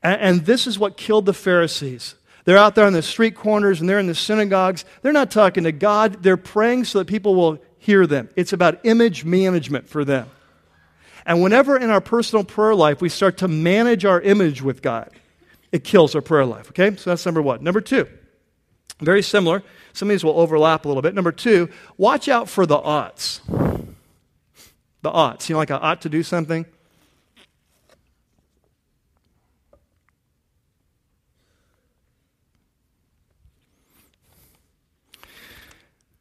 And, 0.03 0.21
and 0.21 0.47
this 0.47 0.67
is 0.67 0.79
what 0.79 0.99
killed 0.99 1.25
the 1.25 1.33
Pharisees. 1.33 2.15
They're 2.45 2.59
out 2.59 2.75
there 2.75 2.85
on 2.85 2.93
the 2.93 3.03
street 3.03 3.35
corners 3.35 3.81
and 3.81 3.89
they're 3.89 3.99
in 3.99 4.07
the 4.07 4.15
synagogues. 4.15 4.85
They're 5.03 5.13
not 5.13 5.31
talking 5.31 5.65
to 5.65 5.73
God, 5.73 6.23
they're 6.23 6.37
praying 6.37 6.85
so 6.85 6.99
that 6.99 7.07
people 7.07 7.35
will 7.35 7.59
hear 7.79 8.07
them. 8.07 8.29
It's 8.37 8.53
about 8.53 8.85
image 8.85 9.25
management 9.25 9.89
for 9.89 10.05
them. 10.05 10.29
And 11.27 11.43
whenever 11.43 11.77
in 11.77 11.91
our 11.91 12.01
personal 12.01 12.45
prayer 12.45 12.75
life 12.75 13.03
we 13.03 13.09
start 13.09 13.37
to 13.39 13.49
manage 13.49 14.05
our 14.05 14.21
image 14.21 14.63
with 14.63 14.81
God, 14.81 15.11
it 15.73 15.83
kills 15.83 16.15
our 16.15 16.21
prayer 16.21 16.47
life. 16.47 16.71
Okay? 16.71 16.97
So 16.97 17.11
that's 17.11 17.27
number 17.27 17.43
one. 17.43 17.65
Number 17.65 17.81
two, 17.81 18.07
very 19.01 19.23
similar. 19.23 19.65
Some 19.93 20.09
of 20.09 20.15
these 20.15 20.23
will 20.23 20.39
overlap 20.39 20.85
a 20.85 20.89
little 20.89 21.03
bit. 21.03 21.15
Number 21.15 21.33
two, 21.33 21.69
watch 21.99 22.29
out 22.29 22.49
for 22.49 22.65
the 22.65 22.77
oughts. 22.77 23.41
The 25.03 25.11
oughts. 25.11 25.49
You 25.49 25.55
know, 25.55 25.59
like 25.59 25.73
I 25.73 25.77
ought 25.77 26.01
to 26.03 26.09
do 26.09 26.23
something. 26.23 26.65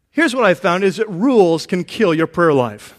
Here's 0.10 0.34
what 0.34 0.46
I 0.46 0.54
found 0.54 0.84
is 0.86 0.96
that 0.96 1.10
rules 1.10 1.68
can 1.68 1.84
kill 1.84 2.14
your 2.14 2.28
prayer 2.28 2.54
life. 2.54 2.96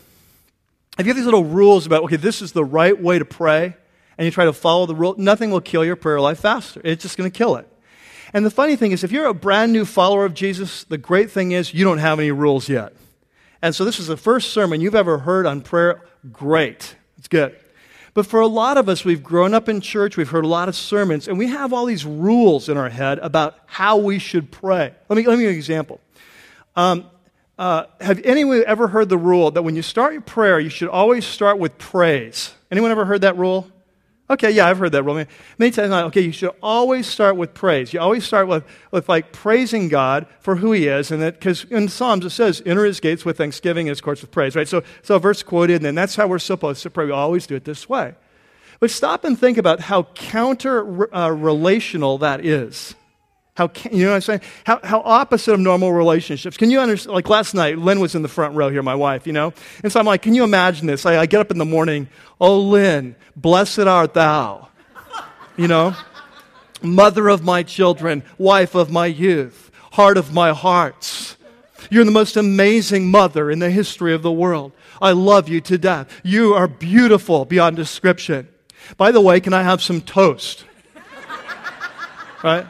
If 0.98 1.06
you 1.06 1.11
have 1.11 1.16
these 1.16 1.26
little 1.26 1.44
rules 1.44 1.87
about, 1.87 2.04
okay, 2.04 2.16
this 2.16 2.40
is 2.40 2.52
the 2.52 2.64
right 2.64 2.98
way 3.00 3.18
to 3.18 3.24
pray, 3.24 3.76
and 4.16 4.24
you 4.24 4.30
try 4.30 4.46
to 4.46 4.52
follow 4.52 4.87
the 4.87 4.94
rule, 4.94 5.14
nothing 5.18 5.50
will 5.50 5.61
kill 5.61 5.85
your 5.85 5.96
prayer 5.96 6.20
life 6.20 6.40
faster. 6.40 6.80
It's 6.85 7.02
just 7.02 7.18
going 7.18 7.30
to 7.30 7.37
kill 7.37 7.56
it. 7.56 7.68
And 8.32 8.44
the 8.44 8.50
funny 8.50 8.76
thing 8.76 8.92
is, 8.92 9.04
if 9.04 9.12
you're 9.12 9.26
a 9.26 9.35
brand 9.35 9.72
new 9.72 9.85
follower 9.85 10.24
of 10.24 10.35
Jesus, 10.35 10.85
the 10.85 10.98
great 10.98 11.30
thing 11.30 11.52
is 11.52 11.74
you 11.74 11.85
don't 11.85 11.98
have 11.98 12.18
any 12.18 12.30
rules 12.30 12.68
yet. 12.68 12.94
And 13.62 13.74
so 13.74 13.85
this 13.85 13.98
is 13.98 14.06
the 14.06 14.16
first 14.16 14.52
sermon 14.52 14.80
you've 14.80 14.94
ever 14.94 15.18
heard 15.18 15.46
on 15.46 15.61
prayer. 15.61 16.02
Great. 16.32 16.96
It's 17.18 17.28
good. 17.28 17.56
But 18.14 18.26
for 18.26 18.40
a 18.40 18.46
lot 18.46 18.78
of 18.78 18.88
us, 18.88 19.04
we've 19.04 19.22
grown 19.22 19.52
up 19.52 19.68
in 19.68 19.82
church, 19.82 20.16
we've 20.16 20.30
heard 20.30 20.44
a 20.44 20.48
lot 20.48 20.70
of 20.70 20.74
sermons, 20.74 21.28
and 21.28 21.37
we 21.37 21.48
have 21.48 21.74
all 21.74 21.85
these 21.85 22.06
rules 22.06 22.70
in 22.70 22.78
our 22.78 22.88
head 22.88 23.18
about 23.18 23.59
how 23.66 23.98
we 23.98 24.18
should 24.18 24.50
pray. 24.50 24.94
Let 25.09 25.16
me, 25.16 25.26
let 25.26 25.37
me 25.37 25.37
give 25.37 25.40
you 25.42 25.48
an 25.50 25.54
example. 25.56 26.00
Um, 26.74 27.11
uh, 27.59 27.85
have 28.01 28.21
anyone 28.25 28.62
ever 28.66 28.88
heard 28.88 29.09
the 29.09 29.19
rule 29.19 29.51
that 29.51 29.62
when 29.62 29.77
you 29.77 29.83
start 29.83 30.12
your 30.12 30.23
prayer, 30.23 30.61
you 30.61 30.69
should 30.69 30.88
always 30.88 31.25
start 31.25 31.59
with 31.59 31.79
praise? 31.79 32.53
Anyone 32.71 32.90
ever 32.90 33.05
heard 33.05 33.23
that 33.23 33.38
rule? 33.38 33.71
Okay, 34.29 34.51
yeah, 34.51 34.66
I've 34.66 34.79
heard 34.79 34.90
that 34.92 35.05
rule. 35.05 35.25
Many 35.57 35.71
times, 35.71 35.87
I'm 35.87 35.90
like, 35.90 36.05
okay, 36.07 36.21
you 36.21 36.33
should 36.33 36.51
always 36.61 37.07
start 37.07 37.37
with 37.37 37.55
praise. 37.55 37.92
You 37.92 38.01
always 38.01 38.25
start 38.25 38.49
with, 38.49 38.64
with 38.90 39.09
like 39.09 39.33
praising 39.33 39.88
God 39.88 40.27
for 40.40 40.57
who 40.57 40.73
He 40.73 40.88
is, 40.88 41.12
and 41.12 41.23
that 41.23 41.35
because 41.35 41.64
in 41.64 41.88
Psalms 41.88 42.25
it 42.25 42.31
says, 42.31 42.61
"Enter 42.66 42.85
His 42.85 42.99
gates 42.99 43.25
with 43.25 43.38
thanksgiving, 43.38 43.87
and 43.87 43.90
His 43.90 44.01
courts 44.01 44.23
with 44.23 44.33
praise." 44.33 44.57
Right. 44.57 44.66
So, 44.66 44.83
so 45.03 45.19
verse 45.21 45.45
quoted, 45.45 45.77
and 45.77 45.85
then 45.85 45.95
that's 45.95 46.16
how 46.16 46.27
we're 46.27 46.40
supposed 46.40 46.83
to 46.83 46.90
pray. 46.90 47.07
We 47.07 47.12
always 47.12 47.47
do 47.47 47.55
it 47.55 47.64
this 47.64 47.88
way. 47.88 48.16
But 48.81 48.90
stop 48.90 49.25
and 49.25 49.38
think 49.38 49.59
about 49.59 49.79
how 49.79 50.03
counter 50.03 51.14
uh, 51.14 51.31
relational 51.31 52.19
that 52.19 52.45
is. 52.45 52.97
How, 53.57 53.69
can, 53.69 53.97
you 53.97 54.05
know 54.05 54.11
what 54.11 54.16
I'm 54.16 54.21
saying? 54.21 54.40
How, 54.64 54.81
how 54.85 55.01
opposite 55.01 55.55
of 55.55 55.61
normal 55.61 55.90
relationships. 55.90 56.59
Can 56.59 56.71
you 56.71 56.79
understand? 56.79 57.14
Like 57.14 57.29
last 57.31 57.55
night, 57.55 57.79
Lynn 57.79 58.01
was 58.01 58.14
in 58.14 58.21
the 58.21 58.29
front 58.29 58.55
row 58.55 58.69
here, 58.69 58.83
my 58.83 58.95
wife, 58.95 59.27
you 59.27 59.33
know? 59.33 59.55
And 59.83 59.90
so 59.90 59.99
I'm 59.99 60.05
like, 60.05 60.21
can 60.21 60.35
you 60.35 60.45
imagine 60.45 60.87
this? 60.87 61.07
I, 61.07 61.21
I 61.21 61.27
get 61.27 61.40
up 61.40 61.51
in 61.51 61.57
the 61.57 61.64
morning, 61.64 62.09
oh, 62.38 62.59
Lynn, 62.61 63.16
blessed 63.35 63.81
art 63.81 64.12
thou, 64.12 64.69
you 65.57 65.69
know? 65.69 65.97
Mother 66.83 67.29
of 67.29 67.42
my 67.42 67.62
children, 67.62 68.23
wife 68.37 68.75
of 68.75 68.90
my 68.90 69.07
youth, 69.07 69.71
heart 69.92 70.19
of 70.19 70.35
my 70.35 70.53
hearts. 70.53 71.38
You're 71.90 72.05
the 72.05 72.11
most 72.11 72.37
amazing 72.37 73.11
mother 73.11 73.51
in 73.51 73.59
the 73.59 73.71
history 73.71 74.12
of 74.12 74.21
the 74.21 74.33
world. 74.33 74.73
I 75.01 75.12
love 75.12 75.49
you 75.49 75.62
to 75.62 75.79
death. 75.79 76.11
You 76.23 76.53
are 76.53 76.69
beautiful 76.69 77.47
beyond 77.47 77.77
description. 77.77 78.49
By 78.99 79.12
the 79.12 79.21
way, 79.23 79.40
can 79.40 79.55
I 79.55 79.62
have 79.62 79.83
some 79.83 80.03
toast? 80.03 80.64
right? 82.42 82.66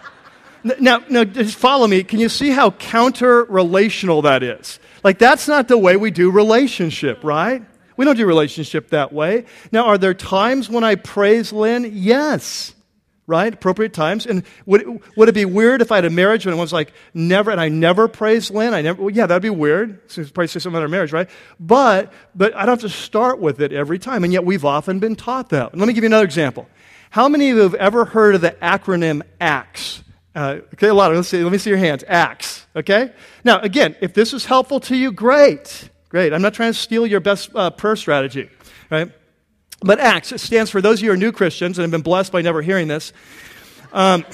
Now, 0.80 1.02
now, 1.08 1.24
just 1.24 1.56
follow 1.56 1.86
me. 1.86 2.02
Can 2.02 2.18
you 2.18 2.28
see 2.28 2.50
how 2.50 2.72
counter 2.72 3.44
relational 3.44 4.22
that 4.22 4.42
is? 4.42 4.80
Like, 5.04 5.18
that's 5.18 5.46
not 5.46 5.68
the 5.68 5.78
way 5.78 5.96
we 5.96 6.10
do 6.10 6.30
relationship, 6.30 7.22
right? 7.22 7.62
We 7.96 8.04
don't 8.04 8.16
do 8.16 8.26
relationship 8.26 8.90
that 8.90 9.12
way. 9.12 9.44
Now, 9.70 9.86
are 9.86 9.98
there 9.98 10.14
times 10.14 10.68
when 10.68 10.82
I 10.84 10.96
praise 10.96 11.52
Lynn? 11.52 11.90
Yes. 11.92 12.74
Right? 13.28 13.52
Appropriate 13.52 13.92
times. 13.92 14.26
And 14.26 14.44
would 14.66 14.82
it, 14.82 15.16
would 15.16 15.28
it 15.28 15.34
be 15.34 15.44
weird 15.44 15.82
if 15.82 15.90
I 15.92 15.96
had 15.96 16.04
a 16.04 16.10
marriage 16.10 16.46
when 16.46 16.54
it 16.54 16.58
was 16.58 16.72
like 16.72 16.92
never, 17.14 17.50
and 17.50 17.60
I 17.60 17.68
never 17.68 18.08
praised 18.08 18.52
Lynn? 18.52 18.74
I 18.74 18.82
never, 18.82 19.02
well, 19.02 19.14
yeah, 19.14 19.26
that'd 19.26 19.42
be 19.42 19.50
weird. 19.50 20.00
So 20.10 20.22
probably 20.24 20.48
say 20.48 20.60
something 20.60 20.76
about 20.76 20.82
our 20.82 20.88
marriage, 20.88 21.12
right? 21.12 21.28
But, 21.58 22.12
but 22.34 22.54
I 22.54 22.66
don't 22.66 22.80
have 22.80 22.90
to 22.90 22.96
start 22.96 23.40
with 23.40 23.60
it 23.60 23.72
every 23.72 23.98
time. 23.98 24.24
And 24.24 24.32
yet 24.32 24.44
we've 24.44 24.64
often 24.64 24.98
been 24.98 25.16
taught 25.16 25.50
that. 25.50 25.76
Let 25.76 25.86
me 25.86 25.92
give 25.92 26.04
you 26.04 26.08
another 26.08 26.24
example. 26.24 26.68
How 27.10 27.28
many 27.28 27.50
of 27.50 27.56
you 27.56 27.62
have 27.62 27.74
ever 27.74 28.04
heard 28.04 28.34
of 28.34 28.40
the 28.40 28.56
acronym 28.62 29.22
ACTS? 29.40 30.02
Uh, 30.36 30.60
okay, 30.74 30.88
a 30.88 30.94
lot 30.94 31.10
of 31.10 31.16
let's 31.16 31.28
see. 31.28 31.42
Let 31.42 31.50
me 31.50 31.56
see 31.56 31.70
your 31.70 31.78
hands. 31.78 32.04
Acts. 32.06 32.66
Okay. 32.76 33.10
Now, 33.42 33.58
again, 33.60 33.96
if 34.02 34.12
this 34.12 34.34
is 34.34 34.44
helpful 34.44 34.80
to 34.80 34.94
you, 34.94 35.10
great, 35.10 35.88
great. 36.10 36.34
I'm 36.34 36.42
not 36.42 36.52
trying 36.52 36.74
to 36.74 36.78
steal 36.78 37.06
your 37.06 37.20
best 37.20 37.48
uh, 37.54 37.70
prayer 37.70 37.96
strategy, 37.96 38.50
right? 38.90 39.10
But 39.80 39.98
Acts 39.98 40.32
it 40.32 40.40
stands 40.40 40.70
for 40.70 40.82
those 40.82 40.98
of 40.98 41.04
you 41.04 41.08
who 41.08 41.14
are 41.14 41.16
new 41.16 41.32
Christians 41.32 41.78
and 41.78 41.84
have 41.84 41.90
been 41.90 42.02
blessed 42.02 42.32
by 42.32 42.42
never 42.42 42.60
hearing 42.60 42.86
this. 42.86 43.14
Um, 43.94 44.26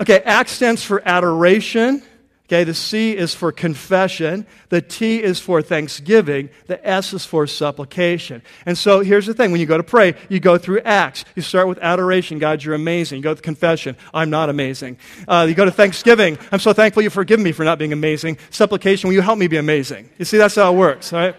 okay, 0.00 0.22
Acts 0.24 0.50
stands 0.50 0.82
for 0.82 1.00
adoration. 1.06 2.02
Okay, 2.46 2.62
the 2.62 2.74
C 2.74 3.16
is 3.16 3.34
for 3.34 3.52
confession, 3.52 4.46
the 4.68 4.82
T 4.82 5.22
is 5.22 5.40
for 5.40 5.62
thanksgiving, 5.62 6.50
the 6.66 6.86
S 6.86 7.14
is 7.14 7.24
for 7.24 7.46
supplication. 7.46 8.42
And 8.66 8.76
so 8.76 9.00
here's 9.00 9.24
the 9.24 9.32
thing 9.32 9.50
when 9.50 9.62
you 9.62 9.66
go 9.66 9.78
to 9.78 9.82
pray, 9.82 10.14
you 10.28 10.40
go 10.40 10.58
through 10.58 10.80
Acts. 10.80 11.24
You 11.36 11.40
start 11.40 11.68
with 11.68 11.78
adoration 11.78 12.38
God, 12.38 12.62
you're 12.62 12.74
amazing. 12.74 13.16
You 13.16 13.22
go 13.22 13.32
to 13.32 13.40
confession 13.40 13.96
I'm 14.12 14.28
not 14.28 14.50
amazing. 14.50 14.98
Uh, 15.26 15.46
you 15.48 15.54
go 15.54 15.64
to 15.64 15.70
thanksgiving 15.70 16.38
I'm 16.52 16.60
so 16.60 16.74
thankful 16.74 17.02
you 17.02 17.08
forgive 17.08 17.40
me 17.40 17.52
for 17.52 17.64
not 17.64 17.78
being 17.78 17.94
amazing. 17.94 18.36
Supplication 18.50 19.08
Will 19.08 19.14
you 19.14 19.22
help 19.22 19.38
me 19.38 19.46
be 19.46 19.56
amazing? 19.56 20.10
You 20.18 20.26
see, 20.26 20.36
that's 20.36 20.56
how 20.56 20.74
it 20.74 20.76
works, 20.76 21.14
right? 21.14 21.34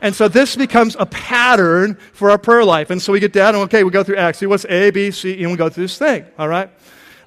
And 0.00 0.12
so 0.12 0.26
this 0.26 0.56
becomes 0.56 0.96
a 0.98 1.06
pattern 1.06 1.94
for 2.12 2.30
our 2.32 2.38
prayer 2.38 2.64
life. 2.64 2.90
And 2.90 3.00
so 3.00 3.12
we 3.12 3.20
get 3.20 3.32
down 3.32 3.54
and 3.54 3.62
okay, 3.64 3.84
we 3.84 3.92
go 3.92 4.02
through 4.02 4.16
Acts. 4.16 4.38
See 4.38 4.46
what's 4.46 4.64
A, 4.64 4.90
B, 4.90 5.12
C, 5.12 5.40
and 5.40 5.52
we 5.52 5.56
go 5.56 5.68
through 5.68 5.84
this 5.84 5.96
thing, 5.96 6.26
all 6.36 6.48
right? 6.48 6.68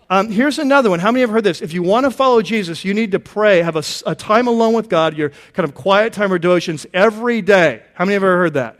Um, 0.09 0.29
here's 0.29 0.59
another 0.59 0.91
one. 0.91 0.99
How 0.99 1.11
many 1.11 1.21
have 1.21 1.31
heard 1.31 1.43
this? 1.43 1.61
If 1.61 1.73
you 1.73 1.81
want 1.81 2.05
to 2.05 2.11
follow 2.11 2.41
Jesus, 2.41 2.85
you 2.85 2.93
need 2.93 3.11
to 3.13 3.19
pray, 3.19 3.63
have 3.63 3.75
a, 3.75 3.83
a 4.05 4.13
time 4.13 4.47
alone 4.47 4.73
with 4.73 4.87
God, 4.87 5.17
your 5.17 5.31
kind 5.53 5.67
of 5.67 5.73
quiet 5.73 6.13
time 6.13 6.31
or 6.31 6.37
devotions 6.37 6.85
every 6.93 7.41
day. 7.41 7.81
How 7.95 8.05
many 8.05 8.13
have 8.13 8.23
ever 8.23 8.37
heard 8.37 8.53
that? 8.53 8.79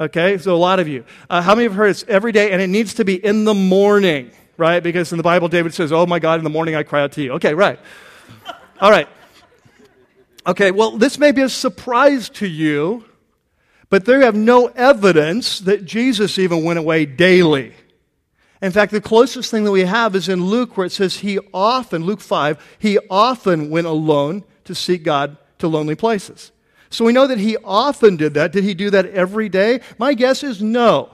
Okay, 0.00 0.38
so 0.38 0.54
a 0.54 0.56
lot 0.56 0.80
of 0.80 0.88
you. 0.88 1.04
Uh, 1.30 1.42
how 1.42 1.54
many 1.54 1.64
have 1.64 1.74
heard 1.74 1.90
it's 1.90 2.04
every 2.08 2.32
day 2.32 2.50
and 2.50 2.60
it 2.60 2.68
needs 2.68 2.94
to 2.94 3.04
be 3.04 3.24
in 3.24 3.44
the 3.44 3.54
morning, 3.54 4.32
right? 4.56 4.82
Because 4.82 5.12
in 5.12 5.16
the 5.16 5.22
Bible, 5.24 5.48
David 5.48 5.74
says, 5.74 5.92
Oh 5.92 6.06
my 6.06 6.18
God, 6.18 6.40
in 6.40 6.44
the 6.44 6.50
morning 6.50 6.74
I 6.74 6.82
cry 6.82 7.02
out 7.02 7.12
to 7.12 7.22
you. 7.22 7.32
Okay, 7.34 7.54
right. 7.54 7.78
All 8.80 8.90
right. 8.90 9.08
Okay, 10.46 10.70
well, 10.70 10.92
this 10.96 11.18
may 11.18 11.30
be 11.30 11.42
a 11.42 11.48
surprise 11.48 12.28
to 12.30 12.48
you, 12.48 13.04
but 13.90 14.04
they 14.06 14.20
have 14.24 14.34
no 14.34 14.66
evidence 14.66 15.60
that 15.60 15.84
Jesus 15.84 16.38
even 16.38 16.64
went 16.64 16.78
away 16.78 17.04
daily. 17.06 17.74
In 18.60 18.72
fact, 18.72 18.92
the 18.92 19.00
closest 19.00 19.50
thing 19.50 19.64
that 19.64 19.70
we 19.70 19.84
have 19.84 20.16
is 20.16 20.28
in 20.28 20.46
Luke, 20.46 20.76
where 20.76 20.86
it 20.86 20.92
says 20.92 21.18
he 21.18 21.38
often, 21.54 22.04
Luke 22.04 22.20
5, 22.20 22.76
he 22.78 22.98
often 23.08 23.70
went 23.70 23.86
alone 23.86 24.44
to 24.64 24.74
seek 24.74 25.04
God 25.04 25.36
to 25.58 25.68
lonely 25.68 25.94
places. 25.94 26.50
So 26.90 27.04
we 27.04 27.12
know 27.12 27.26
that 27.26 27.38
he 27.38 27.56
often 27.58 28.16
did 28.16 28.34
that. 28.34 28.52
Did 28.52 28.64
he 28.64 28.74
do 28.74 28.90
that 28.90 29.06
every 29.06 29.48
day? 29.48 29.80
My 29.98 30.14
guess 30.14 30.42
is 30.42 30.62
no. 30.62 31.10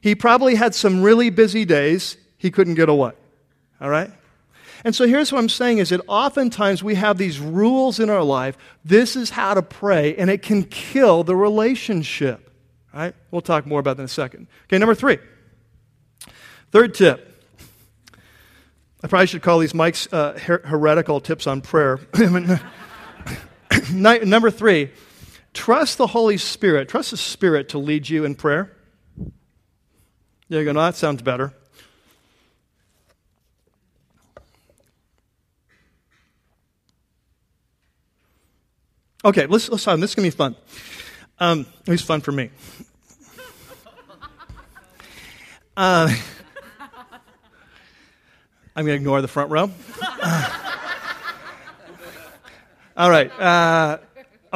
He 0.00 0.14
probably 0.14 0.54
had 0.54 0.74
some 0.74 1.02
really 1.02 1.30
busy 1.30 1.64
days 1.64 2.16
he 2.38 2.50
couldn't 2.50 2.74
get 2.74 2.88
away. 2.88 3.12
All 3.80 3.90
right? 3.90 4.10
And 4.84 4.94
so 4.94 5.06
here's 5.06 5.32
what 5.32 5.40
I'm 5.40 5.48
saying 5.48 5.78
is 5.78 5.88
that 5.88 6.00
oftentimes 6.06 6.84
we 6.84 6.94
have 6.94 7.18
these 7.18 7.40
rules 7.40 7.98
in 7.98 8.08
our 8.08 8.22
life. 8.22 8.56
This 8.84 9.16
is 9.16 9.30
how 9.30 9.54
to 9.54 9.62
pray, 9.62 10.14
and 10.16 10.30
it 10.30 10.42
can 10.42 10.62
kill 10.62 11.24
the 11.24 11.34
relationship. 11.34 12.52
Right? 12.94 13.14
We'll 13.30 13.42
talk 13.42 13.66
more 13.66 13.80
about 13.80 13.96
that 13.96 14.02
in 14.02 14.06
a 14.06 14.08
second. 14.08 14.46
Okay, 14.64 14.78
number 14.78 14.94
three. 14.94 15.18
Third 16.76 16.92
tip. 16.92 17.42
I 19.02 19.08
probably 19.08 19.28
should 19.28 19.40
call 19.40 19.60
these 19.60 19.72
Mike's 19.72 20.12
uh, 20.12 20.38
her- 20.38 20.60
heretical 20.62 21.22
tips 21.22 21.46
on 21.46 21.62
prayer. 21.62 21.98
number 23.94 24.50
three, 24.50 24.90
trust 25.54 25.96
the 25.96 26.08
Holy 26.08 26.36
Spirit. 26.36 26.90
Trust 26.90 27.12
the 27.12 27.16
Spirit 27.16 27.70
to 27.70 27.78
lead 27.78 28.10
you 28.10 28.26
in 28.26 28.34
prayer. 28.34 28.76
There 30.50 30.60
you 30.60 30.66
go. 30.66 30.72
No, 30.72 30.80
that 30.80 30.96
sounds 30.96 31.22
better. 31.22 31.54
Okay, 39.24 39.46
let's, 39.46 39.70
let's 39.70 39.86
This 39.86 40.10
is 40.10 40.14
to 40.14 40.20
be 40.20 40.28
fun. 40.28 40.54
Um, 41.38 41.64
at 41.80 41.88
least 41.88 42.04
fun 42.04 42.20
for 42.20 42.32
me. 42.32 42.50
Uh, 45.78 46.10
I'm 48.76 48.84
going 48.84 48.94
to 48.94 49.00
ignore 49.00 49.22
the 49.22 49.28
front 49.28 49.50
row. 49.50 49.62
All 52.96 53.10
right. 53.10 53.32
Uh, 53.40 53.98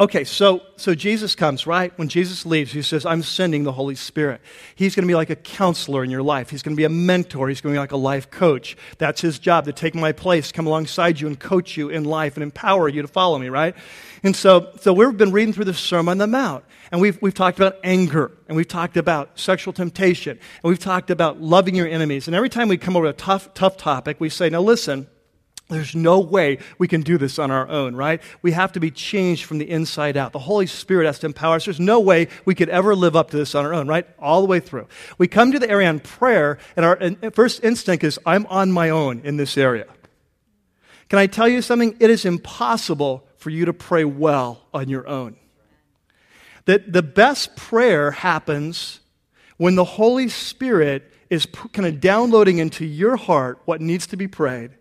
Okay, 0.01 0.23
so, 0.23 0.63
so 0.77 0.95
Jesus 0.95 1.35
comes, 1.35 1.67
right? 1.67 1.95
When 1.95 2.09
Jesus 2.09 2.43
leaves, 2.43 2.71
he 2.71 2.81
says, 2.81 3.05
I'm 3.05 3.21
sending 3.21 3.65
the 3.65 3.71
Holy 3.71 3.93
Spirit. 3.93 4.41
He's 4.73 4.95
going 4.95 5.03
to 5.03 5.07
be 5.07 5.13
like 5.13 5.29
a 5.29 5.35
counselor 5.35 6.03
in 6.03 6.09
your 6.09 6.23
life. 6.23 6.49
He's 6.49 6.63
going 6.63 6.75
to 6.75 6.77
be 6.77 6.85
a 6.85 6.89
mentor. 6.89 7.49
He's 7.49 7.61
going 7.61 7.71
to 7.71 7.75
be 7.75 7.79
like 7.79 7.91
a 7.91 7.97
life 7.97 8.31
coach. 8.31 8.75
That's 8.97 9.21
his 9.21 9.37
job, 9.37 9.65
to 9.65 9.73
take 9.73 9.93
my 9.93 10.11
place, 10.11 10.51
come 10.51 10.65
alongside 10.65 11.19
you 11.19 11.27
and 11.27 11.39
coach 11.39 11.77
you 11.77 11.89
in 11.89 12.03
life 12.03 12.35
and 12.35 12.41
empower 12.41 12.89
you 12.89 13.03
to 13.03 13.07
follow 13.07 13.37
me, 13.37 13.49
right? 13.49 13.75
And 14.23 14.35
so, 14.35 14.71
so 14.79 14.91
we've 14.91 15.15
been 15.15 15.31
reading 15.31 15.53
through 15.53 15.65
the 15.65 15.73
Sermon 15.75 16.13
on 16.13 16.17
the 16.17 16.25
Mount, 16.25 16.65
and 16.91 16.99
we've, 16.99 17.21
we've 17.21 17.35
talked 17.35 17.59
about 17.59 17.77
anger, 17.83 18.31
and 18.47 18.57
we've 18.57 18.67
talked 18.67 18.97
about 18.97 19.37
sexual 19.37 19.71
temptation, 19.71 20.31
and 20.31 20.69
we've 20.69 20.79
talked 20.79 21.11
about 21.11 21.41
loving 21.41 21.75
your 21.75 21.87
enemies. 21.87 22.27
And 22.27 22.35
every 22.35 22.49
time 22.49 22.69
we 22.69 22.77
come 22.77 22.97
over 22.97 23.05
a 23.05 23.13
tough, 23.13 23.53
tough 23.53 23.77
topic, 23.77 24.19
we 24.19 24.29
say, 24.29 24.49
now 24.49 24.61
listen, 24.61 25.07
there's 25.71 25.95
no 25.95 26.19
way 26.19 26.59
we 26.77 26.87
can 26.87 27.01
do 27.01 27.17
this 27.17 27.39
on 27.39 27.49
our 27.49 27.67
own, 27.67 27.95
right? 27.95 28.21
We 28.41 28.51
have 28.51 28.73
to 28.73 28.79
be 28.79 28.91
changed 28.91 29.45
from 29.45 29.57
the 29.57 29.69
inside 29.69 30.17
out. 30.17 30.33
The 30.33 30.39
Holy 30.39 30.67
Spirit 30.67 31.05
has 31.05 31.19
to 31.19 31.27
empower 31.27 31.55
us. 31.55 31.65
There's 31.65 31.79
no 31.79 31.99
way 31.99 32.27
we 32.45 32.55
could 32.55 32.69
ever 32.69 32.95
live 32.95 33.15
up 33.15 33.31
to 33.31 33.37
this 33.37 33.55
on 33.55 33.65
our 33.65 33.73
own, 33.73 33.87
right? 33.87 34.05
All 34.19 34.41
the 34.41 34.47
way 34.47 34.59
through. 34.59 34.87
We 35.17 35.27
come 35.27 35.51
to 35.51 35.59
the 35.59 35.69
area 35.69 35.89
on 35.89 35.99
prayer, 35.99 36.57
and 36.75 36.85
our 36.85 37.31
first 37.31 37.63
instinct 37.63 38.03
is, 38.03 38.19
I'm 38.25 38.45
on 38.47 38.71
my 38.71 38.89
own 38.89 39.21
in 39.23 39.37
this 39.37 39.57
area. 39.57 39.87
Can 41.09 41.19
I 41.19 41.27
tell 41.27 41.47
you 41.47 41.61
something? 41.61 41.95
It 41.99 42.09
is 42.09 42.25
impossible 42.25 43.27
for 43.37 43.49
you 43.49 43.65
to 43.65 43.73
pray 43.73 44.03
well 44.03 44.61
on 44.73 44.89
your 44.89 45.07
own. 45.07 45.35
That 46.65 46.93
the 46.93 47.03
best 47.03 47.55
prayer 47.55 48.11
happens 48.11 48.99
when 49.57 49.75
the 49.75 49.83
Holy 49.83 50.27
Spirit 50.27 51.11
is 51.29 51.47
kind 51.71 51.85
of 51.85 52.01
downloading 52.01 52.57
into 52.57 52.85
your 52.85 53.15
heart 53.15 53.59
what 53.65 53.79
needs 53.79 54.05
to 54.07 54.17
be 54.17 54.27
prayed 54.27 54.71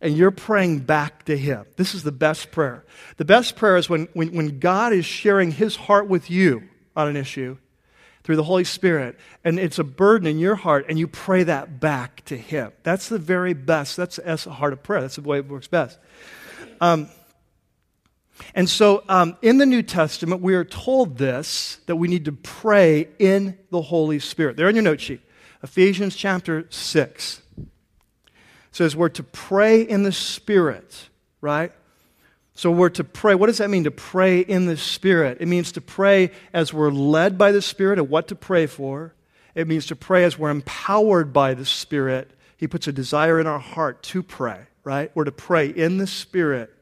and 0.00 0.16
you're 0.16 0.30
praying 0.30 0.80
back 0.80 1.24
to 1.24 1.36
Him. 1.36 1.64
This 1.76 1.94
is 1.94 2.02
the 2.02 2.12
best 2.12 2.50
prayer. 2.50 2.84
The 3.16 3.24
best 3.24 3.56
prayer 3.56 3.76
is 3.76 3.88
when, 3.88 4.08
when, 4.12 4.34
when 4.34 4.58
God 4.58 4.92
is 4.92 5.04
sharing 5.04 5.52
His 5.52 5.76
heart 5.76 6.08
with 6.08 6.30
you 6.30 6.68
on 6.96 7.08
an 7.08 7.16
issue 7.16 7.56
through 8.22 8.36
the 8.36 8.44
Holy 8.44 8.64
Spirit, 8.64 9.18
and 9.44 9.58
it's 9.58 9.78
a 9.78 9.84
burden 9.84 10.26
in 10.26 10.38
your 10.38 10.54
heart, 10.54 10.86
and 10.88 10.98
you 10.98 11.06
pray 11.06 11.42
that 11.42 11.80
back 11.80 12.24
to 12.26 12.36
Him. 12.36 12.72
That's 12.82 13.08
the 13.08 13.18
very 13.18 13.54
best. 13.54 13.96
That's, 13.96 14.16
that's 14.16 14.44
the 14.44 14.52
heart 14.52 14.72
of 14.72 14.82
prayer. 14.82 15.00
That's 15.00 15.16
the 15.16 15.22
way 15.22 15.38
it 15.38 15.48
works 15.48 15.68
best. 15.68 15.98
Um, 16.80 17.08
and 18.54 18.68
so 18.68 19.04
um, 19.08 19.36
in 19.42 19.58
the 19.58 19.66
New 19.66 19.82
Testament, 19.82 20.42
we 20.42 20.54
are 20.54 20.64
told 20.64 21.18
this 21.18 21.78
that 21.86 21.96
we 21.96 22.08
need 22.08 22.24
to 22.24 22.32
pray 22.32 23.08
in 23.18 23.58
the 23.70 23.80
Holy 23.80 24.18
Spirit. 24.18 24.56
There 24.56 24.68
in 24.68 24.74
your 24.74 24.82
note 24.82 25.00
sheet, 25.00 25.20
Ephesians 25.62 26.16
chapter 26.16 26.66
6 26.68 27.40
says 28.74 28.96
we're 28.96 29.08
to 29.08 29.22
pray 29.22 29.82
in 29.82 30.02
the 30.02 30.12
Spirit, 30.12 31.08
right? 31.40 31.72
So 32.54 32.72
we're 32.72 32.90
to 32.90 33.04
pray. 33.04 33.36
What 33.36 33.46
does 33.46 33.58
that 33.58 33.70
mean 33.70 33.84
to 33.84 33.92
pray 33.92 34.40
in 34.40 34.66
the 34.66 34.76
Spirit? 34.76 35.38
It 35.40 35.46
means 35.46 35.72
to 35.72 35.80
pray 35.80 36.32
as 36.52 36.72
we're 36.72 36.90
led 36.90 37.38
by 37.38 37.52
the 37.52 37.62
Spirit 37.62 38.00
of 38.00 38.10
what 38.10 38.28
to 38.28 38.34
pray 38.34 38.66
for. 38.66 39.14
It 39.54 39.68
means 39.68 39.86
to 39.86 39.96
pray 39.96 40.24
as 40.24 40.36
we're 40.36 40.50
empowered 40.50 41.32
by 41.32 41.54
the 41.54 41.64
Spirit. 41.64 42.32
He 42.56 42.66
puts 42.66 42.88
a 42.88 42.92
desire 42.92 43.38
in 43.38 43.46
our 43.46 43.60
heart 43.60 44.02
to 44.04 44.24
pray, 44.24 44.58
right? 44.82 45.10
We're 45.14 45.24
to 45.24 45.32
pray 45.32 45.68
in 45.68 45.98
the 45.98 46.08
Spirit. 46.08 46.74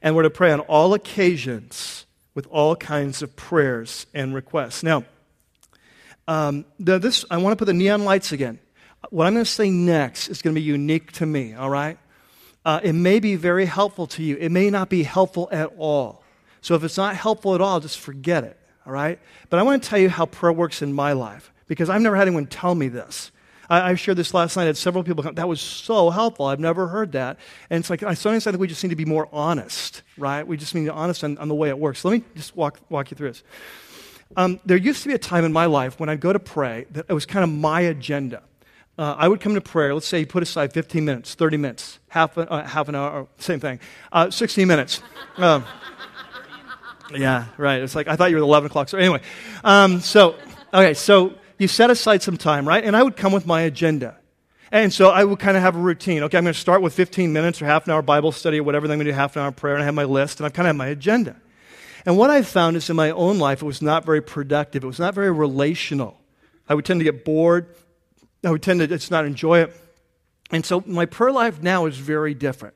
And 0.00 0.16
we're 0.16 0.22
to 0.22 0.30
pray 0.30 0.50
on 0.50 0.60
all 0.60 0.94
occasions 0.94 2.06
with 2.34 2.46
all 2.46 2.74
kinds 2.74 3.20
of 3.20 3.36
prayers 3.36 4.06
and 4.14 4.34
requests. 4.34 4.82
Now, 4.82 5.04
um, 6.26 6.64
the, 6.78 6.98
this, 6.98 7.26
I 7.30 7.36
want 7.36 7.52
to 7.52 7.56
put 7.56 7.66
the 7.66 7.74
neon 7.74 8.04
lights 8.04 8.32
again. 8.32 8.60
What 9.10 9.26
I'm 9.26 9.34
going 9.34 9.44
to 9.44 9.50
say 9.50 9.70
next 9.70 10.28
is 10.28 10.42
going 10.42 10.54
to 10.54 10.60
be 10.60 10.64
unique 10.64 11.12
to 11.12 11.26
me, 11.26 11.54
all 11.54 11.70
right? 11.70 11.98
Uh, 12.64 12.80
it 12.82 12.92
may 12.92 13.20
be 13.20 13.36
very 13.36 13.64
helpful 13.64 14.06
to 14.08 14.22
you. 14.22 14.36
It 14.36 14.50
may 14.50 14.70
not 14.70 14.88
be 14.88 15.02
helpful 15.02 15.48
at 15.52 15.72
all. 15.78 16.22
So 16.60 16.74
if 16.74 16.84
it's 16.84 16.96
not 16.96 17.16
helpful 17.16 17.54
at 17.54 17.60
all, 17.60 17.80
just 17.80 17.98
forget 17.98 18.44
it, 18.44 18.58
all 18.84 18.92
right? 18.92 19.18
But 19.48 19.60
I 19.60 19.62
want 19.62 19.82
to 19.82 19.88
tell 19.88 19.98
you 19.98 20.10
how 20.10 20.26
prayer 20.26 20.52
works 20.52 20.82
in 20.82 20.92
my 20.92 21.12
life 21.12 21.52
because 21.66 21.88
I've 21.88 22.02
never 22.02 22.16
had 22.16 22.26
anyone 22.26 22.46
tell 22.46 22.74
me 22.74 22.88
this. 22.88 23.30
I, 23.70 23.90
I 23.90 23.94
shared 23.94 24.18
this 24.18 24.34
last 24.34 24.56
night. 24.56 24.64
I 24.64 24.66
had 24.66 24.76
several 24.76 25.04
people 25.04 25.22
come. 25.22 25.34
That 25.36 25.48
was 25.48 25.60
so 25.60 26.10
helpful. 26.10 26.46
I've 26.46 26.60
never 26.60 26.88
heard 26.88 27.12
that. 27.12 27.38
And 27.70 27.80
it's 27.80 27.90
like, 27.90 28.02
I 28.02 28.14
sometimes 28.14 28.46
I 28.46 28.50
think 28.50 28.60
we 28.60 28.66
just 28.66 28.82
need 28.82 28.90
to 28.90 28.96
be 28.96 29.04
more 29.04 29.28
honest, 29.32 30.02
right? 30.16 30.46
We 30.46 30.56
just 30.56 30.74
need 30.74 30.86
to 30.86 30.92
be 30.92 30.96
honest 30.96 31.22
on, 31.22 31.38
on 31.38 31.48
the 31.48 31.54
way 31.54 31.68
it 31.68 31.78
works. 31.78 32.04
let 32.04 32.12
me 32.12 32.24
just 32.34 32.56
walk, 32.56 32.80
walk 32.88 33.10
you 33.10 33.16
through 33.16 33.30
this. 33.30 33.42
Um, 34.36 34.60
there 34.66 34.76
used 34.76 35.02
to 35.02 35.08
be 35.08 35.14
a 35.14 35.18
time 35.18 35.44
in 35.44 35.52
my 35.52 35.66
life 35.66 35.98
when 36.00 36.08
I'd 36.08 36.20
go 36.20 36.32
to 36.32 36.38
pray 36.38 36.86
that 36.90 37.06
it 37.08 37.12
was 37.14 37.24
kind 37.24 37.44
of 37.44 37.50
my 37.50 37.80
agenda 37.82 38.42
uh, 38.98 39.14
I 39.16 39.28
would 39.28 39.40
come 39.40 39.54
to 39.54 39.60
prayer. 39.60 39.94
Let's 39.94 40.06
say 40.06 40.20
you 40.20 40.26
put 40.26 40.42
aside 40.42 40.72
15 40.72 41.04
minutes, 41.04 41.34
30 41.34 41.56
minutes, 41.56 42.00
half, 42.08 42.36
uh, 42.36 42.64
half 42.64 42.88
an 42.88 42.96
hour, 42.96 43.28
same 43.38 43.60
thing, 43.60 43.78
uh, 44.12 44.30
60 44.30 44.64
minutes. 44.64 45.00
Um, 45.36 45.64
yeah, 47.14 47.46
right. 47.56 47.80
It's 47.80 47.94
like 47.94 48.08
I 48.08 48.16
thought 48.16 48.30
you 48.30 48.36
were 48.36 48.42
11 48.42 48.66
o'clock. 48.66 48.88
So 48.88 48.98
anyway, 48.98 49.20
um, 49.64 50.00
so 50.00 50.34
okay, 50.74 50.94
so 50.94 51.34
you 51.58 51.68
set 51.68 51.90
aside 51.90 52.22
some 52.22 52.36
time, 52.36 52.66
right? 52.66 52.84
And 52.84 52.96
I 52.96 53.02
would 53.02 53.16
come 53.16 53.32
with 53.32 53.46
my 53.46 53.62
agenda. 53.62 54.16
And 54.70 54.92
so 54.92 55.08
I 55.08 55.24
would 55.24 55.38
kind 55.38 55.56
of 55.56 55.62
have 55.62 55.76
a 55.76 55.78
routine. 55.78 56.22
Okay, 56.24 56.36
I'm 56.36 56.44
going 56.44 56.52
to 56.52 56.60
start 56.60 56.82
with 56.82 56.92
15 56.92 57.32
minutes 57.32 57.62
or 57.62 57.64
half 57.64 57.86
an 57.86 57.92
hour 57.92 58.02
Bible 58.02 58.32
study 58.32 58.60
or 58.60 58.64
whatever. 58.64 58.86
Then 58.86 58.94
I'm 58.94 58.98
going 58.98 59.06
to 59.06 59.12
do 59.12 59.16
half 59.16 59.34
an 59.36 59.42
hour 59.42 59.50
prayer, 59.52 59.74
and 59.74 59.82
I 59.82 59.86
have 59.86 59.94
my 59.94 60.04
list, 60.04 60.40
and 60.40 60.46
I 60.46 60.50
kind 60.50 60.66
of 60.66 60.70
have 60.70 60.76
my 60.76 60.88
agenda. 60.88 61.36
And 62.04 62.18
what 62.18 62.28
I 62.28 62.42
found 62.42 62.76
is 62.76 62.90
in 62.90 62.96
my 62.96 63.10
own 63.10 63.38
life, 63.38 63.62
it 63.62 63.64
was 63.64 63.80
not 63.80 64.04
very 64.04 64.20
productive. 64.20 64.84
It 64.84 64.86
was 64.86 64.98
not 64.98 65.14
very 65.14 65.30
relational. 65.30 66.20
I 66.68 66.74
would 66.74 66.84
tend 66.84 67.00
to 67.00 67.04
get 67.04 67.24
bored. 67.24 67.74
I 68.44 68.50
we 68.50 68.58
tend 68.58 68.80
to 68.80 68.86
just 68.86 69.10
not 69.10 69.24
enjoy 69.24 69.60
it. 69.60 69.76
And 70.50 70.64
so 70.64 70.82
my 70.86 71.06
prayer 71.06 71.32
life 71.32 71.62
now 71.62 71.86
is 71.86 71.98
very 71.98 72.34
different. 72.34 72.74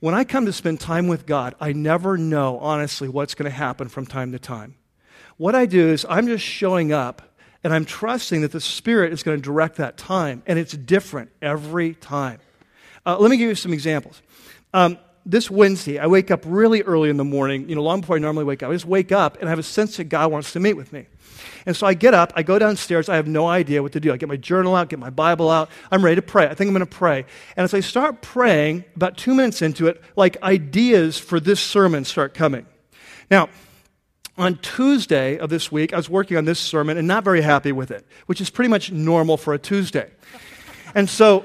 When 0.00 0.14
I 0.14 0.24
come 0.24 0.46
to 0.46 0.52
spend 0.52 0.80
time 0.80 1.08
with 1.08 1.24
God, 1.24 1.54
I 1.60 1.72
never 1.72 2.18
know, 2.18 2.58
honestly, 2.58 3.08
what's 3.08 3.34
going 3.34 3.50
to 3.50 3.56
happen 3.56 3.88
from 3.88 4.06
time 4.06 4.32
to 4.32 4.38
time. 4.38 4.74
What 5.36 5.54
I 5.54 5.66
do 5.66 5.88
is 5.88 6.04
I'm 6.08 6.26
just 6.26 6.44
showing 6.44 6.92
up 6.92 7.22
and 7.62 7.72
I'm 7.72 7.86
trusting 7.86 8.42
that 8.42 8.52
the 8.52 8.60
Spirit 8.60 9.12
is 9.12 9.22
going 9.22 9.38
to 9.38 9.42
direct 9.42 9.76
that 9.76 9.96
time, 9.96 10.42
and 10.46 10.58
it's 10.58 10.74
different 10.76 11.30
every 11.40 11.94
time. 11.94 12.40
Uh, 13.06 13.16
let 13.18 13.30
me 13.30 13.38
give 13.38 13.48
you 13.48 13.54
some 13.54 13.72
examples. 13.72 14.20
Um, 14.74 14.98
this 15.24 15.50
Wednesday, 15.50 15.98
I 15.98 16.06
wake 16.06 16.30
up 16.30 16.42
really 16.44 16.82
early 16.82 17.08
in 17.08 17.16
the 17.16 17.24
morning, 17.24 17.68
you 17.68 17.74
know, 17.74 17.82
long 17.82 18.02
before 18.02 18.16
I 18.16 18.18
normally 18.18 18.44
wake 18.44 18.62
up. 18.62 18.68
I 18.68 18.74
just 18.74 18.84
wake 18.84 19.12
up 19.12 19.38
and 19.38 19.46
I 19.46 19.50
have 19.50 19.58
a 19.58 19.62
sense 19.62 19.96
that 19.96 20.04
God 20.04 20.30
wants 20.30 20.52
to 20.52 20.60
meet 20.60 20.74
with 20.74 20.92
me. 20.92 21.06
And 21.66 21.76
so 21.76 21.86
I 21.86 21.94
get 21.94 22.14
up, 22.14 22.32
I 22.36 22.42
go 22.42 22.58
downstairs, 22.58 23.08
I 23.08 23.16
have 23.16 23.26
no 23.26 23.46
idea 23.46 23.82
what 23.82 23.92
to 23.92 24.00
do. 24.00 24.12
I 24.12 24.16
get 24.16 24.28
my 24.28 24.36
journal 24.36 24.74
out, 24.74 24.88
get 24.88 24.98
my 24.98 25.10
Bible 25.10 25.50
out, 25.50 25.70
I'm 25.90 26.04
ready 26.04 26.16
to 26.16 26.22
pray. 26.22 26.44
I 26.46 26.54
think 26.54 26.68
I'm 26.68 26.74
going 26.74 26.86
to 26.86 26.86
pray. 26.86 27.24
And 27.56 27.64
as 27.64 27.72
I 27.72 27.80
start 27.80 28.20
praying, 28.20 28.84
about 28.96 29.16
two 29.16 29.34
minutes 29.34 29.62
into 29.62 29.86
it, 29.86 30.02
like 30.16 30.42
ideas 30.42 31.18
for 31.18 31.40
this 31.40 31.60
sermon 31.60 32.04
start 32.04 32.34
coming. 32.34 32.66
Now, 33.30 33.48
on 34.36 34.58
Tuesday 34.58 35.38
of 35.38 35.48
this 35.48 35.70
week, 35.70 35.92
I 35.92 35.96
was 35.96 36.10
working 36.10 36.36
on 36.36 36.44
this 36.44 36.58
sermon 36.58 36.98
and 36.98 37.06
not 37.06 37.24
very 37.24 37.40
happy 37.40 37.72
with 37.72 37.90
it, 37.90 38.04
which 38.26 38.40
is 38.40 38.50
pretty 38.50 38.68
much 38.68 38.90
normal 38.90 39.36
for 39.36 39.54
a 39.54 39.58
Tuesday. 39.58 40.10
And 40.94 41.08
so, 41.08 41.44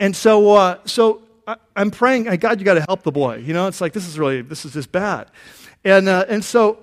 and 0.00 0.16
so, 0.16 0.54
uh, 0.54 0.78
so 0.86 1.22
I, 1.46 1.56
am 1.76 1.90
praying, 1.90 2.24
God, 2.36 2.58
you 2.58 2.64
got 2.64 2.74
to 2.74 2.84
help 2.88 3.02
the 3.02 3.12
boy. 3.12 3.36
You 3.36 3.52
know, 3.52 3.66
it's 3.68 3.80
like, 3.80 3.92
this 3.92 4.08
is 4.08 4.18
really, 4.18 4.42
this 4.42 4.64
is 4.64 4.72
just 4.72 4.90
bad. 4.92 5.28
And, 5.84 6.08
uh, 6.08 6.24
and 6.28 6.44
so 6.44 6.81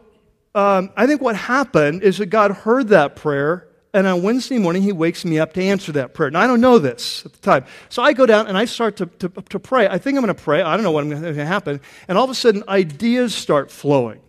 um, 0.56 0.92
I 0.98 1.06
think 1.08 1.22
what 1.22 1.36
happened 1.36 2.04
is 2.04 2.18
that 2.18 2.28
God 2.28 2.52
heard 2.52 2.90
that 2.90 3.16
prayer, 3.16 3.68
and 3.94 4.06
on 4.08 4.24
Wednesday 4.24 4.58
morning, 4.58 4.82
He 4.82 4.92
wakes 4.92 5.26
me 5.26 5.40
up 5.40 5.54
to 5.54 5.64
answer 5.64 5.92
that 5.94 6.14
prayer. 6.14 6.32
Now, 6.32 6.42
I 6.42 6.48
don't 6.48 6.62
know 6.62 6.80
this 6.80 7.26
at 7.26 7.34
the 7.34 7.40
time. 7.40 7.66
So 7.90 8.04
I 8.04 8.14
go 8.14 8.26
down 8.26 8.48
and 8.48 8.58
I 8.58 8.66
start 8.66 8.98
to, 8.98 9.06
to, 9.06 9.30
to 9.30 9.60
pray. 9.60 9.88
I 9.88 9.98
think 9.98 10.18
I'm 10.18 10.24
going 10.24 10.36
to 10.36 10.44
pray. 10.44 10.62
I 10.62 10.76
don't 10.76 10.84
know 10.84 10.92
what's 10.92 11.08
going 11.08 11.36
to 11.36 11.46
happen. 11.46 11.82
And 12.08 12.18
all 12.18 12.24
of 12.24 12.30
a 12.30 12.36
sudden, 12.36 12.64
ideas 12.68 13.34
start 13.34 13.72
flowing. 13.72 14.22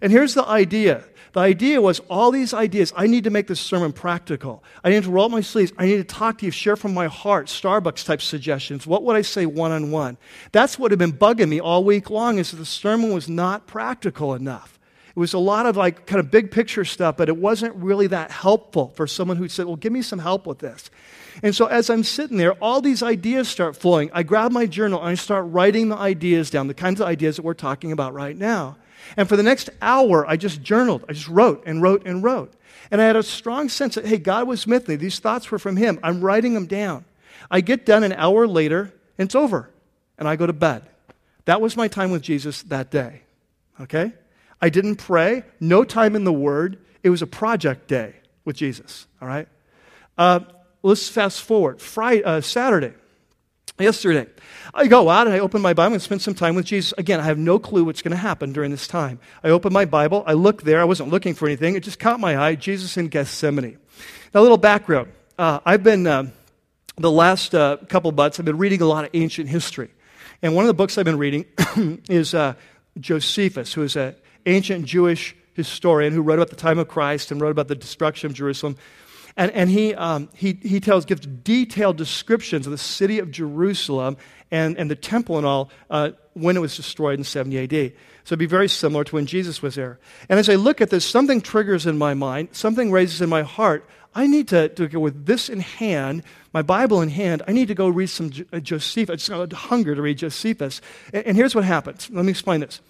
And 0.00 0.10
here's 0.10 0.34
the 0.34 0.44
idea 0.46 1.04
The 1.32 1.40
idea 1.40 1.80
was 1.80 2.00
all 2.10 2.30
these 2.30 2.52
ideas, 2.52 2.92
I 2.94 3.06
need 3.06 3.24
to 3.24 3.30
make 3.30 3.46
this 3.46 3.60
sermon 3.60 3.92
practical. 3.92 4.62
I 4.84 4.90
need 4.90 5.04
to 5.04 5.10
roll 5.10 5.26
up 5.26 5.30
my 5.30 5.40
sleeves. 5.40 5.72
I 5.78 5.86
need 5.86 5.96
to 5.96 6.04
talk 6.04 6.38
to 6.38 6.44
you, 6.44 6.50
share 6.50 6.76
from 6.76 6.92
my 6.92 7.06
heart, 7.06 7.46
Starbucks 7.46 8.04
type 8.04 8.20
suggestions. 8.20 8.86
What 8.86 9.02
would 9.04 9.16
I 9.16 9.22
say 9.22 9.46
one 9.46 9.72
on 9.72 9.90
one? 9.90 10.18
That's 10.52 10.78
what 10.78 10.90
had 10.90 10.98
been 10.98 11.14
bugging 11.14 11.48
me 11.48 11.60
all 11.60 11.84
week 11.84 12.10
long 12.10 12.38
is 12.38 12.50
that 12.50 12.58
the 12.58 12.66
sermon 12.66 13.14
was 13.14 13.28
not 13.28 13.66
practical 13.66 14.34
enough. 14.34 14.78
It 15.14 15.18
was 15.18 15.34
a 15.34 15.38
lot 15.38 15.66
of 15.66 15.76
like 15.76 16.06
kind 16.06 16.20
of 16.20 16.30
big 16.30 16.50
picture 16.50 16.84
stuff, 16.84 17.18
but 17.18 17.28
it 17.28 17.36
wasn't 17.36 17.74
really 17.76 18.06
that 18.08 18.30
helpful 18.30 18.88
for 18.96 19.06
someone 19.06 19.36
who 19.36 19.48
said, 19.48 19.66
Well, 19.66 19.76
give 19.76 19.92
me 19.92 20.00
some 20.00 20.18
help 20.18 20.46
with 20.46 20.58
this. 20.58 20.90
And 21.42 21.54
so 21.54 21.66
as 21.66 21.90
I'm 21.90 22.02
sitting 22.02 22.38
there, 22.38 22.52
all 22.54 22.80
these 22.80 23.02
ideas 23.02 23.48
start 23.48 23.76
flowing. 23.76 24.10
I 24.12 24.22
grab 24.22 24.52
my 24.52 24.66
journal 24.66 25.00
and 25.00 25.08
I 25.08 25.14
start 25.14 25.46
writing 25.48 25.88
the 25.88 25.96
ideas 25.96 26.50
down, 26.50 26.66
the 26.66 26.74
kinds 26.74 27.00
of 27.00 27.06
ideas 27.06 27.36
that 27.36 27.42
we're 27.42 27.54
talking 27.54 27.92
about 27.92 28.14
right 28.14 28.36
now. 28.36 28.76
And 29.16 29.28
for 29.28 29.36
the 29.36 29.42
next 29.42 29.70
hour, 29.80 30.26
I 30.26 30.36
just 30.36 30.62
journaled. 30.62 31.04
I 31.08 31.12
just 31.12 31.28
wrote 31.28 31.62
and 31.66 31.82
wrote 31.82 32.06
and 32.06 32.22
wrote. 32.22 32.54
And 32.90 33.00
I 33.00 33.06
had 33.06 33.16
a 33.16 33.22
strong 33.22 33.68
sense 33.68 33.94
that, 33.94 34.06
hey, 34.06 34.18
God 34.18 34.46
was 34.46 34.66
with 34.66 34.88
me. 34.88 34.96
These 34.96 35.18
thoughts 35.18 35.50
were 35.50 35.58
from 35.58 35.76
Him. 35.76 35.98
I'm 36.02 36.20
writing 36.20 36.54
them 36.54 36.66
down. 36.66 37.04
I 37.50 37.60
get 37.60 37.84
done 37.84 38.04
an 38.04 38.12
hour 38.12 38.46
later, 38.46 38.92
and 39.18 39.26
it's 39.26 39.34
over. 39.34 39.70
And 40.18 40.28
I 40.28 40.36
go 40.36 40.46
to 40.46 40.52
bed. 40.52 40.82
That 41.46 41.60
was 41.60 41.76
my 41.76 41.88
time 41.88 42.10
with 42.10 42.22
Jesus 42.22 42.62
that 42.64 42.90
day. 42.90 43.22
Okay? 43.80 44.12
I 44.62 44.68
didn't 44.68 44.96
pray, 44.96 45.42
no 45.58 45.82
time 45.82 46.14
in 46.14 46.22
the 46.22 46.32
Word. 46.32 46.78
It 47.02 47.10
was 47.10 47.20
a 47.20 47.26
project 47.26 47.88
day 47.88 48.14
with 48.44 48.54
Jesus. 48.54 49.08
All 49.20 49.26
right? 49.26 49.48
Uh, 50.16 50.40
let's 50.84 51.08
fast 51.08 51.42
forward. 51.42 51.80
Friday, 51.80 52.22
uh, 52.22 52.40
Saturday, 52.40 52.94
yesterday, 53.76 54.28
I 54.72 54.86
go 54.86 55.10
out 55.10 55.26
and 55.26 55.34
I 55.34 55.40
open 55.40 55.60
my 55.62 55.74
Bible 55.74 55.94
and 55.94 56.02
spend 56.02 56.22
some 56.22 56.34
time 56.34 56.54
with 56.54 56.64
Jesus. 56.64 56.94
Again, 56.96 57.18
I 57.18 57.24
have 57.24 57.38
no 57.38 57.58
clue 57.58 57.82
what's 57.82 58.02
going 58.02 58.12
to 58.12 58.16
happen 58.16 58.52
during 58.52 58.70
this 58.70 58.86
time. 58.86 59.18
I 59.42 59.48
open 59.48 59.72
my 59.72 59.84
Bible, 59.84 60.22
I 60.28 60.34
look 60.34 60.62
there, 60.62 60.80
I 60.80 60.84
wasn't 60.84 61.10
looking 61.10 61.34
for 61.34 61.46
anything, 61.46 61.74
it 61.74 61.82
just 61.82 61.98
caught 61.98 62.20
my 62.20 62.38
eye 62.38 62.54
Jesus 62.54 62.96
in 62.96 63.08
Gethsemane. 63.08 63.78
Now, 64.32 64.40
a 64.40 64.42
little 64.42 64.58
background. 64.58 65.10
Uh, 65.36 65.58
I've 65.66 65.82
been, 65.82 66.06
uh, 66.06 66.30
the 66.96 67.10
last 67.10 67.52
uh, 67.52 67.78
couple 67.88 68.12
months, 68.12 68.38
I've 68.38 68.46
been 68.46 68.58
reading 68.58 68.80
a 68.80 68.86
lot 68.86 69.04
of 69.04 69.10
ancient 69.12 69.48
history. 69.48 69.90
And 70.40 70.54
one 70.54 70.64
of 70.64 70.68
the 70.68 70.74
books 70.74 70.98
I've 70.98 71.04
been 71.04 71.18
reading 71.18 71.46
is 72.08 72.32
uh, 72.32 72.54
Josephus, 73.00 73.72
who 73.72 73.82
is 73.82 73.96
an 73.96 74.14
ancient 74.46 74.86
Jewish 74.86 75.36
historian 75.54 76.12
who 76.12 76.22
wrote 76.22 76.38
about 76.38 76.50
the 76.50 76.56
time 76.56 76.78
of 76.78 76.88
Christ 76.88 77.30
and 77.30 77.40
wrote 77.40 77.50
about 77.50 77.68
the 77.68 77.74
destruction 77.74 78.26
of 78.26 78.34
Jerusalem. 78.34 78.76
And, 79.36 79.50
and 79.52 79.70
he, 79.70 79.94
um, 79.94 80.28
he, 80.34 80.58
he 80.62 80.80
tells, 80.80 81.04
gives 81.04 81.26
detailed 81.26 81.96
descriptions 81.96 82.66
of 82.66 82.70
the 82.70 82.78
city 82.78 83.18
of 83.18 83.30
Jerusalem 83.30 84.16
and, 84.50 84.76
and 84.76 84.90
the 84.90 84.96
temple 84.96 85.38
and 85.38 85.46
all 85.46 85.70
uh, 85.88 86.10
when 86.34 86.56
it 86.56 86.60
was 86.60 86.76
destroyed 86.76 87.18
in 87.18 87.24
70 87.24 87.58
AD. 87.58 87.92
So 88.24 88.34
it'd 88.34 88.38
be 88.38 88.46
very 88.46 88.68
similar 88.68 89.04
to 89.04 89.14
when 89.14 89.26
Jesus 89.26 89.62
was 89.62 89.74
there. 89.74 89.98
And 90.28 90.38
as 90.38 90.48
I 90.48 90.54
look 90.54 90.80
at 90.80 90.90
this, 90.90 91.04
something 91.04 91.40
triggers 91.40 91.86
in 91.86 91.98
my 91.98 92.14
mind, 92.14 92.50
something 92.52 92.92
raises 92.92 93.20
in 93.20 93.28
my 93.28 93.42
heart. 93.42 93.88
I 94.14 94.26
need 94.26 94.48
to, 94.48 94.68
to 94.68 94.88
go 94.88 95.00
with 95.00 95.24
this 95.24 95.48
in 95.48 95.60
hand, 95.60 96.22
my 96.52 96.60
Bible 96.60 97.00
in 97.00 97.08
hand. 97.08 97.42
I 97.48 97.52
need 97.52 97.68
to 97.68 97.74
go 97.74 97.88
read 97.88 98.08
some 98.08 98.30
uh, 98.52 98.60
Josephus. 98.60 99.12
I 99.12 99.16
just 99.16 99.30
got 99.30 99.52
a 99.52 99.56
hunger 99.56 99.94
to 99.94 100.02
read 100.02 100.18
Josephus. 100.18 100.82
And, 101.12 101.26
and 101.28 101.36
here's 101.36 101.54
what 101.54 101.64
happens. 101.64 102.10
Let 102.10 102.24
me 102.24 102.30
explain 102.30 102.60
this. 102.60 102.80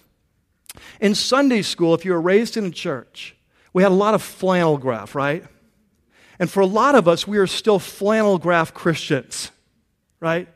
In 0.99 1.15
Sunday 1.15 1.61
school, 1.61 1.93
if 1.93 2.05
you 2.05 2.11
were 2.13 2.21
raised 2.21 2.57
in 2.57 2.65
a 2.65 2.71
church, 2.71 3.35
we 3.73 3.83
had 3.83 3.91
a 3.91 3.95
lot 3.95 4.13
of 4.13 4.21
flannel 4.21 4.77
graph, 4.77 5.15
right? 5.15 5.43
And 6.39 6.49
for 6.49 6.61
a 6.61 6.65
lot 6.65 6.95
of 6.95 7.07
us, 7.07 7.27
we 7.27 7.37
are 7.37 7.47
still 7.47 7.79
flannel 7.79 8.37
graph 8.37 8.73
Christians, 8.73 9.51
right? 10.19 10.47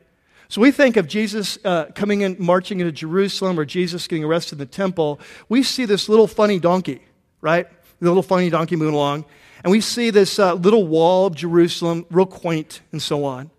So 0.48 0.60
we 0.60 0.70
think 0.70 0.96
of 0.96 1.06
Jesus 1.06 1.58
uh, 1.64 1.86
coming 1.94 2.22
in, 2.22 2.36
marching 2.38 2.80
into 2.80 2.92
Jerusalem, 2.92 3.58
or 3.60 3.64
Jesus 3.64 4.06
getting 4.06 4.24
arrested 4.24 4.54
in 4.54 4.58
the 4.58 4.66
temple. 4.66 5.20
We 5.48 5.62
see 5.62 5.84
this 5.84 6.08
little 6.08 6.26
funny 6.26 6.58
donkey, 6.58 7.02
right? 7.40 7.66
The 8.00 8.08
little 8.08 8.22
funny 8.22 8.48
donkey 8.48 8.76
moving 8.76 8.94
along. 8.94 9.26
And 9.62 9.70
we 9.70 9.80
see 9.80 10.10
this 10.10 10.38
uh, 10.38 10.54
little 10.54 10.86
wall 10.86 11.26
of 11.26 11.34
Jerusalem, 11.34 12.06
real 12.10 12.26
quaint, 12.26 12.80
and 12.92 13.02
so 13.02 13.24
on. 13.24 13.50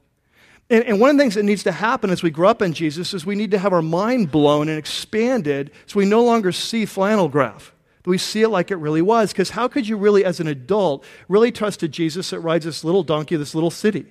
And, 0.69 0.83
and 0.83 0.99
one 0.99 1.09
of 1.09 1.17
the 1.17 1.23
things 1.23 1.35
that 1.35 1.43
needs 1.43 1.63
to 1.63 1.71
happen 1.71 2.09
as 2.09 2.21
we 2.21 2.29
grow 2.29 2.49
up 2.49 2.61
in 2.61 2.73
Jesus 2.73 3.13
is 3.13 3.25
we 3.25 3.35
need 3.35 3.51
to 3.51 3.57
have 3.57 3.73
our 3.73 3.81
mind 3.81 4.31
blown 4.31 4.69
and 4.69 4.77
expanded 4.77 5.71
so 5.87 5.97
we 5.97 6.05
no 6.05 6.23
longer 6.23 6.51
see 6.51 6.85
flannel 6.85 7.27
graph 7.27 7.73
we 8.09 8.17
see 8.17 8.41
it 8.41 8.49
like 8.49 8.71
it 8.71 8.77
really 8.77 9.01
was. 9.01 9.31
Because 9.31 9.51
how 9.51 9.67
could 9.67 9.87
you 9.87 9.95
really, 9.95 10.25
as 10.25 10.39
an 10.39 10.47
adult, 10.47 11.05
really 11.29 11.51
trust 11.51 11.83
a 11.83 11.87
Jesus 11.87 12.31
that 12.31 12.39
rides 12.39 12.65
this 12.65 12.83
little 12.83 13.03
donkey, 13.03 13.35
this 13.37 13.55
little 13.55 13.71
city? 13.71 14.05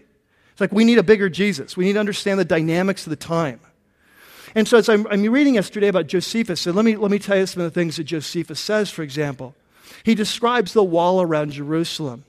It's 0.52 0.60
like 0.60 0.72
we 0.72 0.84
need 0.84 0.98
a 0.98 1.02
bigger 1.02 1.28
Jesus. 1.28 1.76
We 1.76 1.84
need 1.84 1.94
to 1.94 2.00
understand 2.00 2.38
the 2.38 2.44
dynamics 2.44 3.06
of 3.06 3.10
the 3.10 3.16
time. 3.16 3.60
And 4.54 4.66
so, 4.66 4.78
as 4.78 4.88
I'm, 4.88 5.06
I'm 5.08 5.22
reading 5.24 5.56
yesterday 5.56 5.88
about 5.88 6.06
Josephus, 6.06 6.66
and 6.66 6.74
let 6.74 6.84
me, 6.84 6.96
let 6.96 7.10
me 7.10 7.18
tell 7.18 7.36
you 7.36 7.46
some 7.46 7.62
of 7.62 7.72
the 7.72 7.78
things 7.78 7.96
that 7.96 8.04
Josephus 8.04 8.58
says, 8.58 8.90
for 8.90 9.02
example. 9.02 9.54
He 10.04 10.14
describes 10.14 10.72
the 10.72 10.84
wall 10.84 11.20
around 11.20 11.52
Jerusalem, 11.52 12.24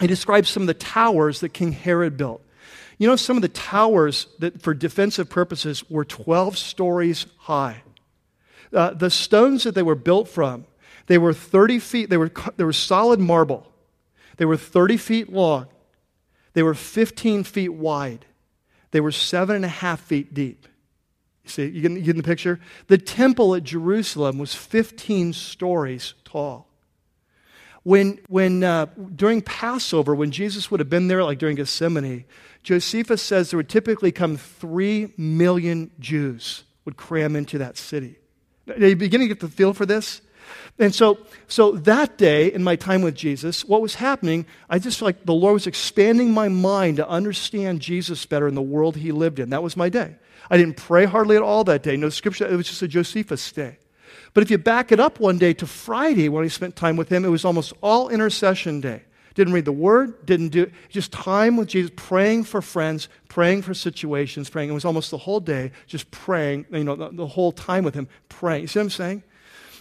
he 0.00 0.06
describes 0.06 0.50
some 0.50 0.64
of 0.64 0.66
the 0.66 0.74
towers 0.74 1.40
that 1.40 1.50
King 1.50 1.72
Herod 1.72 2.16
built. 2.18 2.42
You 2.98 3.06
know, 3.08 3.16
some 3.16 3.36
of 3.36 3.42
the 3.42 3.48
towers 3.48 4.26
that, 4.38 4.62
for 4.62 4.72
defensive 4.72 5.28
purposes, 5.28 5.88
were 5.90 6.04
12 6.04 6.56
stories 6.56 7.26
high. 7.38 7.82
Uh, 8.72 8.90
the 8.90 9.10
stones 9.10 9.64
that 9.64 9.74
they 9.74 9.82
were 9.82 9.94
built 9.94 10.28
from 10.28 10.66
they 11.06 11.18
were 11.18 11.32
30 11.32 11.78
feet, 11.78 12.10
they 12.10 12.16
were, 12.16 12.32
they 12.56 12.64
were 12.64 12.72
solid 12.72 13.20
marble. 13.20 13.72
They 14.36 14.44
were 14.44 14.56
30 14.56 14.96
feet 14.96 15.32
long. 15.32 15.66
They 16.52 16.62
were 16.62 16.74
15 16.74 17.44
feet 17.44 17.68
wide. 17.70 18.26
They 18.90 19.00
were 19.00 19.12
seven 19.12 19.56
and 19.56 19.64
a 19.64 19.68
half 19.68 20.00
feet 20.00 20.34
deep. 20.34 20.66
You 21.44 21.50
see, 21.50 21.66
you 21.66 21.80
getting, 21.80 22.04
you 22.04 22.12
the 22.12 22.22
picture? 22.22 22.60
The 22.88 22.98
temple 22.98 23.54
at 23.54 23.62
Jerusalem 23.62 24.38
was 24.38 24.54
15 24.54 25.32
stories 25.32 26.14
tall. 26.24 26.66
When, 27.84 28.18
when 28.28 28.64
uh, 28.64 28.86
during 29.14 29.42
Passover, 29.42 30.12
when 30.12 30.32
Jesus 30.32 30.72
would 30.72 30.80
have 30.80 30.90
been 30.90 31.06
there, 31.06 31.22
like 31.22 31.38
during 31.38 31.54
Gethsemane, 31.54 32.24
Josephus 32.66 33.22
says 33.22 33.50
there 33.50 33.58
would 33.58 33.68
typically 33.68 34.10
come 34.10 34.36
three 34.36 35.12
million 35.16 35.92
Jews 36.00 36.64
would 36.84 36.96
cram 36.96 37.36
into 37.36 37.58
that 37.58 37.78
city. 37.78 38.16
Are 38.68 38.88
you 38.88 38.96
beginning 38.96 39.28
to 39.28 39.34
get 39.36 39.40
the 39.40 39.48
feel 39.48 39.72
for 39.72 39.86
this? 39.86 40.20
And 40.76 40.92
so, 40.92 41.18
so 41.46 41.70
that 41.72 42.18
day 42.18 42.52
in 42.52 42.64
my 42.64 42.74
time 42.74 43.02
with 43.02 43.14
Jesus, 43.14 43.64
what 43.64 43.82
was 43.82 43.94
happening, 43.94 44.46
I 44.68 44.80
just 44.80 44.98
felt 44.98 45.06
like 45.06 45.24
the 45.24 45.32
Lord 45.32 45.54
was 45.54 45.68
expanding 45.68 46.34
my 46.34 46.48
mind 46.48 46.96
to 46.96 47.08
understand 47.08 47.82
Jesus 47.82 48.26
better 48.26 48.48
in 48.48 48.56
the 48.56 48.62
world 48.62 48.96
he 48.96 49.12
lived 49.12 49.38
in. 49.38 49.50
That 49.50 49.62
was 49.62 49.76
my 49.76 49.88
day. 49.88 50.16
I 50.50 50.56
didn't 50.56 50.76
pray 50.76 51.04
hardly 51.04 51.36
at 51.36 51.42
all 51.42 51.62
that 51.64 51.84
day. 51.84 51.96
No 51.96 52.08
scripture. 52.08 52.48
It 52.48 52.56
was 52.56 52.66
just 52.66 52.82
a 52.82 52.88
Josephus 52.88 53.52
day. 53.52 53.78
But 54.34 54.42
if 54.42 54.50
you 54.50 54.58
back 54.58 54.90
it 54.90 54.98
up 54.98 55.20
one 55.20 55.38
day 55.38 55.54
to 55.54 55.68
Friday 55.68 56.28
when 56.28 56.44
I 56.44 56.48
spent 56.48 56.74
time 56.74 56.96
with 56.96 57.10
him, 57.10 57.24
it 57.24 57.28
was 57.28 57.44
almost 57.44 57.74
all 57.80 58.08
intercession 58.08 58.80
day. 58.80 59.04
Didn't 59.36 59.52
read 59.52 59.66
the 59.66 59.72
word, 59.72 60.24
didn't 60.24 60.48
do 60.48 60.70
just 60.88 61.12
time 61.12 61.58
with 61.58 61.68
Jesus, 61.68 61.92
praying 61.94 62.44
for 62.44 62.62
friends, 62.62 63.10
praying 63.28 63.62
for 63.62 63.74
situations, 63.74 64.48
praying. 64.48 64.70
It 64.70 64.72
was 64.72 64.86
almost 64.86 65.10
the 65.10 65.18
whole 65.18 65.40
day 65.40 65.72
just 65.86 66.10
praying, 66.10 66.64
you 66.72 66.84
know, 66.84 66.96
the, 66.96 67.10
the 67.10 67.26
whole 67.26 67.52
time 67.52 67.84
with 67.84 67.94
him, 67.94 68.08
praying. 68.30 68.62
You 68.62 68.66
see 68.66 68.78
what 68.78 68.84
I'm 68.84 68.90
saying? 68.90 69.22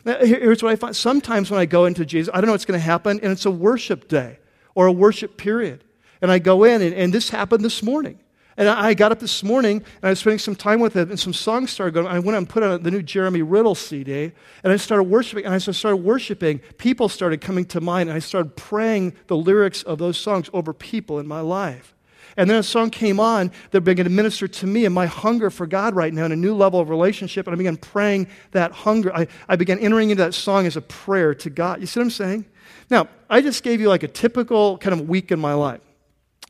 Here's 0.04 0.62
what 0.62 0.74
I 0.74 0.76
find. 0.76 0.94
Sometimes 0.94 1.50
when 1.50 1.60
I 1.60 1.66
go 1.66 1.86
into 1.86 2.06
Jesus, 2.06 2.30
I 2.34 2.42
don't 2.42 2.48
know 2.48 2.52
what's 2.52 2.66
going 2.66 2.80
to 2.80 2.86
happen, 2.86 3.18
and 3.24 3.32
it's 3.32 3.46
a 3.46 3.52
worship 3.52 4.10
day 4.10 4.40
or 4.76 4.88
a 4.88 4.92
worship 4.92 5.38
period. 5.38 5.86
And 6.22 6.30
I 6.30 6.40
go 6.40 6.66
in, 6.66 6.82
and, 6.82 6.94
and 6.94 7.14
this 7.14 7.30
happened 7.30 7.64
this 7.64 7.82
morning. 7.82 8.20
And 8.58 8.70
I 8.70 8.94
got 8.94 9.12
up 9.12 9.20
this 9.20 9.44
morning, 9.44 9.78
and 9.78 10.04
I 10.04 10.10
was 10.10 10.20
spending 10.20 10.40
some 10.40 10.56
time 10.56 10.80
with 10.80 10.96
it, 10.96 11.10
and 11.10 11.20
some 11.20 11.34
songs 11.34 11.72
started 11.72 11.94
going. 11.94 12.08
I 12.08 12.20
went 12.20 12.38
and 12.38 12.48
put 12.48 12.64
on 12.64 12.84
the 12.84 12.92
new 12.92 13.02
Jeremy 13.02 13.42
Riddle 13.42 13.76
CD, 13.76 14.32
and 14.64 14.72
I 14.72 14.78
started 14.78 15.04
worshiping. 15.04 15.46
And 15.46 15.54
as 15.54 15.68
I 15.68 15.74
started 15.74 15.98
worshiping, 15.98 16.60
people 16.78 17.10
started 17.10 17.42
coming 17.42 17.66
to 17.66 17.82
mind, 17.82 18.08
and 18.08 18.16
I 18.16 18.20
started 18.20 18.56
praying 18.56 19.14
the 19.28 19.36
lyrics 19.36 19.84
of 19.84 19.98
those 19.98 20.18
songs 20.18 20.50
over 20.54 20.72
people 20.72 21.20
in 21.20 21.28
my 21.28 21.42
life. 21.42 21.94
And 22.38 22.50
then 22.50 22.58
a 22.58 22.64
song 22.64 22.90
came 22.90 23.20
on 23.20 23.52
that 23.72 23.82
began 23.82 24.06
to 24.06 24.12
minister 24.12 24.48
to 24.48 24.68
me 24.68 24.86
and 24.86 24.94
my 24.94 25.06
hunger 25.06 25.50
for 25.50 25.68
God 25.68 25.96
right 25.96 26.14
now 26.14 26.26
in 26.26 26.32
a 26.32 26.36
new 26.38 26.56
level 26.56 26.80
of 26.80 26.90
relationship. 26.90 27.48
And 27.48 27.54
I 27.54 27.58
began 27.58 27.78
praying 27.78 28.28
that 28.52 28.72
hunger. 28.72 29.16
I, 29.16 29.28
I 29.48 29.56
began 29.56 29.80
entering 29.80 30.10
into 30.10 30.24
that 30.24 30.34
song 30.34 30.66
as 30.66 30.76
a 30.76 30.82
prayer 30.82 31.34
to 31.36 31.50
God. 31.50 31.80
You 31.80 31.88
see 31.88 32.00
what 32.00 32.06
I'm 32.06 32.10
saying? 32.12 32.46
Now, 32.90 33.08
I 33.30 33.42
just 33.42 33.64
gave 33.64 33.80
you 33.80 33.88
like 33.88 34.04
a 34.04 34.08
typical 34.08 34.78
kind 34.78 35.00
of 35.00 35.08
week 35.08 35.32
in 35.32 35.40
my 35.40 35.54
life. 35.54 35.82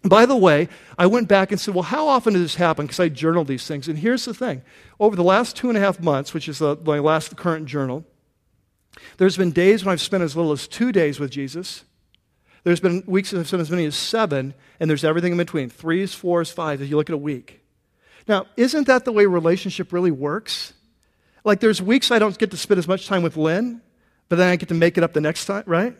By 0.05 0.27
the 0.27 0.37
way, 0.37 0.69
I 0.99 1.07
went 1.07 1.27
back 1.27 1.51
and 1.51 1.59
said, 1.59 1.73
well, 1.73 1.83
how 1.83 2.07
often 2.07 2.33
does 2.33 2.43
this 2.43 2.55
happen? 2.55 2.85
Because 2.85 2.99
I 2.99 3.09
journal 3.09 3.43
these 3.43 3.67
things. 3.67 3.87
And 3.87 3.97
here's 3.97 4.25
the 4.25 4.33
thing 4.33 4.61
over 4.99 5.15
the 5.15 5.23
last 5.23 5.55
two 5.55 5.69
and 5.69 5.77
a 5.77 5.81
half 5.81 5.99
months, 5.99 6.33
which 6.33 6.47
is 6.47 6.59
the, 6.59 6.77
my 6.85 6.99
last 6.99 7.35
current 7.35 7.65
journal, 7.65 8.05
there's 9.17 9.35
been 9.35 9.51
days 9.51 9.83
when 9.83 9.93
I've 9.93 10.01
spent 10.01 10.23
as 10.23 10.35
little 10.35 10.51
as 10.51 10.67
two 10.67 10.91
days 10.91 11.19
with 11.19 11.31
Jesus. 11.31 11.83
There's 12.63 12.79
been 12.79 13.03
weeks 13.05 13.31
that 13.31 13.39
I've 13.39 13.47
spent 13.47 13.61
as 13.61 13.71
many 13.71 13.85
as 13.85 13.95
seven, 13.95 14.53
and 14.79 14.89
there's 14.89 15.03
everything 15.03 15.33
in 15.33 15.37
between 15.37 15.69
threes, 15.69 16.13
fours, 16.13 16.51
fives, 16.51 16.81
as 16.81 16.89
you 16.89 16.97
look 16.97 17.09
at 17.09 17.13
a 17.13 17.17
week. 17.17 17.61
Now, 18.27 18.45
isn't 18.57 18.87
that 18.87 19.05
the 19.05 19.11
way 19.11 19.25
relationship 19.25 19.91
really 19.91 20.11
works? 20.11 20.73
Like, 21.43 21.59
there's 21.59 21.81
weeks 21.81 22.09
I 22.09 22.17
don't 22.17 22.37
get 22.37 22.51
to 22.51 22.57
spend 22.57 22.79
as 22.79 22.87
much 22.87 23.07
time 23.07 23.21
with 23.21 23.37
Lynn, 23.37 23.81
but 24.29 24.37
then 24.37 24.49
I 24.49 24.55
get 24.55 24.69
to 24.69 24.75
make 24.75 24.97
it 24.97 25.03
up 25.03 25.13
the 25.13 25.21
next 25.21 25.45
time, 25.45 25.63
right? 25.67 25.95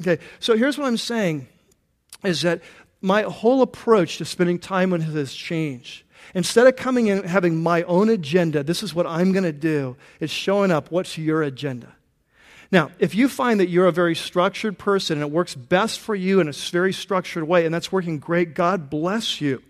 Okay, 0.00 0.18
so 0.40 0.56
here's 0.56 0.76
what 0.76 0.86
I'm 0.86 0.96
saying 0.96 1.46
is 2.24 2.42
that 2.42 2.62
my 3.00 3.22
whole 3.22 3.62
approach 3.62 4.18
to 4.18 4.24
spending 4.24 4.58
time 4.58 4.90
with 4.90 5.02
has 5.02 5.32
changed. 5.32 6.04
Instead 6.34 6.66
of 6.66 6.76
coming 6.76 7.06
in 7.06 7.18
and 7.18 7.28
having 7.28 7.56
my 7.56 7.82
own 7.84 8.08
agenda, 8.08 8.62
this 8.62 8.82
is 8.82 8.94
what 8.94 9.06
I'm 9.06 9.32
going 9.32 9.44
to 9.44 9.52
do, 9.52 9.96
is 10.20 10.30
showing 10.30 10.70
up, 10.70 10.90
what's 10.90 11.16
your 11.16 11.42
agenda? 11.42 11.94
Now, 12.70 12.90
if 12.98 13.14
you 13.14 13.28
find 13.28 13.60
that 13.60 13.70
you're 13.70 13.86
a 13.86 13.92
very 13.92 14.14
structured 14.14 14.78
person 14.78 15.22
and 15.22 15.22
it 15.22 15.32
works 15.32 15.54
best 15.54 16.00
for 16.00 16.14
you 16.14 16.40
in 16.40 16.48
a 16.48 16.52
very 16.52 16.92
structured 16.92 17.44
way 17.44 17.64
and 17.64 17.74
that's 17.74 17.90
working 17.90 18.18
great, 18.18 18.54
God 18.54 18.90
bless 18.90 19.40
you. 19.40 19.62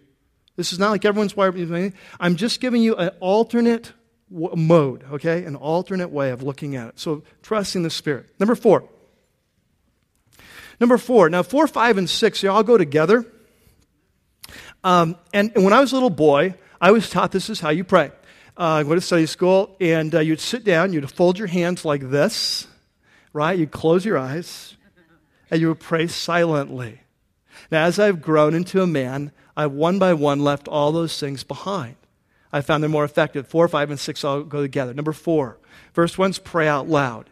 This 0.56 0.72
is 0.72 0.80
not 0.80 0.90
like 0.90 1.04
everyone's 1.04 1.36
wired. 1.36 1.92
I'm 2.18 2.34
just 2.34 2.60
giving 2.60 2.82
you 2.82 2.96
an 2.96 3.10
alternate 3.20 3.92
mode, 4.30 5.04
okay? 5.12 5.44
An 5.44 5.54
alternate 5.54 6.10
way 6.10 6.30
of 6.30 6.42
looking 6.42 6.74
at 6.74 6.88
it. 6.88 6.98
So 6.98 7.22
trusting 7.42 7.84
the 7.84 7.90
Spirit. 7.90 8.30
Number 8.40 8.56
four. 8.56 8.88
Number 10.80 10.98
four. 10.98 11.28
Now, 11.28 11.42
four, 11.42 11.66
five, 11.66 11.98
and 11.98 12.08
six, 12.08 12.40
they 12.40 12.48
all 12.48 12.62
go 12.62 12.78
together. 12.78 13.26
Um, 14.84 15.16
and, 15.32 15.52
and, 15.54 15.64
when 15.64 15.72
I 15.72 15.80
was 15.80 15.92
a 15.92 15.96
little 15.96 16.10
boy, 16.10 16.54
I 16.80 16.92
was 16.92 17.10
taught 17.10 17.32
this 17.32 17.50
is 17.50 17.60
how 17.60 17.70
you 17.70 17.84
pray. 17.84 18.12
Uh, 18.56 18.64
I 18.64 18.82
go 18.84 18.94
to 18.94 19.00
study 19.00 19.26
school, 19.26 19.76
and 19.80 20.14
uh, 20.14 20.20
you'd 20.20 20.40
sit 20.40 20.64
down, 20.64 20.92
you'd 20.92 21.10
fold 21.10 21.38
your 21.38 21.48
hands 21.48 21.84
like 21.84 22.10
this, 22.10 22.66
right? 23.32 23.58
You'd 23.58 23.72
close 23.72 24.04
your 24.04 24.18
eyes, 24.18 24.76
and 25.50 25.60
you 25.60 25.68
would 25.68 25.80
pray 25.80 26.06
silently. 26.06 27.00
Now, 27.70 27.84
as 27.84 27.98
I've 27.98 28.22
grown 28.22 28.54
into 28.54 28.82
a 28.82 28.86
man, 28.86 29.32
I've 29.56 29.72
one 29.72 29.98
by 29.98 30.14
one 30.14 30.40
left 30.40 30.68
all 30.68 30.92
those 30.92 31.18
things 31.18 31.42
behind. 31.42 31.96
I 32.52 32.60
found 32.60 32.82
they're 32.82 32.88
more 32.88 33.04
effective. 33.04 33.46
Four, 33.46 33.68
five, 33.68 33.90
and 33.90 34.00
six 34.00 34.24
all 34.24 34.42
go 34.42 34.62
together. 34.62 34.94
Number 34.94 35.12
four, 35.12 35.58
verse 35.94 36.16
one's 36.16 36.38
pray 36.38 36.68
out 36.68 36.88
loud. 36.88 37.28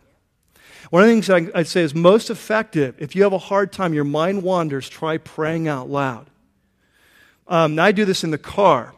One 0.91 1.03
of 1.03 1.09
the 1.09 1.21
things 1.21 1.51
I'd 1.55 1.67
say 1.67 1.83
is 1.83 1.95
most 1.95 2.31
effective, 2.31 2.95
if 2.99 3.17
you 3.17 3.25
have 3.25 3.33
a 3.33 3.39
hard 3.39 3.73
time, 3.73 3.93
your 3.93 4.05
mind 4.05 4.43
wanders, 4.43 4.89
try 4.89 5.19
praying 5.19 5.67
out 5.67 5.91
loud. 5.91 6.31
Um, 7.49 7.79
I 7.79 7.93
do 7.93 8.05
this 8.05 8.25
in 8.25 8.31
the 8.31 8.39
car. 8.39 8.95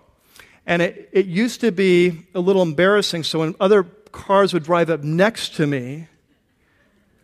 And 0.66 0.82
it, 0.82 1.09
it 1.12 1.26
used 1.26 1.62
to 1.62 1.72
be 1.72 2.26
a 2.34 2.41
little 2.41 2.61
embarrassing. 2.61 3.24
So 3.24 3.39
when 3.39 3.55
other 3.59 3.84
cars 4.12 4.53
would 4.53 4.64
drive 4.64 4.91
up 4.91 5.03
next 5.03 5.55
to 5.57 5.66
me, 5.66 6.09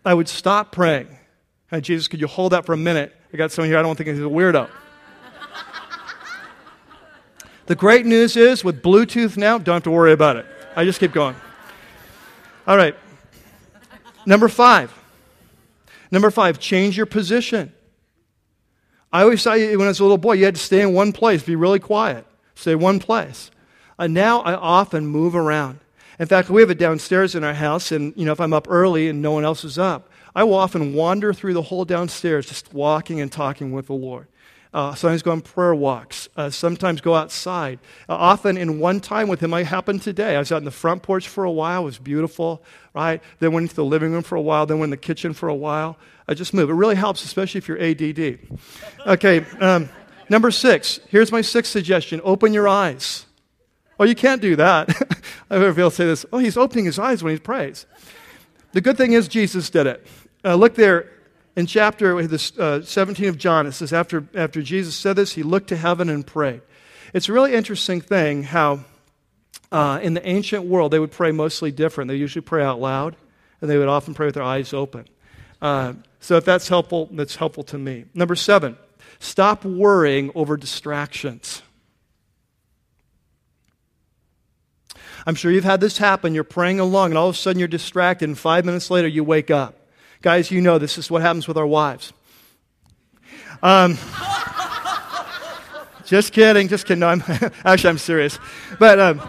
I 0.02 0.14
would 0.14 0.28
stop 0.28 0.72
praying. 0.72 1.08
Hey, 1.70 1.82
Jesus, 1.82 2.08
could 2.08 2.20
you 2.20 2.26
hold 2.26 2.52
that 2.52 2.64
for 2.64 2.72
a 2.72 2.76
minute? 2.78 3.14
I 3.32 3.36
got 3.36 3.52
someone 3.52 3.68
here, 3.68 3.78
I 3.78 3.82
don't 3.82 3.96
think 3.96 4.08
he's 4.08 4.18
a 4.18 4.22
weirdo. 4.22 4.70
the 7.66 7.74
great 7.74 8.06
news 8.06 8.36
is 8.36 8.64
with 8.64 8.82
Bluetooth 8.82 9.36
now, 9.36 9.58
don't 9.58 9.74
have 9.74 9.82
to 9.84 9.90
worry 9.90 10.12
about 10.12 10.36
it. 10.36 10.46
I 10.74 10.84
just 10.84 10.98
keep 10.98 11.12
going. 11.12 11.36
All 12.66 12.76
right. 12.78 12.96
Number 14.26 14.48
five. 14.48 14.92
Number 16.10 16.30
five, 16.30 16.58
change 16.58 16.96
your 16.96 17.06
position. 17.06 17.72
I 19.12 19.22
always 19.22 19.42
saw 19.42 19.54
you 19.54 19.78
when 19.78 19.86
I 19.86 19.90
was 19.90 20.00
a 20.00 20.04
little 20.04 20.18
boy, 20.18 20.32
you 20.32 20.44
had 20.44 20.56
to 20.56 20.60
stay 20.60 20.80
in 20.80 20.92
one 20.92 21.12
place, 21.12 21.42
be 21.42 21.56
really 21.56 21.78
quiet, 21.78 22.26
stay 22.54 22.74
one 22.74 22.98
place. 22.98 23.50
And 23.98 24.12
now 24.12 24.40
I 24.40 24.54
often 24.54 25.06
move 25.06 25.36
around. 25.36 25.78
In 26.18 26.26
fact, 26.26 26.50
we 26.50 26.60
have 26.60 26.70
it 26.70 26.78
downstairs 26.78 27.34
in 27.34 27.44
our 27.44 27.54
house, 27.54 27.92
and 27.92 28.12
you 28.16 28.24
know, 28.24 28.32
if 28.32 28.40
I'm 28.40 28.52
up 28.52 28.66
early 28.68 29.08
and 29.08 29.22
no 29.22 29.32
one 29.32 29.44
else 29.44 29.64
is 29.64 29.78
up, 29.78 30.08
I 30.34 30.44
will 30.44 30.54
often 30.54 30.94
wander 30.94 31.32
through 31.32 31.54
the 31.54 31.62
whole 31.62 31.84
downstairs, 31.84 32.46
just 32.46 32.72
walking 32.72 33.20
and 33.20 33.30
talking 33.30 33.72
with 33.72 33.86
the 33.86 33.94
Lord. 33.94 34.26
Uh, 34.74 34.92
sometimes 34.92 35.22
go 35.22 35.30
on 35.30 35.40
prayer 35.40 35.72
walks. 35.72 36.28
Uh, 36.36 36.50
sometimes 36.50 37.00
go 37.00 37.14
outside. 37.14 37.78
Uh, 38.08 38.14
often 38.14 38.56
in 38.56 38.80
one 38.80 38.98
time 38.98 39.28
with 39.28 39.38
him, 39.38 39.54
I 39.54 39.62
happened 39.62 40.02
today. 40.02 40.34
I 40.34 40.40
was 40.40 40.50
out 40.50 40.58
in 40.58 40.64
the 40.64 40.72
front 40.72 41.04
porch 41.04 41.28
for 41.28 41.44
a 41.44 41.50
while. 41.50 41.82
It 41.82 41.84
was 41.84 41.98
beautiful, 41.98 42.60
right? 42.92 43.22
Then 43.38 43.52
went 43.52 43.64
into 43.64 43.76
the 43.76 43.84
living 43.84 44.10
room 44.10 44.24
for 44.24 44.34
a 44.34 44.40
while. 44.40 44.66
Then 44.66 44.80
went 44.80 44.88
in 44.88 44.90
the 44.90 44.96
kitchen 44.96 45.32
for 45.32 45.48
a 45.48 45.54
while. 45.54 45.96
I 46.26 46.34
just 46.34 46.52
move. 46.52 46.70
It 46.70 46.74
really 46.74 46.96
helps, 46.96 47.24
especially 47.24 47.58
if 47.58 47.68
you're 47.68 47.80
ADD. 47.80 48.40
Okay, 49.06 49.46
um, 49.60 49.88
number 50.28 50.50
six. 50.50 50.98
Here's 51.08 51.30
my 51.30 51.40
sixth 51.40 51.70
suggestion 51.70 52.20
open 52.24 52.52
your 52.52 52.66
eyes. 52.66 53.26
Oh, 54.00 54.04
you 54.04 54.16
can't 54.16 54.42
do 54.42 54.56
that. 54.56 54.88
I've 55.50 55.60
heard 55.60 55.76
people 55.76 55.90
say 55.90 56.06
this. 56.06 56.26
Oh, 56.32 56.38
he's 56.38 56.56
opening 56.56 56.86
his 56.86 56.98
eyes 56.98 57.22
when 57.22 57.32
he 57.32 57.38
prays. 57.38 57.86
The 58.72 58.80
good 58.80 58.96
thing 58.96 59.12
is, 59.12 59.28
Jesus 59.28 59.70
did 59.70 59.86
it. 59.86 60.04
Uh, 60.44 60.56
look 60.56 60.74
there 60.74 61.13
in 61.56 61.66
chapter 61.66 62.18
uh, 62.18 62.82
17 62.82 63.26
of 63.26 63.38
John, 63.38 63.66
it 63.66 63.72
says, 63.72 63.92
after, 63.92 64.26
after 64.34 64.60
Jesus 64.60 64.96
said 64.96 65.16
this, 65.16 65.32
he 65.32 65.42
looked 65.42 65.68
to 65.68 65.76
heaven 65.76 66.08
and 66.08 66.26
prayed. 66.26 66.62
It's 67.12 67.28
a 67.28 67.32
really 67.32 67.54
interesting 67.54 68.00
thing 68.00 68.42
how 68.42 68.80
uh, 69.70 70.00
in 70.02 70.14
the 70.14 70.26
ancient 70.26 70.64
world 70.64 70.92
they 70.92 70.98
would 70.98 71.12
pray 71.12 71.30
mostly 71.30 71.70
different. 71.70 72.08
They 72.08 72.16
usually 72.16 72.42
pray 72.42 72.64
out 72.64 72.80
loud, 72.80 73.14
and 73.60 73.70
they 73.70 73.78
would 73.78 73.88
often 73.88 74.14
pray 74.14 74.26
with 74.26 74.34
their 74.34 74.44
eyes 74.44 74.72
open. 74.72 75.06
Uh, 75.62 75.94
so 76.18 76.36
if 76.36 76.44
that's 76.44 76.68
helpful, 76.68 77.08
that's 77.12 77.36
helpful 77.36 77.62
to 77.64 77.78
me. 77.78 78.06
Number 78.14 78.34
seven, 78.34 78.76
stop 79.20 79.64
worrying 79.64 80.32
over 80.34 80.56
distractions. 80.56 81.62
I'm 85.26 85.36
sure 85.36 85.52
you've 85.52 85.64
had 85.64 85.80
this 85.80 85.98
happen. 85.98 86.34
You're 86.34 86.44
praying 86.44 86.80
along, 86.80 87.12
and 87.12 87.18
all 87.18 87.28
of 87.28 87.34
a 87.36 87.38
sudden 87.38 87.58
you're 87.60 87.68
distracted, 87.68 88.28
and 88.28 88.36
five 88.36 88.64
minutes 88.64 88.90
later 88.90 89.08
you 89.08 89.22
wake 89.22 89.50
up. 89.50 89.83
Guys, 90.24 90.50
you 90.50 90.62
know 90.62 90.78
this 90.78 90.96
is 90.96 91.10
what 91.10 91.20
happens 91.20 91.46
with 91.46 91.58
our 91.58 91.66
wives. 91.66 92.14
Um, 93.62 93.98
just 96.06 96.32
kidding, 96.32 96.66
just 96.66 96.86
kidding. 96.86 97.00
No, 97.00 97.08
I'm, 97.08 97.22
actually, 97.66 97.90
I'm 97.90 97.98
serious. 97.98 98.38
But 98.78 98.98
um, 98.98 99.20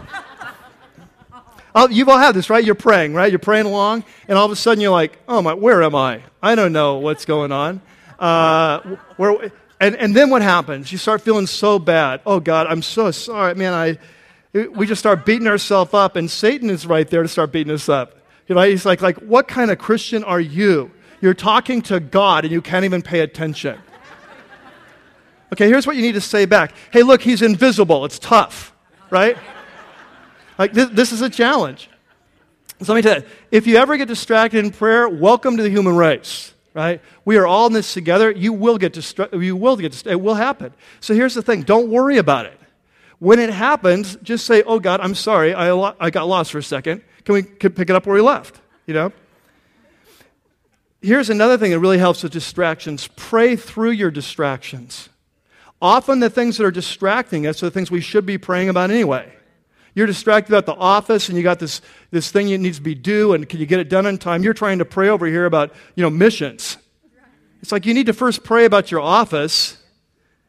you've 1.90 2.08
all 2.08 2.16
had 2.16 2.34
this, 2.34 2.48
right? 2.48 2.64
You're 2.64 2.74
praying, 2.74 3.12
right? 3.12 3.30
You're 3.30 3.38
praying 3.38 3.66
along, 3.66 4.04
and 4.26 4.38
all 4.38 4.46
of 4.46 4.52
a 4.52 4.56
sudden 4.56 4.80
you're 4.80 4.90
like, 4.90 5.18
oh 5.28 5.42
my, 5.42 5.52
where 5.52 5.82
am 5.82 5.94
I? 5.94 6.22
I 6.42 6.54
don't 6.54 6.72
know 6.72 6.96
what's 6.96 7.26
going 7.26 7.52
on. 7.52 7.82
Uh, 8.18 8.96
where, 9.18 9.52
and, 9.78 9.96
and 9.96 10.16
then 10.16 10.30
what 10.30 10.40
happens? 10.40 10.90
You 10.90 10.96
start 10.96 11.20
feeling 11.20 11.46
so 11.46 11.78
bad. 11.78 12.22
Oh, 12.24 12.40
God, 12.40 12.68
I'm 12.68 12.80
so 12.80 13.10
sorry. 13.10 13.54
Man, 13.54 13.74
I, 13.74 13.98
we 14.68 14.86
just 14.86 15.00
start 15.00 15.26
beating 15.26 15.46
ourselves 15.46 15.92
up, 15.92 16.16
and 16.16 16.30
Satan 16.30 16.70
is 16.70 16.86
right 16.86 17.06
there 17.06 17.22
to 17.22 17.28
start 17.28 17.52
beating 17.52 17.74
us 17.74 17.90
up. 17.90 18.15
Know, 18.48 18.62
he's 18.62 18.86
like, 18.86 19.02
like, 19.02 19.18
what 19.18 19.48
kind 19.48 19.70
of 19.70 19.78
Christian 19.78 20.22
are 20.22 20.40
you? 20.40 20.92
You're 21.20 21.34
talking 21.34 21.82
to 21.82 21.98
God 21.98 22.44
and 22.44 22.52
you 22.52 22.62
can't 22.62 22.84
even 22.84 23.02
pay 23.02 23.20
attention. 23.20 23.78
Okay, 25.52 25.68
here's 25.68 25.86
what 25.86 25.96
you 25.96 26.02
need 26.02 26.14
to 26.14 26.20
say 26.20 26.44
back. 26.44 26.72
Hey, 26.92 27.02
look, 27.02 27.22
he's 27.22 27.42
invisible. 27.42 28.04
It's 28.04 28.18
tough, 28.18 28.72
right? 29.10 29.36
Like, 30.58 30.72
this, 30.72 30.90
this 30.90 31.12
is 31.12 31.22
a 31.22 31.30
challenge. 31.30 31.88
So 32.82 32.92
let 32.92 32.98
me 32.98 33.02
tell 33.02 33.20
you, 33.20 33.26
if 33.50 33.66
you 33.66 33.76
ever 33.76 33.96
get 33.96 34.08
distracted 34.08 34.64
in 34.64 34.70
prayer, 34.70 35.08
welcome 35.08 35.56
to 35.56 35.62
the 35.62 35.70
human 35.70 35.96
race, 35.96 36.52
right? 36.74 37.00
We 37.24 37.38
are 37.38 37.46
all 37.46 37.68
in 37.68 37.72
this 37.72 37.94
together. 37.94 38.30
You 38.30 38.52
will 38.52 38.76
get 38.76 38.92
distracted. 38.92 39.40
You 39.40 39.56
will 39.56 39.76
get 39.76 39.92
distracted. 39.92 40.18
It 40.18 40.22
will 40.22 40.34
happen. 40.34 40.74
So 41.00 41.14
here's 41.14 41.34
the 41.34 41.42
thing 41.42 41.62
don't 41.62 41.88
worry 41.88 42.18
about 42.18 42.46
it. 42.46 42.60
When 43.18 43.38
it 43.38 43.50
happens, 43.50 44.16
just 44.22 44.44
say, 44.44 44.62
Oh 44.66 44.78
God, 44.78 45.00
I'm 45.00 45.14
sorry. 45.14 45.54
I, 45.54 45.70
I 45.98 46.10
got 46.10 46.28
lost 46.28 46.52
for 46.52 46.58
a 46.58 46.62
second. 46.62 47.02
Can 47.26 47.34
we 47.34 47.42
can 47.42 47.72
pick 47.72 47.90
it 47.90 47.96
up 47.96 48.06
where 48.06 48.14
we 48.14 48.22
left? 48.22 48.60
You 48.86 48.94
know? 48.94 49.12
Here's 51.02 51.28
another 51.28 51.58
thing 51.58 51.72
that 51.72 51.80
really 51.80 51.98
helps 51.98 52.22
with 52.22 52.32
distractions 52.32 53.08
pray 53.16 53.56
through 53.56 53.90
your 53.90 54.10
distractions. 54.10 55.10
Often, 55.82 56.20
the 56.20 56.30
things 56.30 56.56
that 56.56 56.64
are 56.64 56.70
distracting 56.70 57.46
us 57.46 57.62
are 57.62 57.66
the 57.66 57.70
things 57.70 57.90
we 57.90 58.00
should 58.00 58.24
be 58.24 58.38
praying 58.38 58.70
about 58.70 58.90
anyway. 58.90 59.30
You're 59.94 60.06
distracted 60.06 60.52
about 60.52 60.66
the 60.66 60.74
office 60.74 61.28
and 61.28 61.36
you 61.36 61.42
got 61.42 61.58
this, 61.58 61.80
this 62.10 62.30
thing 62.30 62.48
that 62.48 62.58
needs 62.58 62.78
to 62.78 62.82
be 62.82 62.94
due 62.94 63.32
and 63.32 63.48
can 63.48 63.60
you 63.60 63.66
get 63.66 63.80
it 63.80 63.88
done 63.88 64.06
in 64.06 64.18
time? 64.18 64.42
You're 64.42 64.54
trying 64.54 64.78
to 64.78 64.84
pray 64.84 65.08
over 65.08 65.26
here 65.26 65.46
about, 65.46 65.72
you 65.94 66.02
know, 66.02 66.10
missions. 66.10 66.76
It's 67.60 67.72
like 67.72 67.86
you 67.86 67.94
need 67.94 68.06
to 68.06 68.12
first 68.12 68.44
pray 68.44 68.66
about 68.66 68.90
your 68.90 69.00
office 69.00 69.78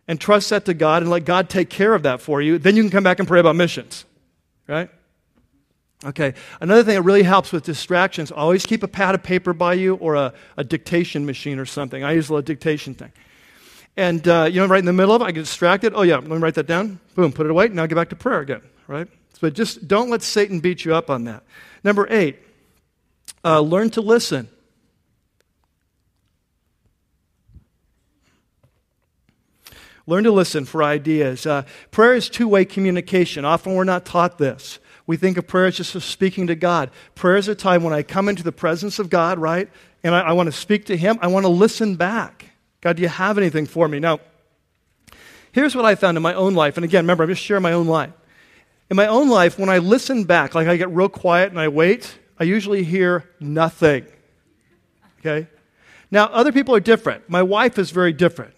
and 0.07 0.19
trust 0.19 0.49
that 0.51 0.65
to 0.65 0.73
God 0.73 1.01
and 1.01 1.09
let 1.09 1.25
God 1.25 1.49
take 1.49 1.69
care 1.69 1.93
of 1.93 2.03
that 2.03 2.21
for 2.21 2.41
you. 2.41 2.57
Then 2.57 2.75
you 2.75 2.84
can 2.84 2.91
come 2.91 3.03
back 3.03 3.19
and 3.19 3.28
pray 3.28 3.39
about 3.39 3.55
missions. 3.55 4.05
Right? 4.67 4.89
Okay, 6.05 6.35
another 6.61 6.83
thing 6.83 6.93
that 6.93 7.01
really 7.01 7.23
helps 7.23 7.51
with 7.51 7.63
distractions 7.63 8.31
always 8.31 8.67
keep 8.67 8.83
a 8.83 8.87
pad 8.87 9.15
of 9.15 9.23
paper 9.23 9.51
by 9.51 9.73
you 9.73 9.95
or 9.95 10.13
a, 10.13 10.33
a 10.55 10.63
dictation 10.63 11.25
machine 11.25 11.57
or 11.57 11.65
something. 11.65 12.03
I 12.03 12.11
use 12.11 12.29
a 12.29 12.33
little 12.33 12.45
dictation 12.45 12.93
thing. 12.93 13.11
And, 13.95 14.27
uh, 14.27 14.47
you 14.49 14.61
know, 14.61 14.67
right 14.67 14.77
in 14.77 14.85
the 14.85 14.93
middle 14.93 15.15
of 15.15 15.23
it, 15.23 15.25
I 15.25 15.31
get 15.31 15.41
distracted. 15.41 15.93
Oh, 15.95 16.03
yeah, 16.03 16.17
let 16.17 16.27
me 16.27 16.37
write 16.37 16.53
that 16.53 16.67
down. 16.67 16.99
Boom, 17.15 17.31
put 17.31 17.47
it 17.47 17.49
away. 17.49 17.69
Now 17.69 17.87
get 17.87 17.95
back 17.95 18.09
to 18.09 18.15
prayer 18.15 18.41
again, 18.41 18.61
right? 18.87 19.07
But 19.41 19.53
just 19.53 19.87
don't 19.87 20.11
let 20.11 20.21
Satan 20.21 20.59
beat 20.59 20.85
you 20.85 20.93
up 20.93 21.09
on 21.09 21.23
that. 21.23 21.43
Number 21.83 22.07
eight, 22.11 22.39
uh, 23.43 23.59
learn 23.61 23.89
to 23.91 24.01
listen. 24.01 24.49
Learn 30.05 30.23
to 30.25 30.31
listen 30.31 30.65
for 30.65 30.83
ideas. 30.83 31.45
Uh, 31.45 31.63
prayer 31.89 32.13
is 32.13 32.29
two 32.29 32.47
way 32.47 32.65
communication. 32.65 33.45
Often 33.45 33.73
we're 33.73 33.83
not 33.83 34.05
taught 34.05 34.37
this. 34.37 34.79
We 35.07 35.15
think 35.15 35.37
of 35.37 35.47
prayer 35.47 35.65
as 35.65 35.77
just 35.77 35.93
speaking 36.01 36.47
to 36.47 36.55
God. 36.55 36.91
Prayer 37.15 37.37
is 37.37 37.47
a 37.47 37.55
time 37.55 37.81
when 37.81 37.93
I 37.93 38.03
come 38.03 38.27
into 38.27 38.43
the 38.43 38.51
presence 38.51 38.99
of 38.99 39.09
God, 39.09 39.39
right? 39.39 39.69
And 40.03 40.13
I, 40.13 40.19
I 40.19 40.31
want 40.33 40.47
to 40.47 40.51
speak 40.51 40.85
to 40.85 40.97
Him. 40.97 41.17
I 41.21 41.27
want 41.27 41.45
to 41.45 41.49
listen 41.49 41.95
back. 41.95 42.51
God, 42.81 42.97
do 42.97 43.01
you 43.01 43.07
have 43.07 43.37
anything 43.37 43.65
for 43.65 43.87
me? 43.87 43.99
Now, 43.99 44.19
here's 45.53 45.75
what 45.75 45.85
I 45.85 45.95
found 45.95 46.17
in 46.17 46.23
my 46.23 46.33
own 46.33 46.53
life. 46.53 46.77
And 46.77 46.83
again, 46.83 47.05
remember, 47.05 47.23
I'm 47.23 47.29
just 47.29 47.41
sharing 47.41 47.63
my 47.63 47.71
own 47.71 47.87
life. 47.87 48.11
In 48.89 48.97
my 48.97 49.07
own 49.07 49.29
life, 49.29 49.57
when 49.57 49.69
I 49.69 49.79
listen 49.79 50.25
back, 50.25 50.53
like 50.53 50.67
I 50.67 50.75
get 50.75 50.89
real 50.91 51.09
quiet 51.09 51.51
and 51.51 51.59
I 51.59 51.69
wait, 51.69 52.19
I 52.37 52.43
usually 52.43 52.83
hear 52.83 53.29
nothing. 53.39 54.05
Okay? 55.19 55.47
Now, 56.11 56.25
other 56.25 56.51
people 56.51 56.75
are 56.75 56.79
different. 56.79 57.29
My 57.29 57.43
wife 57.43 57.77
is 57.79 57.91
very 57.91 58.13
different. 58.13 58.53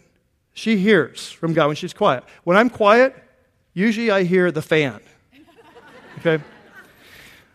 She 0.53 0.77
hears 0.77 1.31
from 1.31 1.53
God 1.53 1.67
when 1.67 1.75
she's 1.75 1.93
quiet. 1.93 2.23
When 2.43 2.57
I'm 2.57 2.69
quiet, 2.69 3.15
usually 3.73 4.11
I 4.11 4.23
hear 4.23 4.51
the 4.51 4.61
fan. 4.61 4.99
Okay? 6.19 6.43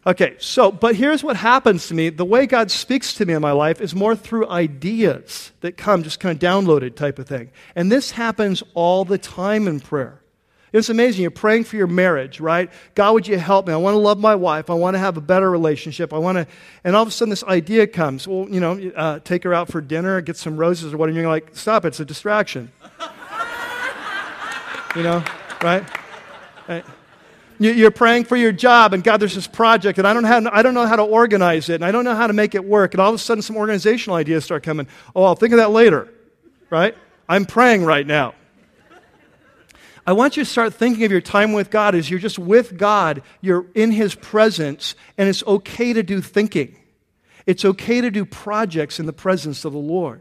Okay, 0.07 0.37
so, 0.39 0.71
but 0.71 0.97
here's 0.97 1.25
what 1.25 1.37
happens 1.37 1.89
to 1.89 1.95
me. 1.95 2.11
The 2.11 2.27
way 2.27 2.45
God 2.45 2.71
speaks 2.71 3.15
to 3.15 3.25
me 3.25 3.33
in 3.33 3.41
my 3.41 3.53
life 3.53 3.81
is 3.81 3.95
more 3.95 4.15
through 4.15 4.47
ideas 4.49 5.51
that 5.61 5.79
come, 5.79 6.03
just 6.03 6.21
kind 6.21 6.35
of 6.35 6.39
downloaded 6.39 6.95
type 6.95 7.19
of 7.19 7.27
thing. 7.27 7.51
And 7.75 7.91
this 7.91 8.11
happens 8.11 8.62
all 8.75 9.07
the 9.07 9.17
time 9.17 9.67
in 9.67 9.81
prayer. 9.81 10.21
It's 10.75 10.91
amazing. 10.91 11.23
You're 11.23 11.31
praying 11.31 11.65
for 11.65 11.77
your 11.77 11.87
marriage, 11.87 12.41
right? 12.41 12.69
God, 12.95 13.12
would 13.12 13.29
you 13.29 13.39
help 13.39 13.69
me? 13.69 13.73
I 13.73 13.77
want 13.77 13.95
to 13.95 13.99
love 13.99 14.19
my 14.19 14.35
wife. 14.35 14.69
I 14.69 14.75
want 14.75 14.95
to 14.95 14.99
have 14.99 15.17
a 15.17 15.21
better 15.21 15.49
relationship. 15.49 16.12
I 16.12 16.19
want 16.19 16.37
to, 16.37 16.49
and 16.83 16.97
all 16.97 17.03
of 17.03 17.09
a 17.09 17.12
sudden 17.12 17.31
this 17.31 17.45
idea 17.45 17.87
comes. 17.87 18.27
Well, 18.29 18.49
you 18.51 18.59
know, 18.59 18.91
uh, 18.97 19.21
take 19.21 19.45
her 19.45 19.55
out 19.55 19.69
for 19.69 19.81
dinner, 19.81 20.21
get 20.21 20.37
some 20.37 20.57
roses 20.57 20.93
or 20.93 20.97
whatever. 20.97 21.17
And 21.17 21.23
you're 21.23 21.31
like, 21.31 21.57
stop, 21.57 21.85
it's 21.85 22.01
a 22.01 22.05
distraction. 22.05 22.73
you 24.97 25.05
know, 25.05 25.23
right? 25.62 25.85
right? 26.69 26.85
You're 27.73 27.91
praying 27.91 28.25
for 28.25 28.37
your 28.37 28.53
job, 28.53 28.93
and 28.93 29.03
God, 29.03 29.19
there's 29.19 29.35
this 29.35 29.47
project, 29.47 29.99
and 29.99 30.07
I 30.07 30.12
don't, 30.12 30.25
have, 30.25 30.47
I 30.47 30.62
don't 30.62 30.75
know 30.75 30.87
how 30.87 30.97
to 30.97 31.03
organize 31.03 31.69
it, 31.69 31.77
and 31.77 31.85
I 31.85 31.93
don't 31.93 32.05
know 32.05 32.15
how 32.15 32.27
to 32.27 32.33
make 32.33 32.55
it 32.55 32.65
work. 32.65 32.95
And 32.95 33.01
all 33.01 33.09
of 33.09 33.15
a 33.15 33.19
sudden, 33.19 33.43
some 33.43 33.57
organizational 33.57 34.17
ideas 34.17 34.45
start 34.45 34.62
coming. 34.62 34.87
Oh, 35.15 35.25
I'll 35.25 35.35
think 35.35 35.53
of 35.53 35.59
that 35.59 35.71
later, 35.71 36.12
right? 36.69 36.95
I'm 37.29 37.47
praying 37.47 37.85
right 37.85 38.07
now. 38.07 38.35
I 40.07 40.12
want 40.12 40.37
you 40.37 40.45
to 40.45 40.51
start 40.51 40.75
thinking 40.75 41.05
of 41.05 41.11
your 41.11 41.23
time 41.23 41.55
with 41.55 41.71
God 41.71 41.95
as 41.95 42.11
you're 42.11 42.21
just 42.21 42.39
with 42.39 42.77
God, 42.77 43.23
you're 43.41 43.65
in 43.75 43.93
His 43.93 44.15
presence, 44.15 44.95
and 45.17 45.29
it's 45.29 45.43
okay 45.47 45.95
to 45.95 46.03
do 46.03 46.21
thinking. 46.21 46.77
It's 47.47 47.65
okay 47.65 48.03
to 48.03 48.11
do 48.11 48.27
projects 48.27 49.01
in 49.01 49.07
the 49.07 49.12
presence 49.12 49.65
of 49.65 49.73
the 49.73 49.79
Lord. 49.79 50.21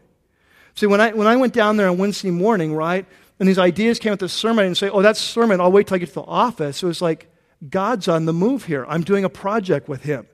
See, 0.74 0.86
when 0.86 1.00
I, 1.00 1.12
when 1.12 1.26
I 1.26 1.36
went 1.36 1.52
down 1.52 1.76
there 1.76 1.88
on 1.88 1.98
Wednesday 1.98 2.30
morning, 2.30 2.74
right, 2.74 3.04
and 3.38 3.48
these 3.48 3.58
ideas 3.58 3.98
came 3.98 4.12
with 4.12 4.20
the 4.20 4.28
sermon 4.28 4.64
and 4.64 4.76
say, 4.76 4.88
oh, 4.88 5.02
that 5.02 5.16
sermon, 5.16 5.60
I'll 5.60 5.72
wait 5.72 5.88
till 5.88 5.96
I 5.96 5.98
get 5.98 6.08
to 6.08 6.14
the 6.14 6.22
office. 6.22 6.82
It 6.82 6.86
was 6.86 7.02
like, 7.02 7.28
God's 7.68 8.08
on 8.08 8.26
the 8.26 8.32
move 8.32 8.64
here. 8.64 8.84
I'm 8.88 9.02
doing 9.02 9.24
a 9.24 9.28
project 9.28 9.88
with 9.88 10.02
him. 10.02 10.26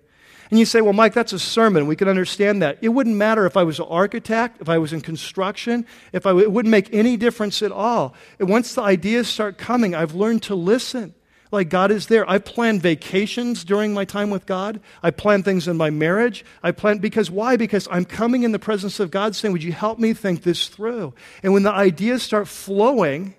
And 0.51 0.59
you 0.59 0.65
say, 0.65 0.81
well, 0.81 0.93
Mike, 0.93 1.15
that's 1.15 1.33
a 1.33 1.39
sermon. 1.39 1.87
We 1.87 1.95
can 1.95 2.09
understand 2.09 2.61
that. 2.63 2.79
It 2.83 2.89
wouldn't 2.89 3.15
matter 3.15 3.47
if 3.47 3.57
I 3.57 3.63
was 3.63 3.79
an 3.79 3.87
architect, 3.89 4.61
if 4.61 4.69
I 4.69 4.79
was 4.79 4.93
in 4.93 5.01
construction, 5.01 5.87
if 6.13 6.27
I, 6.27 6.33
it 6.33 6.51
wouldn't 6.51 6.71
make 6.71 6.93
any 6.93 7.17
difference 7.17 7.63
at 7.63 7.71
all. 7.71 8.15
And 8.41 8.49
once 8.49 8.75
the 8.75 8.83
ideas 8.83 9.29
start 9.29 9.59
coming, 9.59 9.95
I've 9.95 10.15
learned 10.15 10.43
to 10.45 10.57
listen 10.57 11.15
like 11.53 11.69
God 11.69 11.91
is 11.91 12.07
there. 12.07 12.29
I 12.29 12.39
plan 12.39 12.81
vacations 12.81 13.65
during 13.65 13.93
my 13.95 14.05
time 14.05 14.31
with 14.31 14.47
God. 14.47 14.81
I 15.03 15.11
plan 15.11 15.43
things 15.43 15.69
in 15.69 15.77
my 15.77 15.91
marriage. 15.91 16.45
I 16.63 16.73
plan 16.73 16.99
because 16.99 17.31
why? 17.31 17.57
Because 17.57 17.89
I'm 17.91 18.05
coming 18.05 18.43
in 18.43 18.53
the 18.53 18.59
presence 18.59 19.01
of 19.01 19.11
God 19.11 19.35
saying, 19.35 19.53
Would 19.53 19.63
you 19.63 19.73
help 19.73 19.99
me 19.99 20.15
think 20.15 20.43
this 20.43 20.69
through? 20.69 21.15
And 21.43 21.53
when 21.53 21.63
the 21.63 21.73
ideas 21.73 22.23
start 22.23 22.49
flowing, 22.49 23.35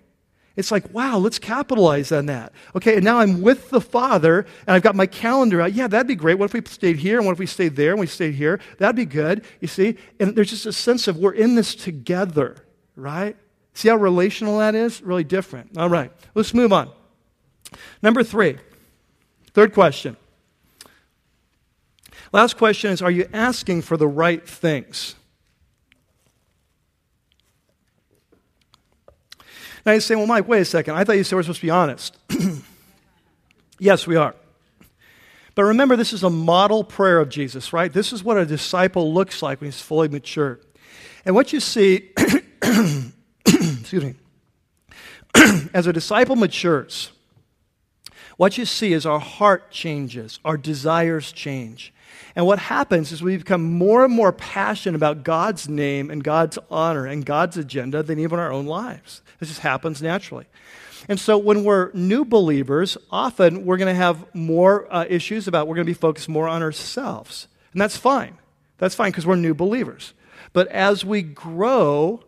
it's 0.55 0.71
like, 0.71 0.93
wow, 0.93 1.17
let's 1.17 1.39
capitalize 1.39 2.11
on 2.11 2.25
that. 2.25 2.51
Okay, 2.75 2.95
and 2.95 3.05
now 3.05 3.19
I'm 3.19 3.41
with 3.41 3.69
the 3.69 3.79
Father, 3.79 4.45
and 4.67 4.75
I've 4.75 4.81
got 4.81 4.95
my 4.95 5.05
calendar 5.05 5.61
out. 5.61 5.73
Yeah, 5.73 5.87
that'd 5.87 6.07
be 6.07 6.15
great. 6.15 6.37
What 6.37 6.45
if 6.45 6.53
we 6.53 6.61
stayed 6.65 6.97
here, 6.97 7.17
and 7.17 7.25
what 7.25 7.33
if 7.33 7.39
we 7.39 7.45
stayed 7.45 7.75
there, 7.75 7.91
and 7.91 7.99
we 7.99 8.07
stayed 8.07 8.35
here? 8.35 8.59
That'd 8.77 8.95
be 8.95 9.05
good, 9.05 9.45
you 9.61 9.67
see? 9.67 9.97
And 10.19 10.35
there's 10.35 10.49
just 10.49 10.65
a 10.65 10.73
sense 10.73 11.07
of 11.07 11.17
we're 11.17 11.33
in 11.33 11.55
this 11.55 11.73
together, 11.73 12.65
right? 12.95 13.37
See 13.73 13.87
how 13.87 13.95
relational 13.95 14.59
that 14.59 14.75
is? 14.75 15.01
Really 15.01 15.23
different. 15.23 15.77
All 15.77 15.89
right, 15.89 16.11
let's 16.35 16.53
move 16.53 16.73
on. 16.73 16.91
Number 18.01 18.21
three, 18.21 18.57
third 19.53 19.73
question. 19.73 20.17
Last 22.33 22.57
question 22.57 22.91
is 22.91 23.01
Are 23.01 23.11
you 23.11 23.27
asking 23.31 23.83
for 23.83 23.95
the 23.95 24.07
right 24.07 24.45
things? 24.47 25.15
Now 29.85 29.93
you 29.93 29.99
say, 29.99 30.15
Well, 30.15 30.27
Mike, 30.27 30.47
wait 30.47 30.61
a 30.61 30.65
second. 30.65 30.95
I 30.95 31.03
thought 31.03 31.13
you 31.13 31.23
said 31.23 31.35
we're 31.35 31.43
supposed 31.43 31.61
to 31.61 31.65
be 31.65 31.71
honest. 31.71 32.17
yes, 33.79 34.05
we 34.05 34.15
are. 34.15 34.35
But 35.53 35.63
remember, 35.63 35.95
this 35.95 36.13
is 36.13 36.23
a 36.23 36.29
model 36.29 36.83
prayer 36.83 37.19
of 37.19 37.29
Jesus, 37.29 37.73
right? 37.73 37.91
This 37.91 38.13
is 38.13 38.23
what 38.23 38.37
a 38.37 38.45
disciple 38.45 39.13
looks 39.13 39.41
like 39.41 39.59
when 39.59 39.67
he's 39.69 39.81
fully 39.81 40.07
mature. 40.07 40.59
And 41.25 41.35
what 41.35 41.51
you 41.51 41.59
see, 41.59 42.11
excuse 42.17 44.03
me, 44.03 44.15
as 45.73 45.87
a 45.87 45.93
disciple 45.93 46.35
matures, 46.35 47.11
what 48.37 48.57
you 48.57 48.65
see 48.65 48.93
is 48.93 49.05
our 49.05 49.19
heart 49.19 49.71
changes, 49.71 50.39
our 50.45 50.57
desires 50.57 51.31
change. 51.31 51.93
And 52.35 52.45
what 52.45 52.59
happens 52.59 53.11
is 53.11 53.21
we 53.21 53.37
become 53.37 53.63
more 53.63 54.05
and 54.05 54.13
more 54.13 54.31
passionate 54.31 54.95
about 54.95 55.23
God's 55.23 55.67
name 55.67 56.09
and 56.09 56.23
God's 56.23 56.57
honor 56.69 57.05
and 57.05 57.25
God's 57.25 57.57
agenda 57.57 58.03
than 58.03 58.19
even 58.19 58.39
our 58.39 58.51
own 58.51 58.65
lives. 58.65 59.21
This 59.39 59.49
just 59.49 59.61
happens 59.61 60.01
naturally. 60.01 60.45
And 61.09 61.19
so 61.19 61.37
when 61.37 61.63
we're 61.63 61.91
new 61.93 62.23
believers, 62.23 62.97
often 63.09 63.65
we're 63.65 63.77
going 63.77 63.93
to 63.93 63.99
have 63.99 64.33
more 64.33 64.87
uh, 64.93 65.05
issues 65.09 65.47
about 65.47 65.67
we're 65.67 65.75
going 65.75 65.87
to 65.87 65.89
be 65.89 65.97
focused 65.99 66.29
more 66.29 66.47
on 66.47 66.61
ourselves. 66.61 67.47
And 67.73 67.81
that's 67.81 67.97
fine. 67.97 68.37
That's 68.77 68.95
fine 68.95 69.11
because 69.11 69.25
we're 69.25 69.35
new 69.35 69.53
believers. 69.53 70.13
But 70.53 70.67
as 70.67 71.03
we 71.03 71.21
grow, 71.21 72.23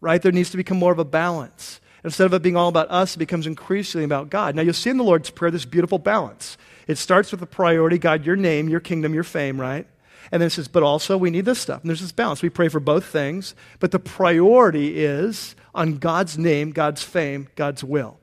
right, 0.00 0.20
there 0.20 0.32
needs 0.32 0.50
to 0.50 0.56
become 0.56 0.78
more 0.78 0.92
of 0.92 0.98
a 0.98 1.04
balance. 1.04 1.80
Instead 2.04 2.26
of 2.26 2.34
it 2.34 2.42
being 2.42 2.56
all 2.56 2.68
about 2.68 2.90
us, 2.90 3.16
it 3.16 3.18
becomes 3.18 3.46
increasingly 3.46 4.04
about 4.04 4.30
God. 4.30 4.54
Now, 4.54 4.62
you'll 4.62 4.74
see 4.74 4.90
in 4.90 4.98
the 4.98 5.04
Lord's 5.04 5.30
Prayer 5.30 5.50
this 5.50 5.64
beautiful 5.64 5.98
balance. 5.98 6.56
It 6.86 6.96
starts 6.98 7.30
with 7.30 7.40
the 7.40 7.46
priority 7.46 7.98
God, 7.98 8.24
your 8.24 8.36
name, 8.36 8.68
your 8.68 8.80
kingdom, 8.80 9.14
your 9.14 9.24
fame, 9.24 9.60
right? 9.60 9.86
And 10.30 10.40
then 10.40 10.48
it 10.48 10.50
says, 10.50 10.68
but 10.68 10.82
also 10.82 11.16
we 11.16 11.30
need 11.30 11.44
this 11.44 11.58
stuff. 11.58 11.80
And 11.82 11.88
there's 11.90 12.00
this 12.00 12.12
balance. 12.12 12.42
We 12.42 12.50
pray 12.50 12.68
for 12.68 12.80
both 12.80 13.06
things, 13.06 13.54
but 13.78 13.90
the 13.90 13.98
priority 13.98 15.02
is 15.04 15.56
on 15.74 15.98
God's 15.98 16.38
name, 16.38 16.70
God's 16.70 17.02
fame, 17.02 17.48
God's 17.56 17.82
will. 17.82 18.18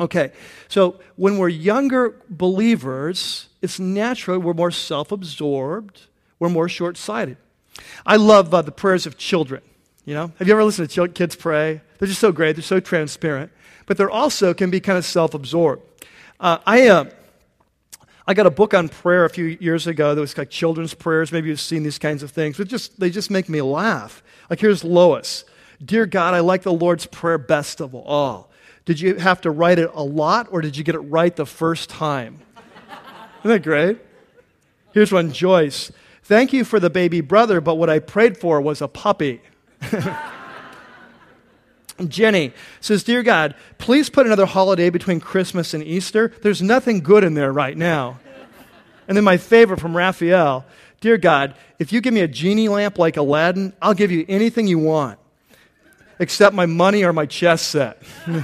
Okay, 0.00 0.30
so 0.68 1.00
when 1.16 1.38
we're 1.38 1.48
younger 1.48 2.14
believers, 2.30 3.48
it's 3.60 3.80
natural 3.80 4.38
we're 4.38 4.54
more 4.54 4.70
self 4.70 5.10
absorbed, 5.10 6.02
we're 6.38 6.48
more 6.48 6.68
short 6.68 6.96
sighted. 6.96 7.36
I 8.06 8.16
love 8.16 8.54
uh, 8.54 8.62
the 8.62 8.70
prayers 8.70 9.06
of 9.06 9.18
children. 9.18 9.62
You 10.04 10.14
know, 10.14 10.32
have 10.38 10.46
you 10.46 10.54
ever 10.54 10.64
listened 10.64 10.88
to 10.88 11.08
kids 11.08 11.34
pray? 11.34 11.80
They're 11.98 12.08
just 12.08 12.20
so 12.20 12.32
great. 12.32 12.56
They're 12.56 12.62
so 12.62 12.80
transparent, 12.80 13.50
but 13.86 13.96
they're 13.96 14.10
also 14.10 14.54
can 14.54 14.70
be 14.70 14.80
kind 14.80 14.98
of 14.98 15.04
self-absorbed. 15.04 15.82
Uh, 16.40 16.58
I 16.66 16.88
uh, 16.88 17.04
I 18.26 18.34
got 18.34 18.46
a 18.46 18.50
book 18.50 18.74
on 18.74 18.88
prayer 18.88 19.24
a 19.24 19.30
few 19.30 19.56
years 19.60 19.86
ago 19.86 20.14
that 20.14 20.20
was 20.20 20.36
like 20.36 20.50
children's 20.50 20.94
prayers. 20.94 21.32
Maybe 21.32 21.48
you've 21.48 21.60
seen 21.60 21.82
these 21.82 21.98
kinds 21.98 22.22
of 22.22 22.30
things, 22.30 22.58
but 22.58 22.68
just 22.68 23.00
they 23.00 23.10
just 23.10 23.30
make 23.30 23.48
me 23.48 23.62
laugh. 23.62 24.22
Like 24.50 24.60
here's 24.60 24.84
Lois. 24.84 25.44
Dear 25.84 26.06
God, 26.06 26.34
I 26.34 26.40
like 26.40 26.62
the 26.62 26.72
Lord's 26.72 27.06
Prayer 27.06 27.38
best 27.38 27.80
of 27.80 27.94
all. 27.94 28.50
Did 28.84 29.00
you 29.00 29.16
have 29.16 29.40
to 29.42 29.50
write 29.50 29.78
it 29.78 29.90
a 29.94 30.02
lot, 30.02 30.48
or 30.50 30.60
did 30.60 30.76
you 30.76 30.84
get 30.84 30.94
it 30.94 31.00
right 31.00 31.34
the 31.34 31.46
first 31.46 31.88
time? 31.88 32.40
Isn't 33.40 33.50
that 33.50 33.62
great? 33.62 33.98
Here's 34.92 35.12
one, 35.12 35.32
Joyce. 35.32 35.92
Thank 36.24 36.52
you 36.52 36.64
for 36.64 36.80
the 36.80 36.90
baby 36.90 37.20
brother, 37.20 37.60
but 37.60 37.76
what 37.76 37.88
I 37.88 37.98
prayed 37.98 38.36
for 38.36 38.60
was 38.60 38.82
a 38.82 38.88
puppy. 38.88 39.40
Jenny 42.06 42.52
says, 42.80 43.02
Dear 43.02 43.22
God, 43.22 43.54
please 43.78 44.08
put 44.08 44.26
another 44.26 44.46
holiday 44.46 44.90
between 44.90 45.20
Christmas 45.20 45.74
and 45.74 45.82
Easter. 45.82 46.32
There's 46.42 46.62
nothing 46.62 47.00
good 47.00 47.24
in 47.24 47.34
there 47.34 47.52
right 47.52 47.76
now. 47.76 48.20
And 49.08 49.16
then 49.16 49.24
my 49.24 49.36
favorite 49.36 49.80
from 49.80 49.96
Raphael 49.96 50.64
Dear 51.00 51.16
God, 51.16 51.54
if 51.78 51.92
you 51.92 52.00
give 52.00 52.12
me 52.12 52.22
a 52.22 52.28
genie 52.28 52.68
lamp 52.68 52.98
like 52.98 53.16
Aladdin, 53.16 53.72
I'll 53.80 53.94
give 53.94 54.10
you 54.10 54.24
anything 54.28 54.66
you 54.66 54.80
want, 54.80 55.16
except 56.18 56.56
my 56.56 56.66
money 56.66 57.04
or 57.04 57.12
my 57.12 57.24
chess 57.24 57.62
set. 57.62 58.02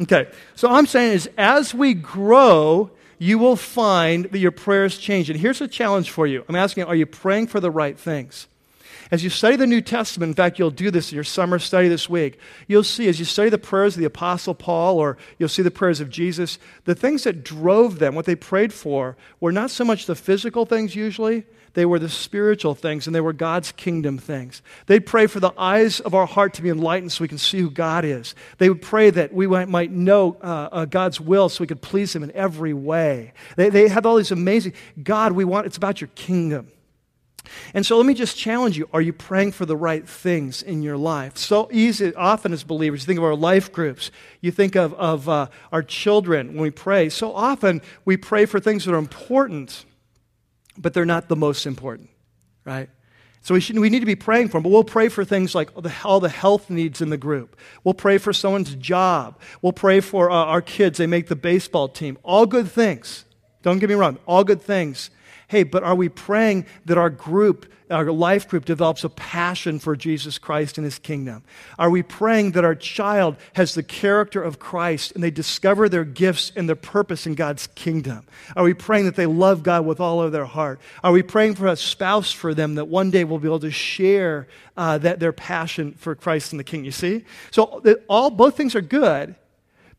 okay, 0.00 0.28
so 0.54 0.70
I'm 0.70 0.86
saying 0.86 1.12
is 1.12 1.28
as 1.36 1.74
we 1.74 1.92
grow, 1.92 2.90
you 3.18 3.38
will 3.38 3.56
find 3.56 4.24
that 4.26 4.38
your 4.38 4.52
prayers 4.52 4.96
change. 4.96 5.28
And 5.28 5.38
here's 5.38 5.60
a 5.60 5.68
challenge 5.68 6.10
for 6.10 6.26
you 6.26 6.44
I'm 6.48 6.56
asking, 6.56 6.84
are 6.84 6.96
you 6.96 7.06
praying 7.06 7.48
for 7.48 7.60
the 7.60 7.70
right 7.70 7.98
things? 7.98 8.46
As 9.14 9.22
you 9.22 9.30
study 9.30 9.54
the 9.54 9.64
New 9.64 9.80
Testament, 9.80 10.30
in 10.30 10.34
fact, 10.34 10.58
you'll 10.58 10.72
do 10.72 10.90
this 10.90 11.12
in 11.12 11.14
your 11.14 11.22
summer 11.22 11.60
study 11.60 11.86
this 11.86 12.10
week, 12.10 12.36
you'll 12.66 12.82
see 12.82 13.06
as 13.06 13.20
you 13.20 13.24
study 13.24 13.48
the 13.48 13.58
prayers 13.58 13.94
of 13.94 14.00
the 14.00 14.06
Apostle 14.06 14.56
Paul 14.56 14.98
or 14.98 15.16
you'll 15.38 15.48
see 15.48 15.62
the 15.62 15.70
prayers 15.70 16.00
of 16.00 16.10
Jesus, 16.10 16.58
the 16.84 16.96
things 16.96 17.22
that 17.22 17.44
drove 17.44 18.00
them, 18.00 18.16
what 18.16 18.24
they 18.24 18.34
prayed 18.34 18.72
for, 18.72 19.16
were 19.38 19.52
not 19.52 19.70
so 19.70 19.84
much 19.84 20.06
the 20.06 20.16
physical 20.16 20.66
things 20.66 20.96
usually, 20.96 21.44
they 21.74 21.86
were 21.86 22.00
the 22.00 22.08
spiritual 22.08 22.74
things 22.74 23.06
and 23.06 23.14
they 23.14 23.20
were 23.20 23.32
God's 23.32 23.70
kingdom 23.70 24.18
things. 24.18 24.62
They'd 24.86 25.06
pray 25.06 25.28
for 25.28 25.38
the 25.38 25.52
eyes 25.56 26.00
of 26.00 26.12
our 26.12 26.26
heart 26.26 26.52
to 26.54 26.62
be 26.62 26.68
enlightened 26.68 27.12
so 27.12 27.22
we 27.22 27.28
can 27.28 27.38
see 27.38 27.60
who 27.60 27.70
God 27.70 28.04
is. 28.04 28.34
They 28.58 28.68
would 28.68 28.82
pray 28.82 29.10
that 29.10 29.32
we 29.32 29.46
might 29.46 29.92
know 29.92 30.38
uh, 30.42 30.70
uh, 30.72 30.84
God's 30.86 31.20
will 31.20 31.48
so 31.48 31.62
we 31.62 31.68
could 31.68 31.82
please 31.82 32.16
Him 32.16 32.24
in 32.24 32.32
every 32.32 32.74
way. 32.74 33.32
They, 33.54 33.70
they 33.70 33.86
had 33.86 34.06
all 34.06 34.16
these 34.16 34.32
amazing, 34.32 34.72
God, 35.00 35.30
we 35.30 35.44
want, 35.44 35.66
it's 35.66 35.76
about 35.76 36.00
your 36.00 36.10
kingdom. 36.16 36.72
And 37.74 37.84
so 37.84 37.96
let 37.96 38.06
me 38.06 38.14
just 38.14 38.36
challenge 38.36 38.76
you 38.78 38.88
are 38.92 39.00
you 39.00 39.12
praying 39.12 39.52
for 39.52 39.66
the 39.66 39.76
right 39.76 40.08
things 40.08 40.62
in 40.62 40.82
your 40.82 40.96
life? 40.96 41.36
So 41.36 41.68
easy, 41.72 42.14
often 42.14 42.52
as 42.52 42.64
believers, 42.64 43.02
you 43.02 43.06
think 43.06 43.18
of 43.18 43.24
our 43.24 43.34
life 43.34 43.72
groups, 43.72 44.10
you 44.40 44.50
think 44.50 44.76
of, 44.76 44.94
of 44.94 45.28
uh, 45.28 45.48
our 45.72 45.82
children 45.82 46.48
when 46.48 46.62
we 46.62 46.70
pray. 46.70 47.08
So 47.08 47.32
often 47.34 47.82
we 48.04 48.16
pray 48.16 48.46
for 48.46 48.60
things 48.60 48.84
that 48.84 48.94
are 48.94 48.98
important, 48.98 49.84
but 50.78 50.94
they're 50.94 51.04
not 51.04 51.28
the 51.28 51.36
most 51.36 51.66
important, 51.66 52.10
right? 52.64 52.88
So 53.42 53.52
we, 53.52 53.60
should, 53.60 53.78
we 53.78 53.90
need 53.90 54.00
to 54.00 54.06
be 54.06 54.16
praying 54.16 54.48
for 54.48 54.54
them, 54.54 54.62
but 54.62 54.70
we'll 54.70 54.84
pray 54.84 55.10
for 55.10 55.22
things 55.22 55.54
like 55.54 55.74
the, 55.74 55.92
all 56.02 56.18
the 56.18 56.30
health 56.30 56.70
needs 56.70 57.02
in 57.02 57.10
the 57.10 57.18
group. 57.18 57.56
We'll 57.84 57.92
pray 57.92 58.16
for 58.16 58.32
someone's 58.32 58.74
job. 58.74 59.38
We'll 59.60 59.74
pray 59.74 60.00
for 60.00 60.30
uh, 60.30 60.34
our 60.34 60.62
kids, 60.62 60.96
they 60.96 61.06
make 61.06 61.28
the 61.28 61.36
baseball 61.36 61.88
team. 61.88 62.16
All 62.22 62.46
good 62.46 62.70
things. 62.70 63.26
Don't 63.62 63.80
get 63.80 63.90
me 63.90 63.96
wrong, 63.96 64.18
all 64.26 64.44
good 64.44 64.62
things. 64.62 65.10
Hey, 65.48 65.62
but 65.62 65.82
are 65.82 65.94
we 65.94 66.08
praying 66.08 66.66
that 66.86 66.96
our 66.96 67.10
group, 67.10 67.70
our 67.90 68.10
life 68.10 68.48
group, 68.48 68.64
develops 68.64 69.04
a 69.04 69.08
passion 69.10 69.78
for 69.78 69.94
Jesus 69.94 70.38
Christ 70.38 70.78
and 70.78 70.84
his 70.84 70.98
kingdom? 70.98 71.42
Are 71.78 71.90
we 71.90 72.02
praying 72.02 72.52
that 72.52 72.64
our 72.64 72.74
child 72.74 73.36
has 73.54 73.74
the 73.74 73.82
character 73.82 74.42
of 74.42 74.58
Christ 74.58 75.12
and 75.12 75.22
they 75.22 75.30
discover 75.30 75.88
their 75.88 76.04
gifts 76.04 76.50
and 76.56 76.68
their 76.68 76.76
purpose 76.76 77.26
in 77.26 77.34
God's 77.34 77.66
kingdom? 77.68 78.24
Are 78.56 78.64
we 78.64 78.74
praying 78.74 79.04
that 79.04 79.16
they 79.16 79.26
love 79.26 79.62
God 79.62 79.84
with 79.84 80.00
all 80.00 80.22
of 80.22 80.32
their 80.32 80.46
heart? 80.46 80.80
Are 81.02 81.12
we 81.12 81.22
praying 81.22 81.56
for 81.56 81.66
a 81.66 81.76
spouse 81.76 82.32
for 82.32 82.54
them 82.54 82.76
that 82.76 82.86
one 82.86 83.10
day 83.10 83.24
will 83.24 83.38
be 83.38 83.48
able 83.48 83.60
to 83.60 83.70
share 83.70 84.48
uh, 84.76 84.98
that, 84.98 85.20
their 85.20 85.32
passion 85.32 85.92
for 85.92 86.14
Christ 86.14 86.52
and 86.52 86.60
the 86.60 86.64
King? 86.64 86.84
You 86.84 86.92
see? 86.92 87.24
So, 87.50 87.82
all, 88.08 88.30
both 88.30 88.56
things 88.56 88.74
are 88.74 88.80
good. 88.80 89.36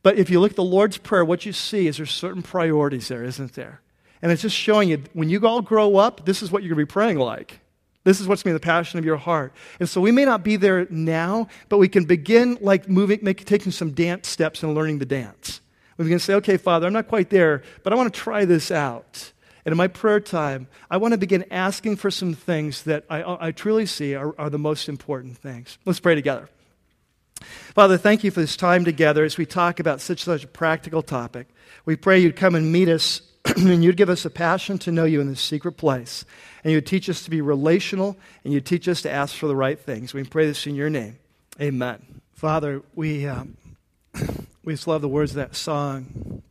But 0.02 0.20
if 0.20 0.30
you 0.30 0.40
look 0.40 0.52
at 0.52 0.56
the 0.56 0.64
Lord's 0.64 1.00
Prayer, 1.00 1.26
what 1.26 1.48
you 1.48 1.52
see 1.52 1.88
is 1.88 1.98
there's 1.98 2.12
certain 2.12 2.44
priorities 2.44 3.08
there, 3.08 3.24
isn't 3.24 3.54
there? 3.54 3.82
And 4.22 4.32
it's 4.32 4.42
just 4.42 4.56
showing 4.56 4.90
you 4.90 5.04
when 5.14 5.30
you 5.30 5.46
all 5.46 5.62
grow 5.62 5.98
up, 5.98 6.26
this 6.26 6.42
is 6.42 6.52
what 6.52 6.64
you're 6.64 6.76
going 6.76 6.86
to 6.86 6.88
be 6.88 6.94
praying 6.94 7.20
like. 7.20 7.60
This 8.04 8.22
is 8.22 8.28
what's 8.28 8.44
going 8.44 8.54
to 8.54 8.60
be 8.60 8.64
the 8.64 8.66
passion 8.66 9.00
of 9.00 9.06
your 9.06 9.18
heart. 9.18 9.52
And 9.80 9.90
so 9.90 10.00
we 10.00 10.12
may 10.12 10.26
not 10.26 10.44
be 10.44 10.58
there 10.58 10.88
now, 10.92 11.48
but 11.70 11.80
we 11.80 11.88
can 11.88 12.06
begin 12.06 12.58
like 12.62 12.88
moving, 12.88 13.20
make, 13.24 13.46
taking 13.46 13.72
some 13.72 13.92
dance 13.92 14.28
steps 14.28 14.62
and 14.62 14.76
learning 14.76 15.00
the 15.00 15.06
dance. 15.06 15.60
We 15.98 16.10
can 16.10 16.20
say, 16.20 16.36
okay, 16.36 16.58
Father, 16.58 16.86
I'm 16.86 16.94
not 16.94 17.08
quite 17.08 17.30
there, 17.30 17.64
but 17.84 17.94
I 17.94 17.96
want 17.96 18.14
to 18.14 18.20
try 18.20 18.46
this 18.46 18.70
out. 18.70 19.32
And 19.66 19.72
in 19.72 19.78
my 19.78 19.88
prayer 19.88 20.20
time, 20.20 20.68
I 20.92 20.98
want 20.98 21.14
to 21.14 21.18
begin 21.18 21.46
asking 21.50 21.96
for 21.96 22.12
some 22.12 22.36
things 22.36 22.84
that 22.84 23.06
I, 23.10 23.48
I 23.48 23.52
truly 23.52 23.88
see 23.88 24.14
are, 24.14 24.36
are 24.38 24.52
the 24.52 24.60
most 24.60 24.88
important 24.88 25.38
things. 25.38 25.80
Let's 25.86 26.00
pray 26.00 26.14
together. 26.14 26.50
Father, 27.74 27.98
thank 27.98 28.24
you 28.24 28.30
for 28.30 28.42
this 28.42 28.56
time 28.56 28.86
together 28.86 29.24
as 29.24 29.38
we 29.38 29.46
talk 29.48 29.80
about 29.80 30.00
such 30.02 30.24
such 30.24 30.44
a 30.44 30.48
practical 30.48 31.02
topic. 31.02 31.48
We 31.86 31.96
pray 31.96 32.20
you'd 32.20 32.36
come 32.36 32.54
and 32.54 32.72
meet 32.72 32.88
us 32.88 33.22
and 33.58 33.84
you'd 33.84 33.98
give 33.98 34.10
us 34.10 34.26
a 34.26 34.30
passion 34.30 34.78
to 34.80 34.92
know 34.92 35.06
you 35.06 35.22
in 35.22 35.28
this 35.28 35.42
secret 35.42 35.74
place. 35.74 36.26
And 36.64 36.74
you'd 36.74 36.88
teach 36.88 37.10
us 37.10 37.24
to 37.24 37.30
be 37.30 37.42
relational, 37.42 38.18
and 38.44 38.52
you'd 38.52 38.66
teach 38.66 38.88
us 38.88 39.02
to 39.04 39.12
ask 39.12 39.36
for 39.36 39.48
the 39.48 39.56
right 39.56 39.80
things. 39.80 40.14
We 40.14 40.24
pray 40.24 40.48
this 40.48 40.66
in 40.66 40.76
your 40.76 40.90
name. 40.90 41.20
Amen. 41.62 42.22
Father, 42.34 42.82
we, 42.96 43.28
um, 43.28 43.56
we 44.64 44.74
just 44.74 44.88
love 44.88 45.02
the 45.02 45.08
words 45.08 45.32
of 45.32 45.38
that 45.38 45.56
song. 45.56 46.42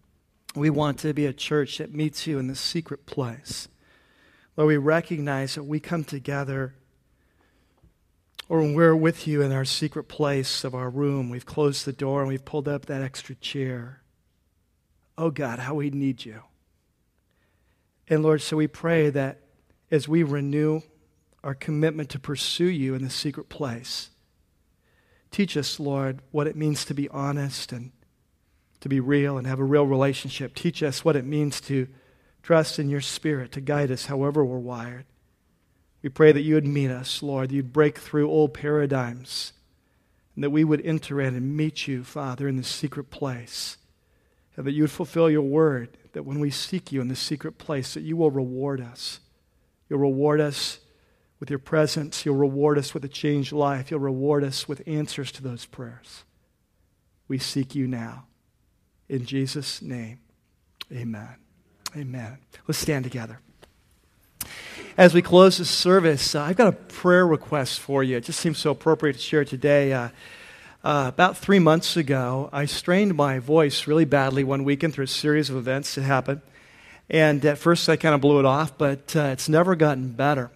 We 0.54 0.70
want 0.70 1.00
to 1.00 1.12
be 1.12 1.26
a 1.26 1.32
church 1.32 1.78
that 1.78 1.92
meets 1.92 2.26
you 2.28 2.38
in 2.38 2.46
the 2.46 2.54
secret 2.54 3.06
place. 3.06 3.66
Lord, 4.56 4.68
we 4.68 4.76
recognize 4.76 5.56
that 5.56 5.64
we 5.64 5.80
come 5.80 6.04
together, 6.04 6.74
or 8.48 8.60
when 8.60 8.74
we're 8.74 8.94
with 8.94 9.26
you 9.26 9.42
in 9.42 9.50
our 9.50 9.64
secret 9.64 10.04
place 10.04 10.62
of 10.62 10.76
our 10.76 10.88
room, 10.88 11.28
we've 11.28 11.46
closed 11.46 11.86
the 11.86 11.92
door 11.92 12.20
and 12.20 12.28
we've 12.28 12.44
pulled 12.44 12.68
up 12.68 12.86
that 12.86 13.02
extra 13.02 13.34
chair. 13.34 14.00
Oh 15.18 15.30
God, 15.30 15.58
how 15.58 15.74
we 15.74 15.90
need 15.90 16.24
you. 16.24 16.42
And 18.08 18.22
Lord, 18.22 18.42
so 18.42 18.56
we 18.56 18.66
pray 18.66 19.10
that 19.10 19.40
as 19.90 20.08
we 20.08 20.22
renew 20.22 20.80
our 21.42 21.54
commitment 21.54 22.10
to 22.10 22.18
pursue 22.18 22.66
you 22.66 22.94
in 22.94 23.02
the 23.02 23.10
secret 23.10 23.48
place, 23.48 24.10
teach 25.30 25.56
us, 25.56 25.80
Lord, 25.80 26.20
what 26.30 26.46
it 26.46 26.56
means 26.56 26.84
to 26.84 26.94
be 26.94 27.08
honest 27.08 27.72
and 27.72 27.92
to 28.80 28.88
be 28.88 29.00
real 29.00 29.38
and 29.38 29.46
have 29.46 29.60
a 29.60 29.64
real 29.64 29.86
relationship. 29.86 30.54
Teach 30.54 30.82
us 30.82 31.04
what 31.04 31.16
it 31.16 31.24
means 31.24 31.60
to 31.62 31.88
trust 32.42 32.78
in 32.78 32.90
your 32.90 33.00
spirit 33.00 33.52
to 33.52 33.60
guide 33.60 33.90
us 33.90 34.06
however 34.06 34.44
we're 34.44 34.58
wired. 34.58 35.06
We 36.02 36.10
pray 36.10 36.32
that 36.32 36.42
you 36.42 36.54
would 36.54 36.66
meet 36.66 36.90
us, 36.90 37.22
Lord, 37.22 37.48
that 37.48 37.54
you'd 37.54 37.72
break 37.72 37.96
through 37.96 38.28
old 38.28 38.52
paradigms, 38.52 39.54
and 40.34 40.44
that 40.44 40.50
we 40.50 40.62
would 40.62 40.84
enter 40.84 41.18
in 41.18 41.34
and 41.34 41.56
meet 41.56 41.88
you, 41.88 42.04
Father, 42.04 42.46
in 42.46 42.56
the 42.56 42.62
secret 42.62 43.10
place, 43.10 43.78
and 44.54 44.66
that 44.66 44.72
you 44.72 44.82
would 44.82 44.90
fulfill 44.90 45.30
your 45.30 45.40
word 45.40 45.96
that 46.14 46.24
when 46.24 46.40
we 46.40 46.50
seek 46.50 46.90
you 46.90 47.00
in 47.00 47.08
the 47.08 47.16
secret 47.16 47.58
place, 47.58 47.94
that 47.94 48.02
you 48.02 48.16
will 48.16 48.30
reward 48.30 48.80
us. 48.80 49.20
You'll 49.88 50.00
reward 50.00 50.40
us 50.40 50.78
with 51.38 51.50
your 51.50 51.58
presence. 51.58 52.24
You'll 52.24 52.36
reward 52.36 52.78
us 52.78 52.94
with 52.94 53.04
a 53.04 53.08
changed 53.08 53.52
life. 53.52 53.90
You'll 53.90 54.00
reward 54.00 54.42
us 54.42 54.66
with 54.66 54.82
answers 54.86 55.30
to 55.32 55.42
those 55.42 55.66
prayers. 55.66 56.24
We 57.28 57.38
seek 57.38 57.74
you 57.74 57.86
now. 57.86 58.24
In 59.08 59.26
Jesus' 59.26 59.82
name, 59.82 60.20
amen. 60.90 61.36
Amen. 61.96 62.38
Let's 62.66 62.78
stand 62.78 63.04
together. 63.04 63.40
As 64.96 65.12
we 65.12 65.22
close 65.22 65.58
this 65.58 65.70
service, 65.70 66.34
uh, 66.34 66.42
I've 66.42 66.56
got 66.56 66.68
a 66.68 66.72
prayer 66.72 67.26
request 67.26 67.80
for 67.80 68.02
you. 68.02 68.16
It 68.16 68.24
just 68.24 68.40
seems 68.40 68.58
so 68.58 68.70
appropriate 68.70 69.14
to 69.14 69.18
share 69.18 69.44
today. 69.44 69.92
Uh, 69.92 70.08
uh, 70.84 71.06
about 71.08 71.38
three 71.38 71.58
months 71.58 71.96
ago, 71.96 72.50
I 72.52 72.66
strained 72.66 73.14
my 73.14 73.38
voice 73.38 73.86
really 73.86 74.04
badly 74.04 74.44
one 74.44 74.64
weekend 74.64 74.92
through 74.92 75.04
a 75.04 75.08
series 75.08 75.48
of 75.48 75.56
events 75.56 75.94
that 75.94 76.02
happened. 76.02 76.42
And 77.08 77.42
at 77.46 77.56
first, 77.56 77.88
I 77.88 77.96
kind 77.96 78.14
of 78.14 78.20
blew 78.20 78.38
it 78.38 78.44
off, 78.44 78.76
but 78.76 79.16
uh, 79.16 79.30
it's 79.32 79.48
never 79.48 79.76
gotten 79.76 80.10
better. 80.10 80.50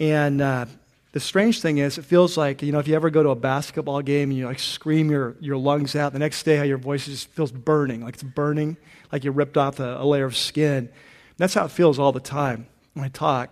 And 0.00 0.40
uh, 0.40 0.66
the 1.12 1.20
strange 1.20 1.60
thing 1.60 1.78
is, 1.78 1.96
it 1.96 2.04
feels 2.04 2.36
like, 2.36 2.60
you 2.60 2.72
know, 2.72 2.80
if 2.80 2.88
you 2.88 2.96
ever 2.96 3.08
go 3.08 3.22
to 3.22 3.28
a 3.28 3.36
basketball 3.36 4.02
game 4.02 4.30
and 4.30 4.38
you 4.38 4.46
like 4.46 4.58
scream 4.58 5.12
your, 5.12 5.36
your 5.38 5.56
lungs 5.56 5.94
out, 5.94 6.12
the 6.12 6.18
next 6.18 6.42
day, 6.42 6.56
how 6.56 6.64
your 6.64 6.78
voice 6.78 7.06
just 7.06 7.28
feels 7.28 7.52
burning, 7.52 8.02
like 8.02 8.14
it's 8.14 8.24
burning, 8.24 8.76
like 9.12 9.22
you 9.22 9.30
ripped 9.30 9.56
off 9.56 9.78
a, 9.78 9.98
a 10.00 10.04
layer 10.04 10.24
of 10.24 10.36
skin. 10.36 10.88
That's 11.36 11.54
how 11.54 11.66
it 11.66 11.70
feels 11.70 12.00
all 12.00 12.10
the 12.10 12.18
time 12.18 12.66
when 12.94 13.04
I 13.04 13.10
talk. 13.10 13.50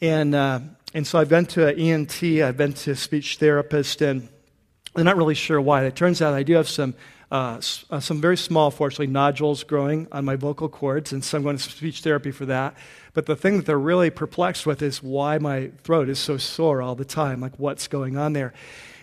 And, 0.00 0.34
uh, 0.34 0.58
and 0.92 1.06
so 1.06 1.20
I've 1.20 1.28
been 1.28 1.46
to 1.46 1.68
an 1.68 1.78
ENT, 1.78 2.20
I've 2.42 2.56
been 2.56 2.72
to 2.72 2.90
a 2.90 2.96
speech 2.96 3.36
therapist, 3.36 4.02
and 4.02 4.28
they're 4.94 5.04
not 5.04 5.16
really 5.16 5.34
sure 5.34 5.60
why. 5.60 5.84
It 5.84 5.94
turns 5.96 6.20
out 6.20 6.34
I 6.34 6.42
do 6.42 6.54
have 6.54 6.68
some, 6.68 6.94
uh, 7.30 7.60
uh, 7.90 8.00
some 8.00 8.20
very 8.20 8.36
small, 8.36 8.70
fortunately, 8.70 9.06
nodules 9.06 9.62
growing 9.62 10.08
on 10.10 10.24
my 10.24 10.36
vocal 10.36 10.68
cords, 10.68 11.12
and 11.12 11.24
so 11.24 11.38
I'm 11.38 11.44
going 11.44 11.56
to 11.56 11.62
speech 11.62 12.00
therapy 12.00 12.30
for 12.30 12.46
that. 12.46 12.74
But 13.12 13.26
the 13.26 13.36
thing 13.36 13.56
that 13.56 13.66
they're 13.66 13.78
really 13.78 14.10
perplexed 14.10 14.66
with 14.66 14.82
is 14.82 15.02
why 15.02 15.38
my 15.38 15.70
throat 15.82 16.08
is 16.08 16.18
so 16.18 16.36
sore 16.36 16.80
all 16.80 16.94
the 16.94 17.04
time, 17.04 17.40
like 17.40 17.58
what's 17.58 17.88
going 17.88 18.16
on 18.16 18.32
there. 18.32 18.52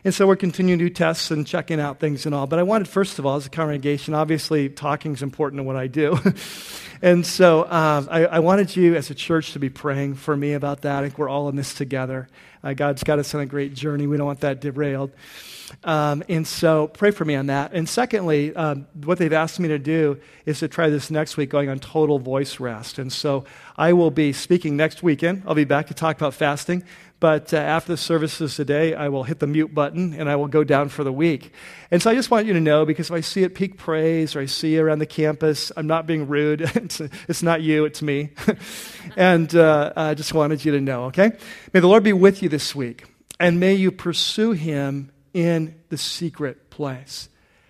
And 0.03 0.13
so 0.13 0.25
we're 0.25 0.37
continuing 0.37 0.79
to 0.79 0.85
do 0.85 0.89
tests 0.89 1.31
and 1.31 1.45
checking 1.45 1.81
out 1.81 1.99
things 1.99 2.25
and 2.25 2.33
all. 2.33 2.47
But 2.47 2.59
I 2.59 2.63
wanted, 2.63 2.87
first 2.87 3.19
of 3.19 3.25
all, 3.25 3.35
as 3.35 3.45
a 3.45 3.49
congregation, 3.49 4.13
obviously 4.13 4.69
talking 4.69 5.13
is 5.13 5.21
important 5.21 5.59
to 5.59 5.63
what 5.63 5.75
I 5.75 5.87
do. 5.87 6.17
and 7.01 7.25
so 7.25 7.69
um, 7.69 8.07
I, 8.09 8.25
I, 8.25 8.39
wanted 8.39 8.73
you 8.75 8.95
as 8.95 9.09
a 9.09 9.15
church 9.15 9.51
to 9.53 9.59
be 9.59 9.69
praying 9.69 10.15
for 10.15 10.37
me 10.37 10.53
about 10.53 10.81
that. 10.81 10.99
I 10.99 11.01
think 11.01 11.17
we're 11.17 11.29
all 11.29 11.49
in 11.49 11.55
this 11.55 11.73
together. 11.73 12.29
Uh, 12.63 12.73
God's 12.73 13.03
got 13.03 13.19
us 13.19 13.35
on 13.35 13.41
a 13.41 13.45
great 13.45 13.73
journey. 13.73 14.07
We 14.07 14.17
don't 14.17 14.27
want 14.27 14.41
that 14.41 14.61
derailed. 14.61 15.11
Um, 15.83 16.23
and 16.29 16.47
so 16.47 16.87
pray 16.87 17.11
for 17.11 17.25
me 17.25 17.35
on 17.35 17.47
that. 17.47 17.73
And 17.73 17.87
secondly, 17.87 18.55
um, 18.55 18.87
what 19.03 19.17
they've 19.17 19.33
asked 19.33 19.59
me 19.59 19.67
to 19.69 19.79
do 19.79 20.19
is 20.45 20.59
to 20.59 20.67
try 20.67 20.89
this 20.89 21.11
next 21.11 21.37
week 21.37 21.49
going 21.49 21.69
on 21.69 21.79
total 21.79 22.19
voice 22.19 22.59
rest. 22.59 22.99
And 22.99 23.11
so 23.11 23.43
I 23.77 23.93
will 23.93 24.09
be 24.09 24.33
speaking 24.33 24.75
next 24.75 25.03
weekend. 25.03 25.43
I'll 25.45 25.53
be 25.53 25.63
back 25.63 25.87
to 25.87 25.93
talk 25.93 26.17
about 26.17 26.33
fasting. 26.33 26.83
But 27.19 27.53
uh, 27.53 27.57
after 27.57 27.93
the 27.93 27.97
services 27.97 28.55
today, 28.55 28.93
I 28.93 29.09
will 29.09 29.23
hit 29.23 29.39
the 29.39 29.47
mute 29.47 29.73
button 29.73 30.13
and 30.13 30.29
I 30.29 30.35
will 30.35 30.47
go 30.47 30.63
down 30.63 30.89
for 30.89 31.03
the 31.03 31.11
week. 31.11 31.51
And 31.89 32.01
so 32.01 32.11
I 32.11 32.15
just 32.15 32.29
want 32.29 32.45
you 32.45 32.53
to 32.53 32.59
know 32.59 32.85
because 32.85 33.07
if 33.07 33.13
I 33.13 33.21
see 33.21 33.43
it 33.43 33.55
Peak 33.55 33.77
Praise 33.77 34.35
or 34.35 34.41
I 34.41 34.45
see 34.45 34.75
you 34.75 34.83
around 34.83 34.99
the 34.99 35.07
campus, 35.07 35.71
I'm 35.75 35.87
not 35.87 36.05
being 36.05 36.27
rude. 36.27 36.61
it's, 36.75 37.01
it's 37.27 37.43
not 37.43 37.61
you, 37.61 37.85
it's 37.85 38.01
me. 38.01 38.29
and 39.15 39.53
uh, 39.55 39.93
I 39.95 40.13
just 40.13 40.33
wanted 40.33 40.63
you 40.63 40.71
to 40.73 40.81
know, 40.81 41.05
okay? 41.05 41.31
May 41.73 41.79
the 41.79 41.87
Lord 41.87 42.03
be 42.03 42.13
with 42.13 42.43
you 42.43 42.49
this 42.49 42.75
week 42.75 43.05
and 43.39 43.59
may 43.59 43.73
you 43.73 43.91
pursue 43.91 44.51
Him 44.51 45.11
in 45.33 45.75
the 45.89 45.97
secret 45.97 46.69
place. 46.69 47.29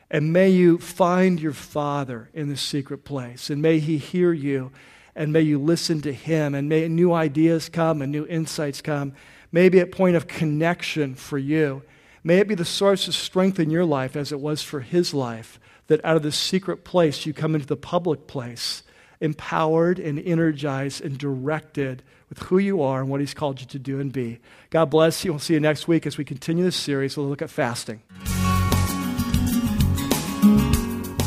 And 0.09 0.31
may 0.31 0.49
you 0.49 0.77
find 0.77 1.39
your 1.39 1.53
Father 1.53 2.29
in 2.33 2.47
the 2.47 2.55
secret 2.55 3.03
place. 3.03 3.49
And 3.49 3.61
may 3.61 3.79
He 3.79 3.97
hear 3.97 4.31
you. 4.31 4.71
And 5.17 5.33
may 5.33 5.41
you 5.41 5.59
listen 5.59 5.99
to 6.01 6.13
Him. 6.13 6.53
And 6.55 6.69
may 6.69 6.87
new 6.87 7.11
ideas 7.11 7.67
come 7.67 8.01
and 8.01 8.11
new 8.11 8.25
insights 8.27 8.81
come. 8.81 9.13
May 9.51 9.65
it 9.65 9.71
be 9.71 9.79
a 9.79 9.87
point 9.87 10.15
of 10.15 10.27
connection 10.27 11.15
for 11.15 11.37
you. 11.37 11.81
May 12.23 12.37
it 12.37 12.47
be 12.47 12.55
the 12.55 12.65
source 12.65 13.07
of 13.07 13.15
strength 13.15 13.59
in 13.59 13.69
your 13.69 13.85
life 13.85 14.15
as 14.15 14.31
it 14.31 14.39
was 14.39 14.61
for 14.61 14.81
His 14.81 15.13
life. 15.13 15.59
That 15.87 16.03
out 16.05 16.17
of 16.17 16.23
the 16.23 16.31
secret 16.31 16.83
place, 16.83 17.25
you 17.25 17.33
come 17.33 17.55
into 17.55 17.65
the 17.65 17.77
public 17.77 18.27
place, 18.27 18.83
empowered 19.19 19.99
and 19.99 20.19
energized 20.19 21.01
and 21.01 21.17
directed 21.17 22.03
with 22.29 22.39
who 22.39 22.57
you 22.57 22.81
are 22.81 22.99
and 23.01 23.09
what 23.09 23.21
He's 23.21 23.33
called 23.33 23.61
you 23.61 23.67
to 23.67 23.79
do 23.79 23.99
and 23.99 24.11
be. 24.11 24.39
God 24.69 24.89
bless 24.89 25.23
you. 25.23 25.31
We'll 25.31 25.39
see 25.39 25.53
you 25.53 25.59
next 25.59 25.87
week 25.87 26.05
as 26.05 26.17
we 26.17 26.25
continue 26.25 26.63
this 26.63 26.75
series. 26.75 27.17
We'll 27.17 27.27
look 27.27 27.41
at 27.41 27.49
fasting. 27.49 28.03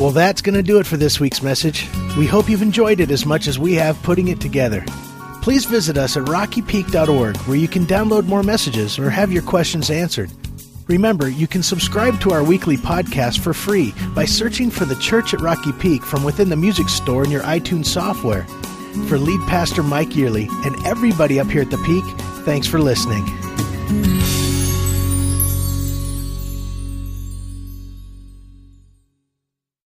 Well, 0.00 0.12
that's 0.12 0.40
going 0.40 0.54
to 0.54 0.62
do 0.62 0.78
it 0.78 0.86
for 0.86 0.96
this 0.96 1.20
week's 1.20 1.42
message. 1.42 1.86
We 2.16 2.26
hope 2.26 2.48
you've 2.48 2.62
enjoyed 2.62 3.00
it 3.00 3.10
as 3.10 3.26
much 3.26 3.46
as 3.46 3.58
we 3.58 3.74
have 3.74 4.02
putting 4.02 4.28
it 4.28 4.40
together. 4.40 4.82
Please 5.42 5.66
visit 5.66 5.98
us 5.98 6.16
at 6.16 6.24
rockypeak.org 6.24 7.36
where 7.36 7.58
you 7.58 7.68
can 7.68 7.84
download 7.84 8.24
more 8.24 8.42
messages 8.42 8.98
or 8.98 9.10
have 9.10 9.30
your 9.30 9.42
questions 9.42 9.90
answered. 9.90 10.30
Remember, 10.88 11.28
you 11.28 11.46
can 11.46 11.62
subscribe 11.62 12.18
to 12.22 12.32
our 12.32 12.42
weekly 12.42 12.78
podcast 12.78 13.40
for 13.40 13.52
free 13.52 13.92
by 14.14 14.24
searching 14.24 14.70
for 14.70 14.86
the 14.86 14.96
Church 14.96 15.34
at 15.34 15.40
Rocky 15.42 15.72
Peak 15.72 16.02
from 16.02 16.24
within 16.24 16.48
the 16.48 16.56
music 16.56 16.88
store 16.88 17.22
in 17.22 17.30
your 17.30 17.42
iTunes 17.42 17.86
software. 17.86 18.44
For 19.06 19.18
lead 19.18 19.46
pastor 19.48 19.82
Mike 19.82 20.16
Yearly 20.16 20.48
and 20.64 20.74
everybody 20.86 21.38
up 21.38 21.48
here 21.48 21.62
at 21.62 21.70
the 21.70 21.78
Peak, 21.84 22.04
thanks 22.46 22.66
for 22.66 22.80
listening. 22.80 23.26